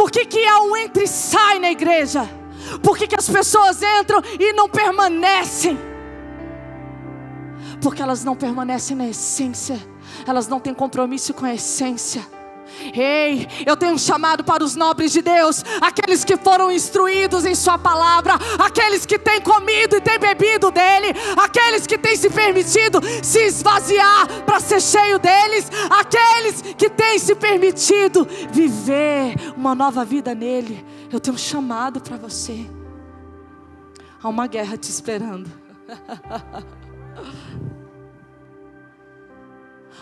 Por 0.00 0.10
que, 0.10 0.24
que 0.24 0.42
há 0.46 0.62
um 0.62 0.74
entra 0.78 1.02
e 1.02 1.06
sai 1.06 1.58
na 1.58 1.70
igreja? 1.70 2.26
Por 2.82 2.96
que, 2.96 3.06
que 3.06 3.16
as 3.16 3.28
pessoas 3.28 3.82
entram 3.82 4.22
e 4.38 4.50
não 4.54 4.66
permanecem? 4.66 5.78
Porque 7.82 8.00
elas 8.00 8.24
não 8.24 8.34
permanecem 8.34 8.96
na 8.96 9.06
essência, 9.06 9.78
elas 10.26 10.48
não 10.48 10.58
têm 10.58 10.72
compromisso 10.72 11.34
com 11.34 11.44
a 11.44 11.52
essência. 11.52 12.26
Ei, 12.94 13.46
eu 13.66 13.76
tenho 13.76 13.92
um 13.92 13.98
chamado 13.98 14.42
para 14.42 14.64
os 14.64 14.74
nobres 14.74 15.12
de 15.12 15.20
Deus, 15.22 15.64
aqueles 15.80 16.24
que 16.24 16.36
foram 16.36 16.70
instruídos 16.72 17.44
em 17.44 17.54
Sua 17.54 17.78
palavra, 17.78 18.34
aqueles 18.58 19.04
que 19.04 19.18
têm 19.18 19.40
comido 19.40 19.96
e 19.96 20.00
têm 20.00 20.18
bebido 20.18 20.70
dele, 20.70 21.14
aqueles 21.36 21.86
que 21.86 21.98
têm 21.98 22.16
se 22.16 22.30
permitido 22.30 23.00
se 23.22 23.40
esvaziar 23.40 24.26
para 24.44 24.60
ser 24.60 24.80
cheio 24.80 25.18
deles, 25.18 25.70
aqueles 25.90 26.62
que 26.76 26.88
têm 26.88 27.18
se 27.18 27.34
permitido 27.34 28.26
viver 28.50 29.34
uma 29.56 29.74
nova 29.74 30.04
vida 30.04 30.34
nele. 30.34 30.84
Eu 31.12 31.20
tenho 31.20 31.34
um 31.34 31.38
chamado 31.38 32.00
para 32.00 32.16
você. 32.16 32.66
Há 34.22 34.28
uma 34.28 34.46
guerra 34.46 34.76
te 34.76 34.90
esperando. 34.90 35.50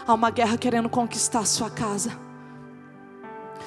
Há 0.07 0.15
uma 0.15 0.31
guerra 0.31 0.57
querendo 0.57 0.89
conquistar 0.89 1.41
a 1.41 1.45
sua 1.45 1.69
casa. 1.71 2.28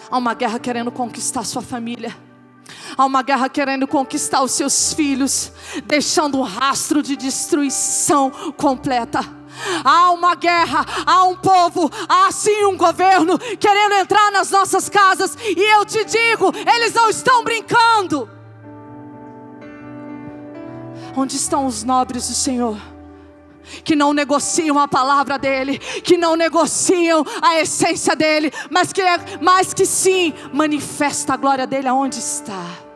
Há 0.09 0.17
uma 0.17 0.33
guerra 0.33 0.59
querendo 0.59 0.91
conquistar 0.91 1.43
sua 1.43 1.61
família. 1.61 2.15
Há 2.97 3.05
uma 3.05 3.21
guerra 3.21 3.49
querendo 3.49 3.87
conquistar 3.87 4.41
os 4.41 4.51
seus 4.51 4.93
filhos, 4.93 5.51
deixando 5.85 6.37
um 6.37 6.41
rastro 6.41 7.01
de 7.01 7.15
destruição 7.15 8.31
completa. 8.57 9.19
Há 9.83 10.11
uma 10.11 10.35
guerra, 10.35 10.85
há 11.05 11.23
um 11.25 11.35
povo, 11.35 11.89
há 12.07 12.31
sim 12.31 12.65
um 12.65 12.77
governo 12.77 13.37
querendo 13.59 13.95
entrar 13.95 14.31
nas 14.31 14.49
nossas 14.49 14.89
casas, 14.89 15.37
e 15.41 15.73
eu 15.73 15.85
te 15.85 16.03
digo, 16.05 16.51
eles 16.55 16.93
não 16.93 17.09
estão 17.09 17.43
brincando. 17.43 18.29
Onde 21.15 21.35
estão 21.35 21.65
os 21.65 21.83
nobres 21.83 22.27
do 22.27 22.33
Senhor? 22.33 22.77
Que 23.83 23.95
não 23.95 24.13
negociam 24.13 24.79
a 24.79 24.87
palavra 24.87 25.37
dele, 25.37 25.79
que 25.79 26.17
não 26.17 26.35
negociam 26.35 27.25
a 27.41 27.59
essência 27.59 28.15
dele, 28.15 28.51
mas 28.69 28.91
que, 28.91 29.01
é, 29.01 29.17
mas 29.41 29.73
que 29.73 29.85
sim 29.85 30.33
manifesta 30.53 31.33
a 31.33 31.37
glória 31.37 31.65
dele 31.67 31.87
aonde 31.87 32.19
está. 32.19 32.91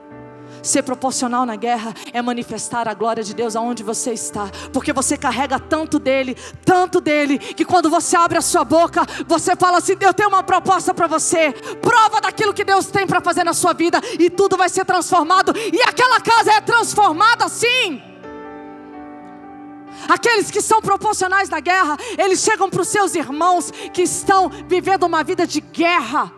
Ser 0.65 0.81
proporcional 0.81 1.45
na 1.45 1.55
guerra 1.55 1.93
é 2.11 2.19
manifestar 2.23 2.87
a 2.87 2.93
glória 2.95 3.23
de 3.23 3.35
Deus 3.35 3.55
aonde 3.55 3.83
você 3.83 4.13
está, 4.13 4.49
porque 4.73 4.91
você 4.91 5.15
carrega 5.15 5.59
tanto 5.59 5.99
dele, 5.99 6.35
tanto 6.65 6.99
dele, 6.99 7.37
que 7.37 7.63
quando 7.63 7.87
você 7.87 8.17
abre 8.17 8.39
a 8.39 8.41
sua 8.41 8.63
boca, 8.63 9.05
você 9.27 9.55
fala 9.55 9.77
assim: 9.77 9.93
Eu 10.01 10.11
tenho 10.11 10.29
uma 10.29 10.41
proposta 10.41 10.91
para 10.91 11.05
você, 11.05 11.51
prova 11.79 12.19
daquilo 12.19 12.51
que 12.51 12.63
Deus 12.63 12.87
tem 12.87 13.05
para 13.05 13.21
fazer 13.21 13.43
na 13.43 13.53
sua 13.53 13.73
vida, 13.73 14.01
e 14.19 14.27
tudo 14.27 14.57
vai 14.57 14.67
ser 14.67 14.85
transformado, 14.85 15.53
e 15.55 15.79
aquela 15.83 16.19
casa 16.19 16.53
é 16.53 16.61
transformada 16.61 17.47
sim. 17.47 18.01
Aqueles 20.07 20.51
que 20.51 20.61
são 20.61 20.81
proporcionais 20.81 21.49
na 21.49 21.59
guerra, 21.59 21.97
eles 22.17 22.39
chegam 22.39 22.69
para 22.69 22.81
os 22.81 22.87
seus 22.87 23.15
irmãos 23.15 23.71
que 23.93 24.03
estão 24.03 24.49
vivendo 24.67 25.03
uma 25.03 25.23
vida 25.23 25.45
de 25.47 25.59
guerra. 25.61 26.31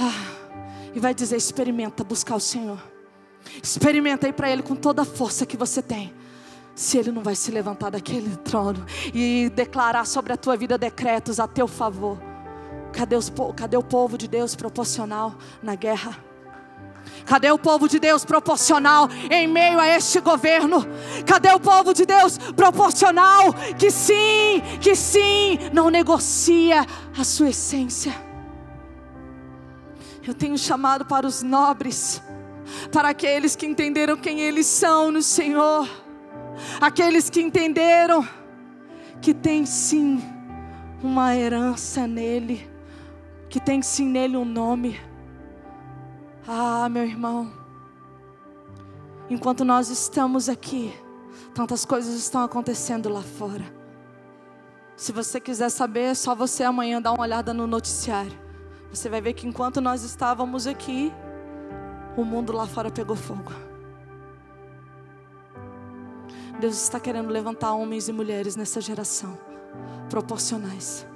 Ah, 0.00 0.48
e 0.94 1.00
vai 1.00 1.14
dizer: 1.14 1.36
experimenta 1.36 2.04
buscar 2.04 2.36
o 2.36 2.40
Senhor. 2.40 2.82
Experimenta 3.62 4.26
aí 4.26 4.32
para 4.32 4.50
Ele 4.50 4.62
com 4.62 4.74
toda 4.74 5.02
a 5.02 5.04
força 5.04 5.46
que 5.46 5.56
você 5.56 5.82
tem. 5.82 6.14
Se 6.74 6.96
Ele 6.96 7.10
não 7.10 7.22
vai 7.22 7.34
se 7.34 7.50
levantar 7.50 7.90
daquele 7.90 8.36
trono 8.36 8.84
e 9.12 9.50
declarar 9.54 10.06
sobre 10.06 10.32
a 10.32 10.36
tua 10.36 10.56
vida 10.56 10.78
decretos 10.78 11.40
a 11.40 11.48
teu 11.48 11.66
favor. 11.66 12.18
Cadê, 12.92 13.16
os, 13.16 13.32
cadê 13.56 13.76
o 13.76 13.82
povo 13.82 14.16
de 14.16 14.28
Deus 14.28 14.54
proporcional 14.54 15.34
na 15.62 15.74
guerra? 15.74 16.27
Cadê 17.24 17.50
o 17.50 17.58
povo 17.58 17.86
de 17.86 17.98
Deus 17.98 18.24
proporcional 18.24 19.08
em 19.30 19.46
meio 19.46 19.78
a 19.78 19.86
este 19.86 20.18
governo? 20.18 20.86
Cadê 21.26 21.50
o 21.50 21.60
povo 21.60 21.92
de 21.92 22.06
Deus 22.06 22.38
proporcional 22.56 23.52
que 23.78 23.90
sim, 23.90 24.62
que 24.80 24.94
sim, 24.94 25.58
não 25.72 25.90
negocia 25.90 26.86
a 27.18 27.24
sua 27.24 27.50
essência? 27.50 28.14
Eu 30.26 30.32
tenho 30.32 30.56
chamado 30.56 31.04
para 31.04 31.26
os 31.26 31.42
nobres, 31.42 32.22
para 32.90 33.10
aqueles 33.10 33.54
que 33.54 33.66
entenderam 33.66 34.16
quem 34.16 34.40
eles 34.40 34.66
são 34.66 35.10
no 35.10 35.22
Senhor, 35.22 35.88
aqueles 36.80 37.28
que 37.28 37.40
entenderam 37.40 38.26
que 39.20 39.34
tem 39.34 39.66
sim 39.66 40.22
uma 41.02 41.36
herança 41.36 42.06
nele, 42.06 42.68
que 43.48 43.60
tem 43.60 43.82
sim 43.82 44.06
nele 44.06 44.36
um 44.36 44.44
nome 44.44 45.07
ah, 46.50 46.88
meu 46.88 47.04
irmão, 47.04 47.52
enquanto 49.28 49.66
nós 49.66 49.90
estamos 49.90 50.48
aqui, 50.48 50.98
tantas 51.54 51.84
coisas 51.84 52.14
estão 52.14 52.42
acontecendo 52.42 53.10
lá 53.10 53.20
fora. 53.20 53.66
Se 54.96 55.12
você 55.12 55.38
quiser 55.38 55.68
saber, 55.68 56.04
é 56.04 56.14
só 56.14 56.34
você 56.34 56.64
amanhã 56.64 57.02
dar 57.02 57.12
uma 57.12 57.20
olhada 57.20 57.52
no 57.52 57.66
noticiário. 57.66 58.32
Você 58.90 59.10
vai 59.10 59.20
ver 59.20 59.34
que 59.34 59.46
enquanto 59.46 59.78
nós 59.82 60.02
estávamos 60.02 60.66
aqui, 60.66 61.12
o 62.16 62.24
mundo 62.24 62.54
lá 62.54 62.66
fora 62.66 62.90
pegou 62.90 63.14
fogo. 63.14 63.52
Deus 66.58 66.82
está 66.82 66.98
querendo 66.98 67.28
levantar 67.28 67.74
homens 67.74 68.08
e 68.08 68.12
mulheres 68.12 68.56
nessa 68.56 68.80
geração, 68.80 69.38
proporcionais. 70.08 71.06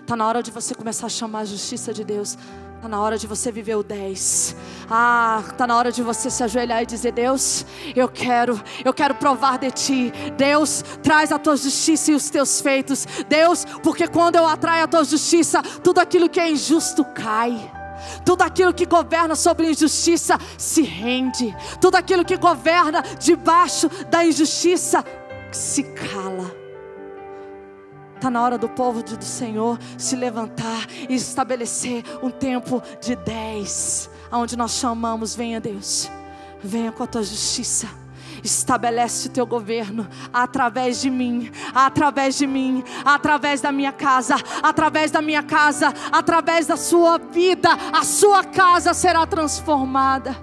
Está 0.00 0.16
na 0.16 0.26
hora 0.26 0.42
de 0.42 0.50
você 0.50 0.74
começar 0.74 1.06
a 1.06 1.10
chamar 1.10 1.40
a 1.40 1.44
justiça 1.44 1.94
de 1.94 2.02
Deus 2.02 2.36
Está 2.80 2.88
na 2.88 3.02
hora 3.02 3.18
de 3.18 3.26
você 3.26 3.52
viver 3.52 3.74
o 3.74 3.82
10. 3.82 4.56
Ah, 4.88 5.42
está 5.50 5.66
na 5.66 5.76
hora 5.76 5.92
de 5.92 6.02
você 6.02 6.30
se 6.30 6.42
ajoelhar 6.42 6.82
e 6.82 6.86
dizer: 6.86 7.12
Deus, 7.12 7.66
eu 7.94 8.08
quero, 8.08 8.58
eu 8.82 8.94
quero 8.94 9.14
provar 9.16 9.58
de 9.58 9.70
ti. 9.70 10.10
Deus, 10.38 10.82
traz 11.02 11.30
a 11.30 11.38
tua 11.38 11.58
justiça 11.58 12.10
e 12.10 12.14
os 12.14 12.30
teus 12.30 12.62
feitos. 12.62 13.06
Deus, 13.28 13.66
porque 13.82 14.08
quando 14.08 14.36
eu 14.36 14.46
atraio 14.46 14.84
a 14.84 14.88
tua 14.88 15.04
justiça, 15.04 15.62
tudo 15.84 15.98
aquilo 15.98 16.26
que 16.26 16.40
é 16.40 16.50
injusto 16.50 17.04
cai. 17.04 17.70
Tudo 18.24 18.40
aquilo 18.40 18.72
que 18.72 18.86
governa 18.86 19.34
sobre 19.34 19.66
a 19.66 19.70
injustiça 19.72 20.38
se 20.56 20.80
rende. 20.80 21.54
Tudo 21.82 21.96
aquilo 21.96 22.24
que 22.24 22.38
governa 22.38 23.02
debaixo 23.18 23.90
da 24.08 24.24
injustiça 24.24 25.04
se 25.52 25.82
cala. 25.82 26.59
Está 28.20 28.28
na 28.28 28.42
hora 28.42 28.58
do 28.58 28.68
povo 28.68 29.02
do 29.02 29.24
Senhor 29.24 29.78
se 29.96 30.14
levantar 30.14 30.86
e 31.08 31.14
estabelecer 31.14 32.04
um 32.22 32.30
tempo 32.30 32.82
de 33.00 33.16
dez, 33.16 34.10
onde 34.30 34.58
nós 34.58 34.72
chamamos: 34.72 35.34
venha 35.34 35.58
Deus, 35.58 36.10
venha 36.62 36.92
com 36.92 37.02
a 37.02 37.06
tua 37.06 37.22
justiça. 37.22 37.88
Estabelece 38.44 39.28
o 39.28 39.30
teu 39.30 39.46
governo 39.46 40.06
através 40.30 41.00
de 41.00 41.08
mim, 41.08 41.50
através 41.74 42.36
de 42.36 42.46
mim, 42.46 42.84
através 43.06 43.62
da 43.62 43.72
minha 43.72 43.90
casa, 43.90 44.36
através 44.62 45.10
da 45.10 45.22
minha 45.22 45.42
casa, 45.42 45.90
através 46.12 46.66
da 46.66 46.76
sua 46.76 47.16
vida, 47.16 47.70
a 47.90 48.04
sua 48.04 48.44
casa 48.44 48.92
será 48.92 49.26
transformada. 49.26 50.36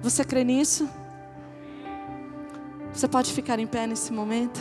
Você 0.00 0.24
crê 0.24 0.44
nisso? 0.44 0.88
Você 2.96 3.06
pode 3.06 3.30
ficar 3.30 3.58
em 3.58 3.66
pé 3.66 3.86
nesse 3.86 4.10
momento? 4.10 4.58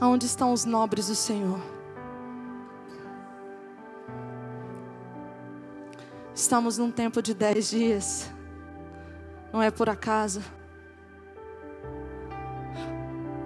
Aonde 0.00 0.26
estão 0.26 0.52
os 0.52 0.64
nobres 0.64 1.06
do 1.06 1.14
Senhor? 1.14 1.60
Estamos 6.34 6.78
num 6.78 6.90
tempo 6.90 7.22
de 7.22 7.32
dez 7.32 7.70
dias, 7.70 8.28
não 9.52 9.62
é 9.62 9.70
por 9.70 9.88
acaso. 9.88 10.55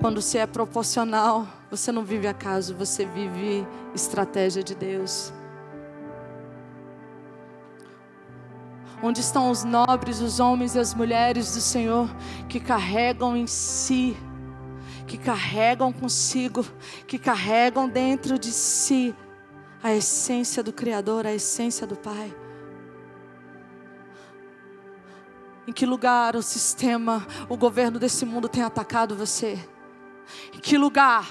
Quando 0.01 0.23
se 0.23 0.39
é 0.39 0.47
proporcional, 0.47 1.47
você 1.71 1.93
não 1.93 2.03
vive 2.03 2.27
acaso, 2.27 2.75
você 2.75 3.05
vive 3.05 3.67
estratégia 3.95 4.63
de 4.63 4.75
Deus. 4.75 5.31
Onde 9.03 9.21
estão 9.21 9.51
os 9.51 9.63
nobres, 9.63 10.23
os 10.23 10.41
homens 10.41 10.75
e 10.75 10.79
as 10.79 10.95
mulheres 10.95 11.55
do 11.55 11.61
Senhor 11.61 12.09
que 12.49 12.59
carregam 12.59 13.37
em 13.37 13.47
si, 13.47 14.17
que 15.07 15.19
carregam 15.19 15.93
consigo, 15.93 16.65
que 17.07 17.19
carregam 17.19 17.87
dentro 17.87 18.39
de 18.39 18.53
si 18.53 19.15
a 19.83 19.93
essência 19.93 20.63
do 20.63 20.73
Criador, 20.73 21.27
a 21.27 21.35
essência 21.35 21.87
do 21.87 21.97
Pai? 21.97 22.35
Em 25.69 25.73
que 25.73 25.85
lugar 25.85 26.37
o 26.37 26.43
sistema, 26.43 27.27
o 27.51 27.57
governo 27.57 27.99
desse 27.99 28.25
mundo 28.25 28.49
tem 28.49 28.63
atacado 28.63 29.15
você? 29.15 29.59
Em 30.53 30.59
que 30.59 30.77
lugar? 30.77 31.27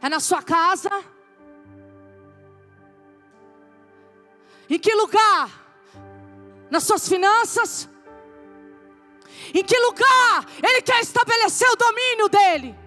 É 0.00 0.08
na 0.08 0.20
sua 0.20 0.42
casa? 0.42 0.90
Em 4.68 4.78
que 4.78 4.94
lugar? 4.94 5.50
Nas 6.70 6.84
suas 6.84 7.08
finanças? 7.08 7.88
Em 9.54 9.62
que 9.62 9.78
lugar 9.78 10.46
Ele 10.62 10.82
quer 10.82 11.00
estabelecer 11.00 11.68
o 11.70 11.76
domínio 11.76 12.28
dele? 12.28 12.78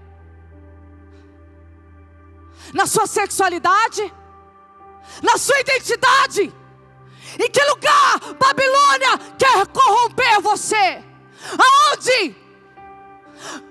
Na 2.74 2.86
sua 2.86 3.06
sexualidade? 3.08 4.14
Na 5.22 5.38
sua 5.38 5.60
identidade? 5.60 6.54
Em 7.40 7.50
que 7.50 7.64
lugar 7.66 8.20
Babilônia 8.40 9.18
quer 9.38 9.68
corromper 9.68 10.42
você? 10.42 11.04
Aonde? 11.58 12.45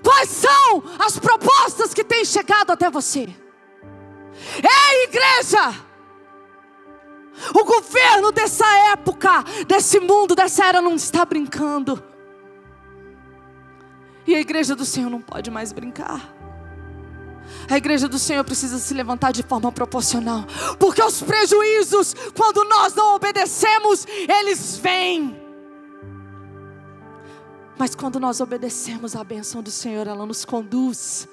Quais 0.02 0.28
são 0.28 0.82
as 0.98 1.18
propostas 1.18 1.94
que 1.94 2.04
têm 2.04 2.24
chegado 2.24 2.70
até 2.70 2.90
você? 2.90 3.28
Ei, 4.56 5.04
igreja! 5.04 5.74
O 7.54 7.64
governo 7.64 8.30
dessa 8.30 8.66
época, 8.92 9.44
desse 9.66 9.98
mundo, 9.98 10.34
dessa 10.34 10.66
era 10.66 10.80
não 10.80 10.94
está 10.94 11.24
brincando. 11.24 12.02
E 14.26 14.34
a 14.34 14.40
igreja 14.40 14.74
do 14.74 14.84
Senhor 14.84 15.10
não 15.10 15.20
pode 15.20 15.50
mais 15.50 15.72
brincar. 15.72 16.32
A 17.68 17.76
igreja 17.76 18.08
do 18.08 18.18
Senhor 18.18 18.42
precisa 18.44 18.78
se 18.78 18.94
levantar 18.94 19.32
de 19.32 19.42
forma 19.42 19.70
proporcional, 19.70 20.44
porque 20.78 21.02
os 21.02 21.22
prejuízos, 21.22 22.14
quando 22.36 22.64
nós 22.64 22.94
não 22.94 23.14
obedecemos, 23.14 24.06
eles 24.28 24.78
vêm. 24.78 25.43
Mas 27.76 27.94
quando 27.94 28.20
nós 28.20 28.40
obedecemos 28.40 29.16
a 29.16 29.24
bênção 29.24 29.62
do 29.62 29.70
Senhor, 29.70 30.06
ela 30.06 30.24
nos 30.24 30.44
conduz. 30.44 31.28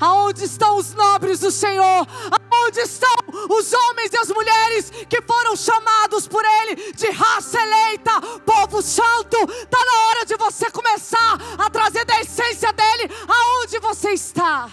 Aonde 0.00 0.44
estão 0.44 0.76
os 0.76 0.94
nobres 0.94 1.40
do 1.40 1.50
Senhor? 1.50 2.06
Aonde 2.50 2.80
estão 2.80 3.14
os 3.50 3.72
homens 3.72 4.12
e 4.12 4.16
as 4.16 4.28
mulheres 4.28 4.90
que 5.08 5.22
foram 5.22 5.56
chamados 5.56 6.26
por 6.26 6.44
Ele 6.44 6.92
de 6.92 7.10
raça 7.10 7.58
eleita, 7.60 8.20
povo 8.44 8.82
santo? 8.82 9.36
Está 9.50 9.78
na 9.84 10.08
hora 10.08 10.26
de 10.26 10.36
você 10.36 10.70
começar 10.70 11.38
a 11.58 11.70
trazer 11.70 12.04
da 12.04 12.20
essência 12.20 12.72
dele 12.72 13.12
aonde 13.28 13.78
você 13.78 14.10
está. 14.10 14.68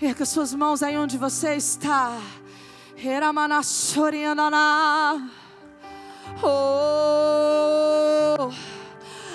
Erga 0.00 0.24
suas 0.24 0.54
mãos 0.54 0.82
aí 0.82 0.96
onde 0.96 1.18
você 1.18 1.56
está. 1.56 2.18
Oh, 6.42 8.50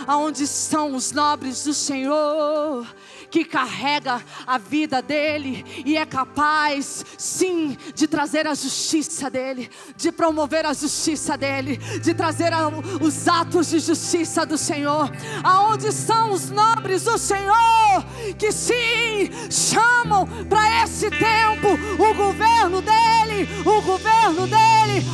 aonde 0.10 0.44
estão 0.44 0.96
os 0.96 1.12
nobres 1.12 1.64
do 1.64 1.74
Senhor? 1.74 2.88
que 3.30 3.46
carrega 3.46 4.20
a 4.48 4.58
vida 4.58 5.04
dele 5.04 5.64
e 5.86 5.96
é 5.96 6.04
capaz, 6.04 7.06
sim, 7.16 7.78
de 7.94 8.08
trazer 8.08 8.48
a 8.48 8.56
justiça 8.56 9.30
dele, 9.30 9.70
de 9.96 10.12
promover 10.12 10.66
a 10.66 10.74
justiça 10.74 11.38
dele, 11.38 11.78
de 11.78 12.12
trazer 12.16 12.52
a, 12.52 12.70
os 13.00 13.28
atos 13.28 13.70
de 13.70 13.78
justiça 13.78 14.48
do 14.48 14.58
Senhor. 14.58 15.12
Aonde 15.44 15.90
estão 15.90 16.32
os 16.32 16.50
nobres 16.50 17.04
do 17.04 17.20
Senhor 17.20 18.04
que 18.40 18.52
sim 18.52 19.30
chamam 19.52 20.28
para 20.50 20.84
esse 20.84 21.12
tempo 21.12 21.68
o 22.00 22.14
governo 22.16 22.82
dele, 22.82 23.48
o 23.64 23.80
governo 23.84 24.48
dele 24.48 25.06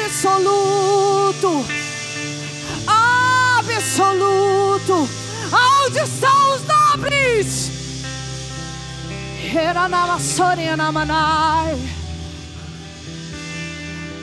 absoluto. 0.00 1.62
Absoluto. 3.72 5.08
Aonde 5.52 5.98
estão 5.98 6.54
os 6.54 6.62
nobres? 6.66 7.70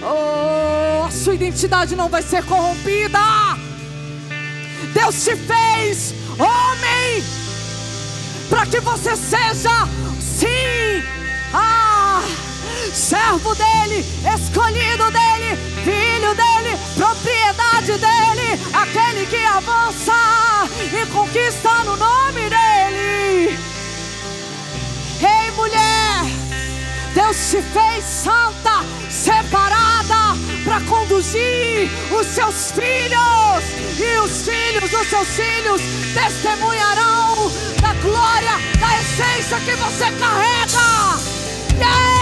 Oh, 0.02 1.06
a 1.06 1.12
sua 1.12 1.36
identidade 1.36 1.96
não 1.96 2.10
vai 2.10 2.22
ser 2.22 2.44
corrompida. 2.44 3.20
Deus 4.94 5.24
te 5.24 5.36
fez 5.36 6.14
homem 6.38 7.24
para 8.50 8.66
que 8.66 8.80
você 8.82 9.16
seja, 9.16 9.88
sim, 10.20 11.04
ah, 11.54 12.22
servo 12.94 13.56
dele, 13.56 14.06
escolhido 14.36 15.10
dele, 15.12 15.56
filho 15.86 16.36
dele, 16.36 16.78
propriedade 16.96 17.94
dele, 17.94 18.21
aquele 18.74 19.26
que 19.26 19.44
avança 19.46 20.14
e 20.92 21.06
conquista 21.08 21.70
no 21.84 21.96
nome 21.96 22.50
dele. 22.50 23.60
Ei, 25.22 25.52
mulher, 25.56 26.24
Deus 27.14 27.38
te 27.52 27.62
fez 27.62 28.04
santa, 28.04 28.84
separada 29.10 30.36
para 30.64 30.82
conduzir 30.82 31.90
os 32.12 32.28
seus 32.28 32.72
filhos, 32.72 33.64
e 34.00 34.20
os 34.20 34.46
filhos 34.46 34.90
dos 34.90 35.08
seus 35.08 35.28
filhos 35.28 35.82
testemunharão 36.14 37.52
da 37.82 37.94
glória, 37.96 38.58
da 38.80 39.00
essência 39.00 39.60
que 39.60 39.76
você 39.76 40.12
carrega. 40.20 41.20
Yeah! 41.78 42.22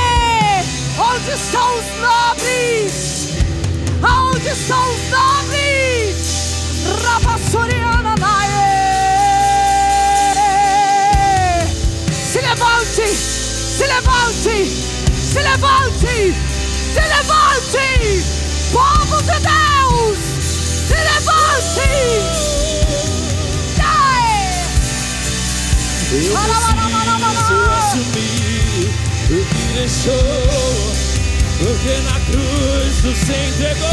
Onde 0.97 1.31
estão 1.31 1.79
os 1.79 1.85
nobres? 2.01 3.38
Aonde 4.01 4.47
estão 4.47 4.81
os 4.93 5.09
nobres? 5.09 6.15
Rabassuriana 7.03 8.15
Se 12.31 12.41
levante, 12.41 13.07
se 13.07 13.85
levante, 13.87 14.65
se 15.31 15.41
levante, 15.41 16.35
se 16.93 17.01
levante, 17.01 18.23
povo 18.71 19.17
de 19.23 19.39
Deus, 19.39 20.17
se 20.87 20.95
levante. 20.95 21.49
Eu 26.11 26.35
preciso 26.35 27.69
assumir 27.77 28.89
o 29.29 29.45
que 29.45 29.63
deixou, 29.73 30.98
porque 31.59 31.97
na 32.03 32.19
cruz 32.21 33.01
tu 33.01 33.13
se 33.13 33.33
entregou 33.33 33.89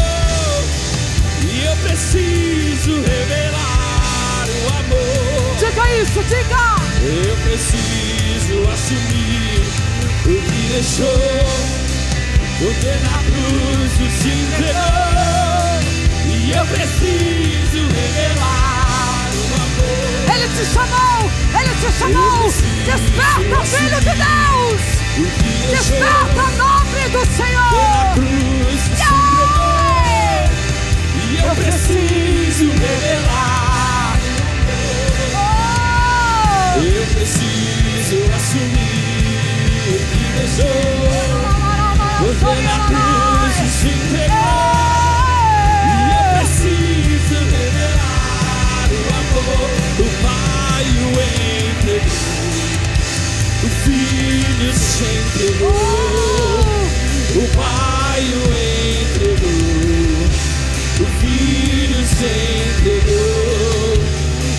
e 1.43 1.65
eu 1.65 1.75
preciso 1.77 3.01
revelar 3.01 4.45
o 4.47 4.67
amor. 4.69 5.55
Diga 5.59 6.01
isso, 6.01 6.23
diga. 6.23 6.77
Eu 7.03 7.35
preciso 7.43 8.69
assumir 8.71 9.61
o 10.25 10.41
que 10.41 10.73
deixou, 10.73 11.21
porque 12.59 12.91
na 13.03 13.17
cruz 13.27 13.91
tu 13.97 14.07
se 14.21 14.29
entregou 14.29 15.27
e 16.25 16.51
eu 16.51 16.65
preciso 16.67 17.79
revelar 17.93 19.29
o 19.33 19.45
amor. 19.55 20.35
Ele 20.35 20.47
te 20.55 20.65
chamou, 20.73 21.19
ele 21.59 21.73
te 21.81 21.89
chamou. 21.99 22.43
Desperta, 22.85 23.65
filho 23.65 23.99
de 23.99 24.13
Deus. 24.15 24.81
Desperta, 25.69 26.43
nobre 26.57 26.76
do 27.09 27.25
Senhor. 27.25 27.71
Yeah! 28.97 30.49
E 31.15 31.37
eu 31.37 31.55
preciso 31.55 32.65
revelar. 32.69 34.17
Oh! 35.35 36.81
Eu 36.81 37.05
preciso 37.13 38.17
assumir 38.35 39.87
o 39.87 39.91
que 40.11 40.23
deixou. 40.37 40.79
Porque 42.19 42.61
na 42.61 42.77
cruz 42.87 43.55
se 43.71 43.87
entregou. 43.87 44.67
E 45.87 45.89
eu 46.11 46.23
preciso 46.39 47.37
revelar 47.51 48.87
o 48.91 48.93
amor. 49.15 49.69
O 49.99 50.01
Pai 50.23 50.85
o 51.03 51.15
entregou. 51.71 52.27
O 53.63 53.69
Filho 53.69 54.69
se 54.73 55.03
entregou. 55.03 56.76
O 57.35 57.47
Pai 57.55 58.23
o 58.23 58.43
entregou. 59.03 60.27
O 60.99 61.05
Filho 61.19 62.05
se 62.05 62.25
entregou. 62.79 63.93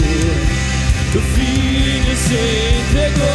O 1.14 1.20
Filho 1.34 2.14
se 2.16 2.38
entregou. 2.80 3.34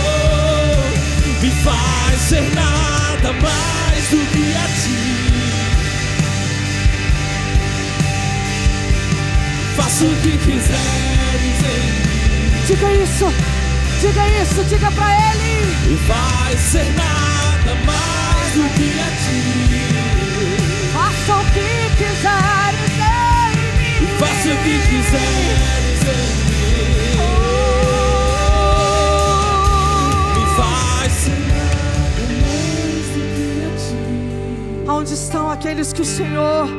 Me 1.41 1.51
faz 1.63 2.19
ser 2.21 2.45
nada 2.53 3.33
mais 3.41 3.88
Faça 9.99 10.11
o 10.13 10.15
que 10.21 10.31
quiseres 10.37 11.59
em 11.59 11.79
mim. 11.91 12.63
Diga 12.65 12.89
isso, 12.93 13.27
diga 13.99 14.23
isso, 14.41 14.63
diga 14.63 14.89
pra 14.91 15.09
ele. 15.11 15.53
Me 15.89 15.97
faz 16.07 16.57
ser 16.57 16.85
nada 16.95 17.75
mais 17.85 18.53
do 18.53 18.63
que 18.75 18.87
a 18.97 19.09
ti. 19.19 19.43
Faça 20.93 21.33
o 21.35 21.43
que 21.51 21.69
quiseres 21.97 22.95
em 22.95 23.67
mim. 23.77 23.99
E 24.01 24.05
faça 24.17 24.47
o 24.47 24.57
que 24.63 24.75
quiseres 24.87 26.01
em 26.07 26.23
mim. 26.47 27.19
Aonde 34.87 35.13
estão 35.13 35.51
aqueles 35.51 35.91
que 35.91 36.01
o 36.01 36.05
Senhor 36.05 36.69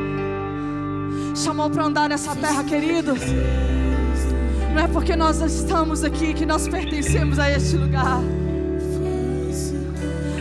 chamou 1.51 1.69
para 1.69 1.83
andar 1.83 2.07
nessa 2.07 2.33
terra, 2.33 2.63
querido. 2.63 3.13
Não 4.73 4.83
é 4.83 4.87
porque 4.87 5.17
nós 5.17 5.41
estamos 5.41 6.01
aqui 6.01 6.33
que 6.33 6.45
nós 6.45 6.65
pertencemos 6.65 7.37
a 7.37 7.51
este 7.51 7.75
lugar. 7.75 8.21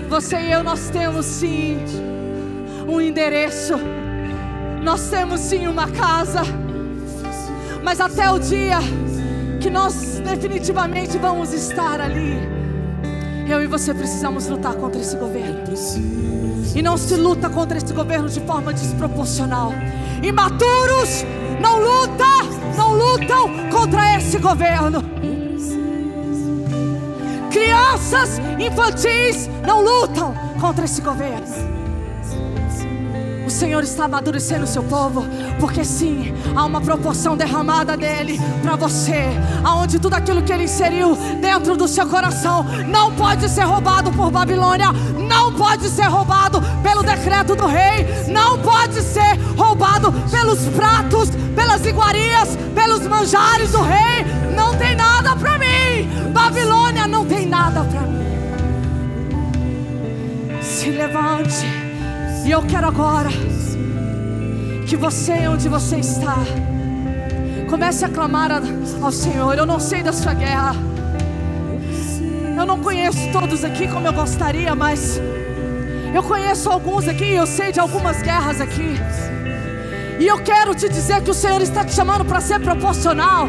Você 0.08 0.36
e 0.36 0.52
eu, 0.52 0.62
nós 0.62 0.88
temos 0.90 1.26
sim 1.26 1.78
um 2.86 3.00
endereço, 3.00 3.74
nós 4.84 5.11
temos 5.11 5.40
sim 5.40 5.66
uma 5.66 5.88
casa, 5.88 6.42
mas 7.82 8.00
até 8.00 8.30
o 8.30 8.38
dia 8.38 8.78
que 9.61 9.68
nós 9.68 10.20
definitivamente 10.20 11.18
vamos 11.18 11.52
estar 11.52 12.00
ali, 12.00 12.38
eu 13.48 13.61
e 13.61 13.66
você 13.66 13.92
precisamos 13.92 14.46
lutar 14.46 14.74
contra 14.74 15.00
esse 15.00 15.16
governo. 15.16 15.64
E 16.74 16.82
não 16.82 16.96
se 16.96 17.16
luta 17.16 17.50
contra 17.50 17.78
esse 17.78 17.92
governo 17.92 18.28
de 18.28 18.40
forma 18.40 18.72
desproporcional. 18.72 19.72
Imaturos 20.22 21.24
não 21.60 21.78
lutam, 21.78 22.76
não 22.76 22.94
lutam 22.94 23.50
contra 23.70 24.16
esse 24.16 24.38
governo. 24.38 25.02
Crianças 27.50 28.38
infantis 28.58 29.48
não 29.66 29.82
lutam 29.82 30.34
contra 30.60 30.84
esse 30.84 31.00
governo. 31.00 31.70
O 33.50 33.52
Senhor 33.52 33.82
está 33.82 34.04
amadurecendo 34.04 34.62
o 34.62 34.66
seu 34.66 34.84
povo, 34.84 35.26
porque 35.58 35.84
sim, 35.84 36.32
há 36.54 36.64
uma 36.64 36.80
proporção 36.80 37.36
derramada 37.36 37.96
dele 37.96 38.38
para 38.62 38.76
você, 38.76 39.24
aonde 39.64 39.98
tudo 39.98 40.14
aquilo 40.14 40.40
que 40.40 40.52
ele 40.52 40.64
inseriu 40.64 41.16
dentro 41.40 41.76
do 41.76 41.88
seu 41.88 42.06
coração 42.06 42.64
não 42.86 43.12
pode 43.12 43.48
ser 43.48 43.64
roubado 43.64 44.12
por 44.12 44.30
Babilônia, 44.30 44.92
não 45.31 45.53
pode 45.53 45.89
ser 45.89 46.09
roubado 46.09 46.61
pelo 46.83 47.05
decreto 47.05 47.55
do 47.55 47.64
rei, 47.64 48.05
não 48.26 48.59
pode 48.59 49.01
ser 49.01 49.39
roubado 49.57 50.12
pelos 50.28 50.59
pratos, 50.76 51.31
pelas 51.55 51.87
iguarias, 51.87 52.59
pelos 52.74 53.07
manjares 53.07 53.70
do 53.70 53.81
rei. 53.81 54.26
Não 54.57 54.74
tem 54.76 54.97
nada 54.97 55.37
para 55.37 55.57
mim. 55.57 56.11
Babilônia 56.33 57.07
não 57.07 57.24
tem 57.24 57.47
nada 57.47 57.85
para 57.85 58.01
mim. 58.01 58.18
Se 60.61 60.91
levante. 60.91 61.64
E 62.45 62.51
eu 62.51 62.62
quero 62.62 62.89
agora 62.89 63.31
que 64.89 64.97
você, 64.97 65.47
onde 65.47 65.68
você 65.68 65.99
está, 65.99 66.39
comece 67.68 68.05
a 68.05 68.09
clamar 68.09 68.51
ao 69.01 69.12
Senhor. 69.12 69.57
Eu 69.57 69.64
não 69.64 69.78
sei 69.78 70.03
da 70.03 70.12
sua 70.12 70.35
guerra. 70.35 70.89
Eu 72.61 72.66
não 72.66 72.78
conheço 72.78 73.32
todos 73.32 73.64
aqui 73.64 73.88
como 73.88 74.06
eu 74.06 74.12
gostaria, 74.12 74.74
mas 74.74 75.18
eu 76.12 76.22
conheço 76.22 76.68
alguns 76.68 77.08
aqui, 77.08 77.32
eu 77.32 77.46
sei 77.46 77.72
de 77.72 77.80
algumas 77.80 78.20
guerras 78.20 78.61
aqui. 78.61 79.00
E 80.18 80.26
eu 80.26 80.38
quero 80.42 80.74
te 80.74 80.86
dizer 80.86 81.22
que 81.22 81.30
o 81.30 81.34
Senhor 81.34 81.62
está 81.62 81.86
te 81.86 81.94
chamando 81.94 82.22
para 82.22 82.38
ser 82.38 82.61
proporcional. 82.61 83.48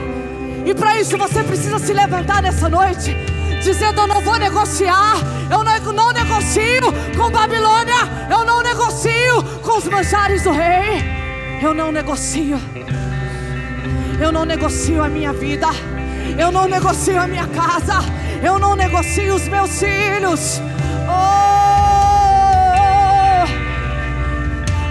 E 0.66 0.74
para 0.74 0.98
isso 0.98 1.18
você 1.18 1.44
precisa 1.44 1.78
se 1.78 1.92
levantar 1.92 2.42
nessa 2.42 2.70
noite, 2.70 3.14
dizendo: 3.62 4.00
Eu 4.00 4.08
não 4.08 4.22
vou 4.22 4.40
negociar, 4.40 5.16
eu 5.52 5.62
não, 5.62 5.92
não 5.92 6.14
negocio 6.14 6.94
com 7.18 7.30
Babilônia, 7.30 8.02
eu 8.30 8.46
não 8.46 8.64
negocio 8.64 9.44
com 9.62 9.78
os 9.78 9.88
manjares 9.90 10.44
do 10.44 10.52
rei, 10.52 11.04
eu 11.62 11.74
não 11.74 11.92
negocio, 11.92 12.58
eu 14.22 14.32
não 14.32 14.46
negocio 14.46 15.04
a 15.04 15.10
minha 15.10 15.34
vida, 15.34 15.68
eu 16.40 16.50
não 16.50 16.66
negocio 16.66 17.20
a 17.20 17.28
minha 17.28 17.48
casa, 17.48 18.21
eu 18.42 18.58
não 18.60 18.76
negocio 18.76 19.36
os 19.36 19.48
meus 19.48 19.80
filhos. 19.80 20.62
Oh! 21.08 21.82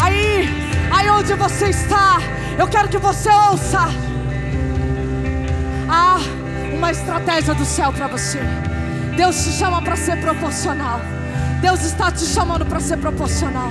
Aí, 0.02 0.48
aí 0.90 1.10
onde 1.10 1.34
você 1.34 1.68
está, 1.68 2.18
eu 2.58 2.66
quero 2.68 2.88
que 2.88 2.98
você 2.98 3.28
ouça. 3.30 3.88
Há 5.88 6.18
uma 6.72 6.90
estratégia 6.90 7.54
do 7.54 7.64
céu 7.64 7.92
para 7.92 8.06
você. 8.06 8.40
Deus 9.16 9.42
te 9.42 9.50
chama 9.50 9.82
para 9.82 9.96
ser 9.96 10.20
proporcional. 10.20 11.00
Deus 11.60 11.82
está 11.82 12.10
te 12.10 12.24
chamando 12.24 12.64
para 12.64 12.80
ser 12.80 12.96
proporcional. 12.98 13.70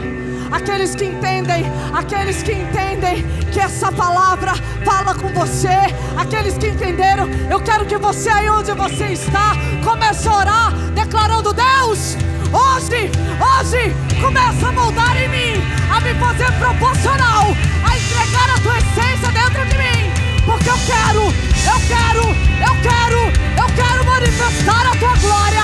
Aqueles 0.51 0.95
que 0.95 1.05
entendem, 1.05 1.65
aqueles 1.93 2.41
que 2.41 2.51
entendem 2.51 3.23
que 3.51 3.59
essa 3.59 3.91
palavra 3.91 4.53
fala 4.83 5.13
com 5.13 5.27
você, 5.29 5.77
aqueles 6.17 6.57
que 6.57 6.67
entenderam, 6.67 7.29
eu 7.49 7.59
quero 7.61 7.85
que 7.85 7.97
você 7.97 8.29
aí 8.29 8.49
onde 8.49 8.71
você 8.71 9.05
está 9.07 9.53
comece 9.83 10.27
a 10.27 10.33
orar, 10.33 10.71
declarando: 10.93 11.53
Deus, 11.53 12.17
hoje, 12.51 13.11
hoje, 13.39 13.93
começa 14.21 14.67
a 14.67 14.71
moldar 14.71 15.15
em 15.17 15.29
mim, 15.29 15.63
a 15.91 15.99
me 16.01 16.13
fazer 16.15 16.51
proporcional, 16.53 17.45
a 17.83 17.97
entregar 17.97 18.49
a 18.55 18.59
tua 18.61 18.77
essência 18.77 19.31
dentro 19.31 19.65
de 19.65 19.77
mim, 19.77 20.11
porque 20.45 20.69
eu 20.69 20.79
quero, 20.85 21.23
eu 21.65 21.79
quero, 21.87 22.23
eu 22.67 22.75
quero, 22.81 23.19
eu 23.57 23.75
quero 23.75 24.05
manifestar 24.05 24.87
a 24.87 24.95
tua 24.95 25.15
glória 25.17 25.63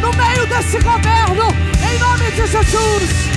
no 0.00 0.10
meio 0.16 0.46
desse 0.46 0.78
governo, 0.80 1.48
em 1.82 1.98
nome 1.98 2.30
de 2.30 2.46
Jesus. 2.46 3.31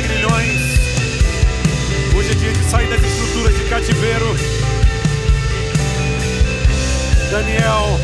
Grilhões. 0.00 0.60
Hoje 2.16 2.30
é 2.30 2.34
dia 2.34 2.52
de 2.52 2.64
sair 2.70 2.88
das 2.88 3.02
estruturas 3.02 3.56
de 3.56 3.64
cativeiro. 3.68 4.26
Daniel, 7.30 7.98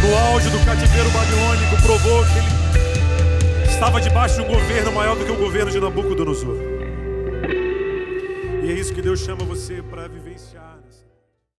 no 0.00 0.16
auge 0.16 0.48
do 0.50 0.64
cativeiro 0.64 1.10
babilônico, 1.10 1.82
provou 1.82 2.24
que 2.24 2.38
ele 2.38 3.70
estava 3.70 4.00
debaixo 4.00 4.36
de 4.36 4.42
um 4.42 4.46
governo 4.46 4.92
maior 4.92 5.16
do 5.16 5.24
que 5.24 5.32
o 5.32 5.36
governo 5.36 5.70
de 5.70 5.80
Nabucodonosor. 5.80 6.56
E 8.62 8.70
é 8.70 8.74
isso 8.74 8.92
que 8.94 9.02
Deus 9.02 9.20
chama 9.20 9.44
você 9.44 9.82
para 9.82 10.06
vivenciar. 10.06 10.81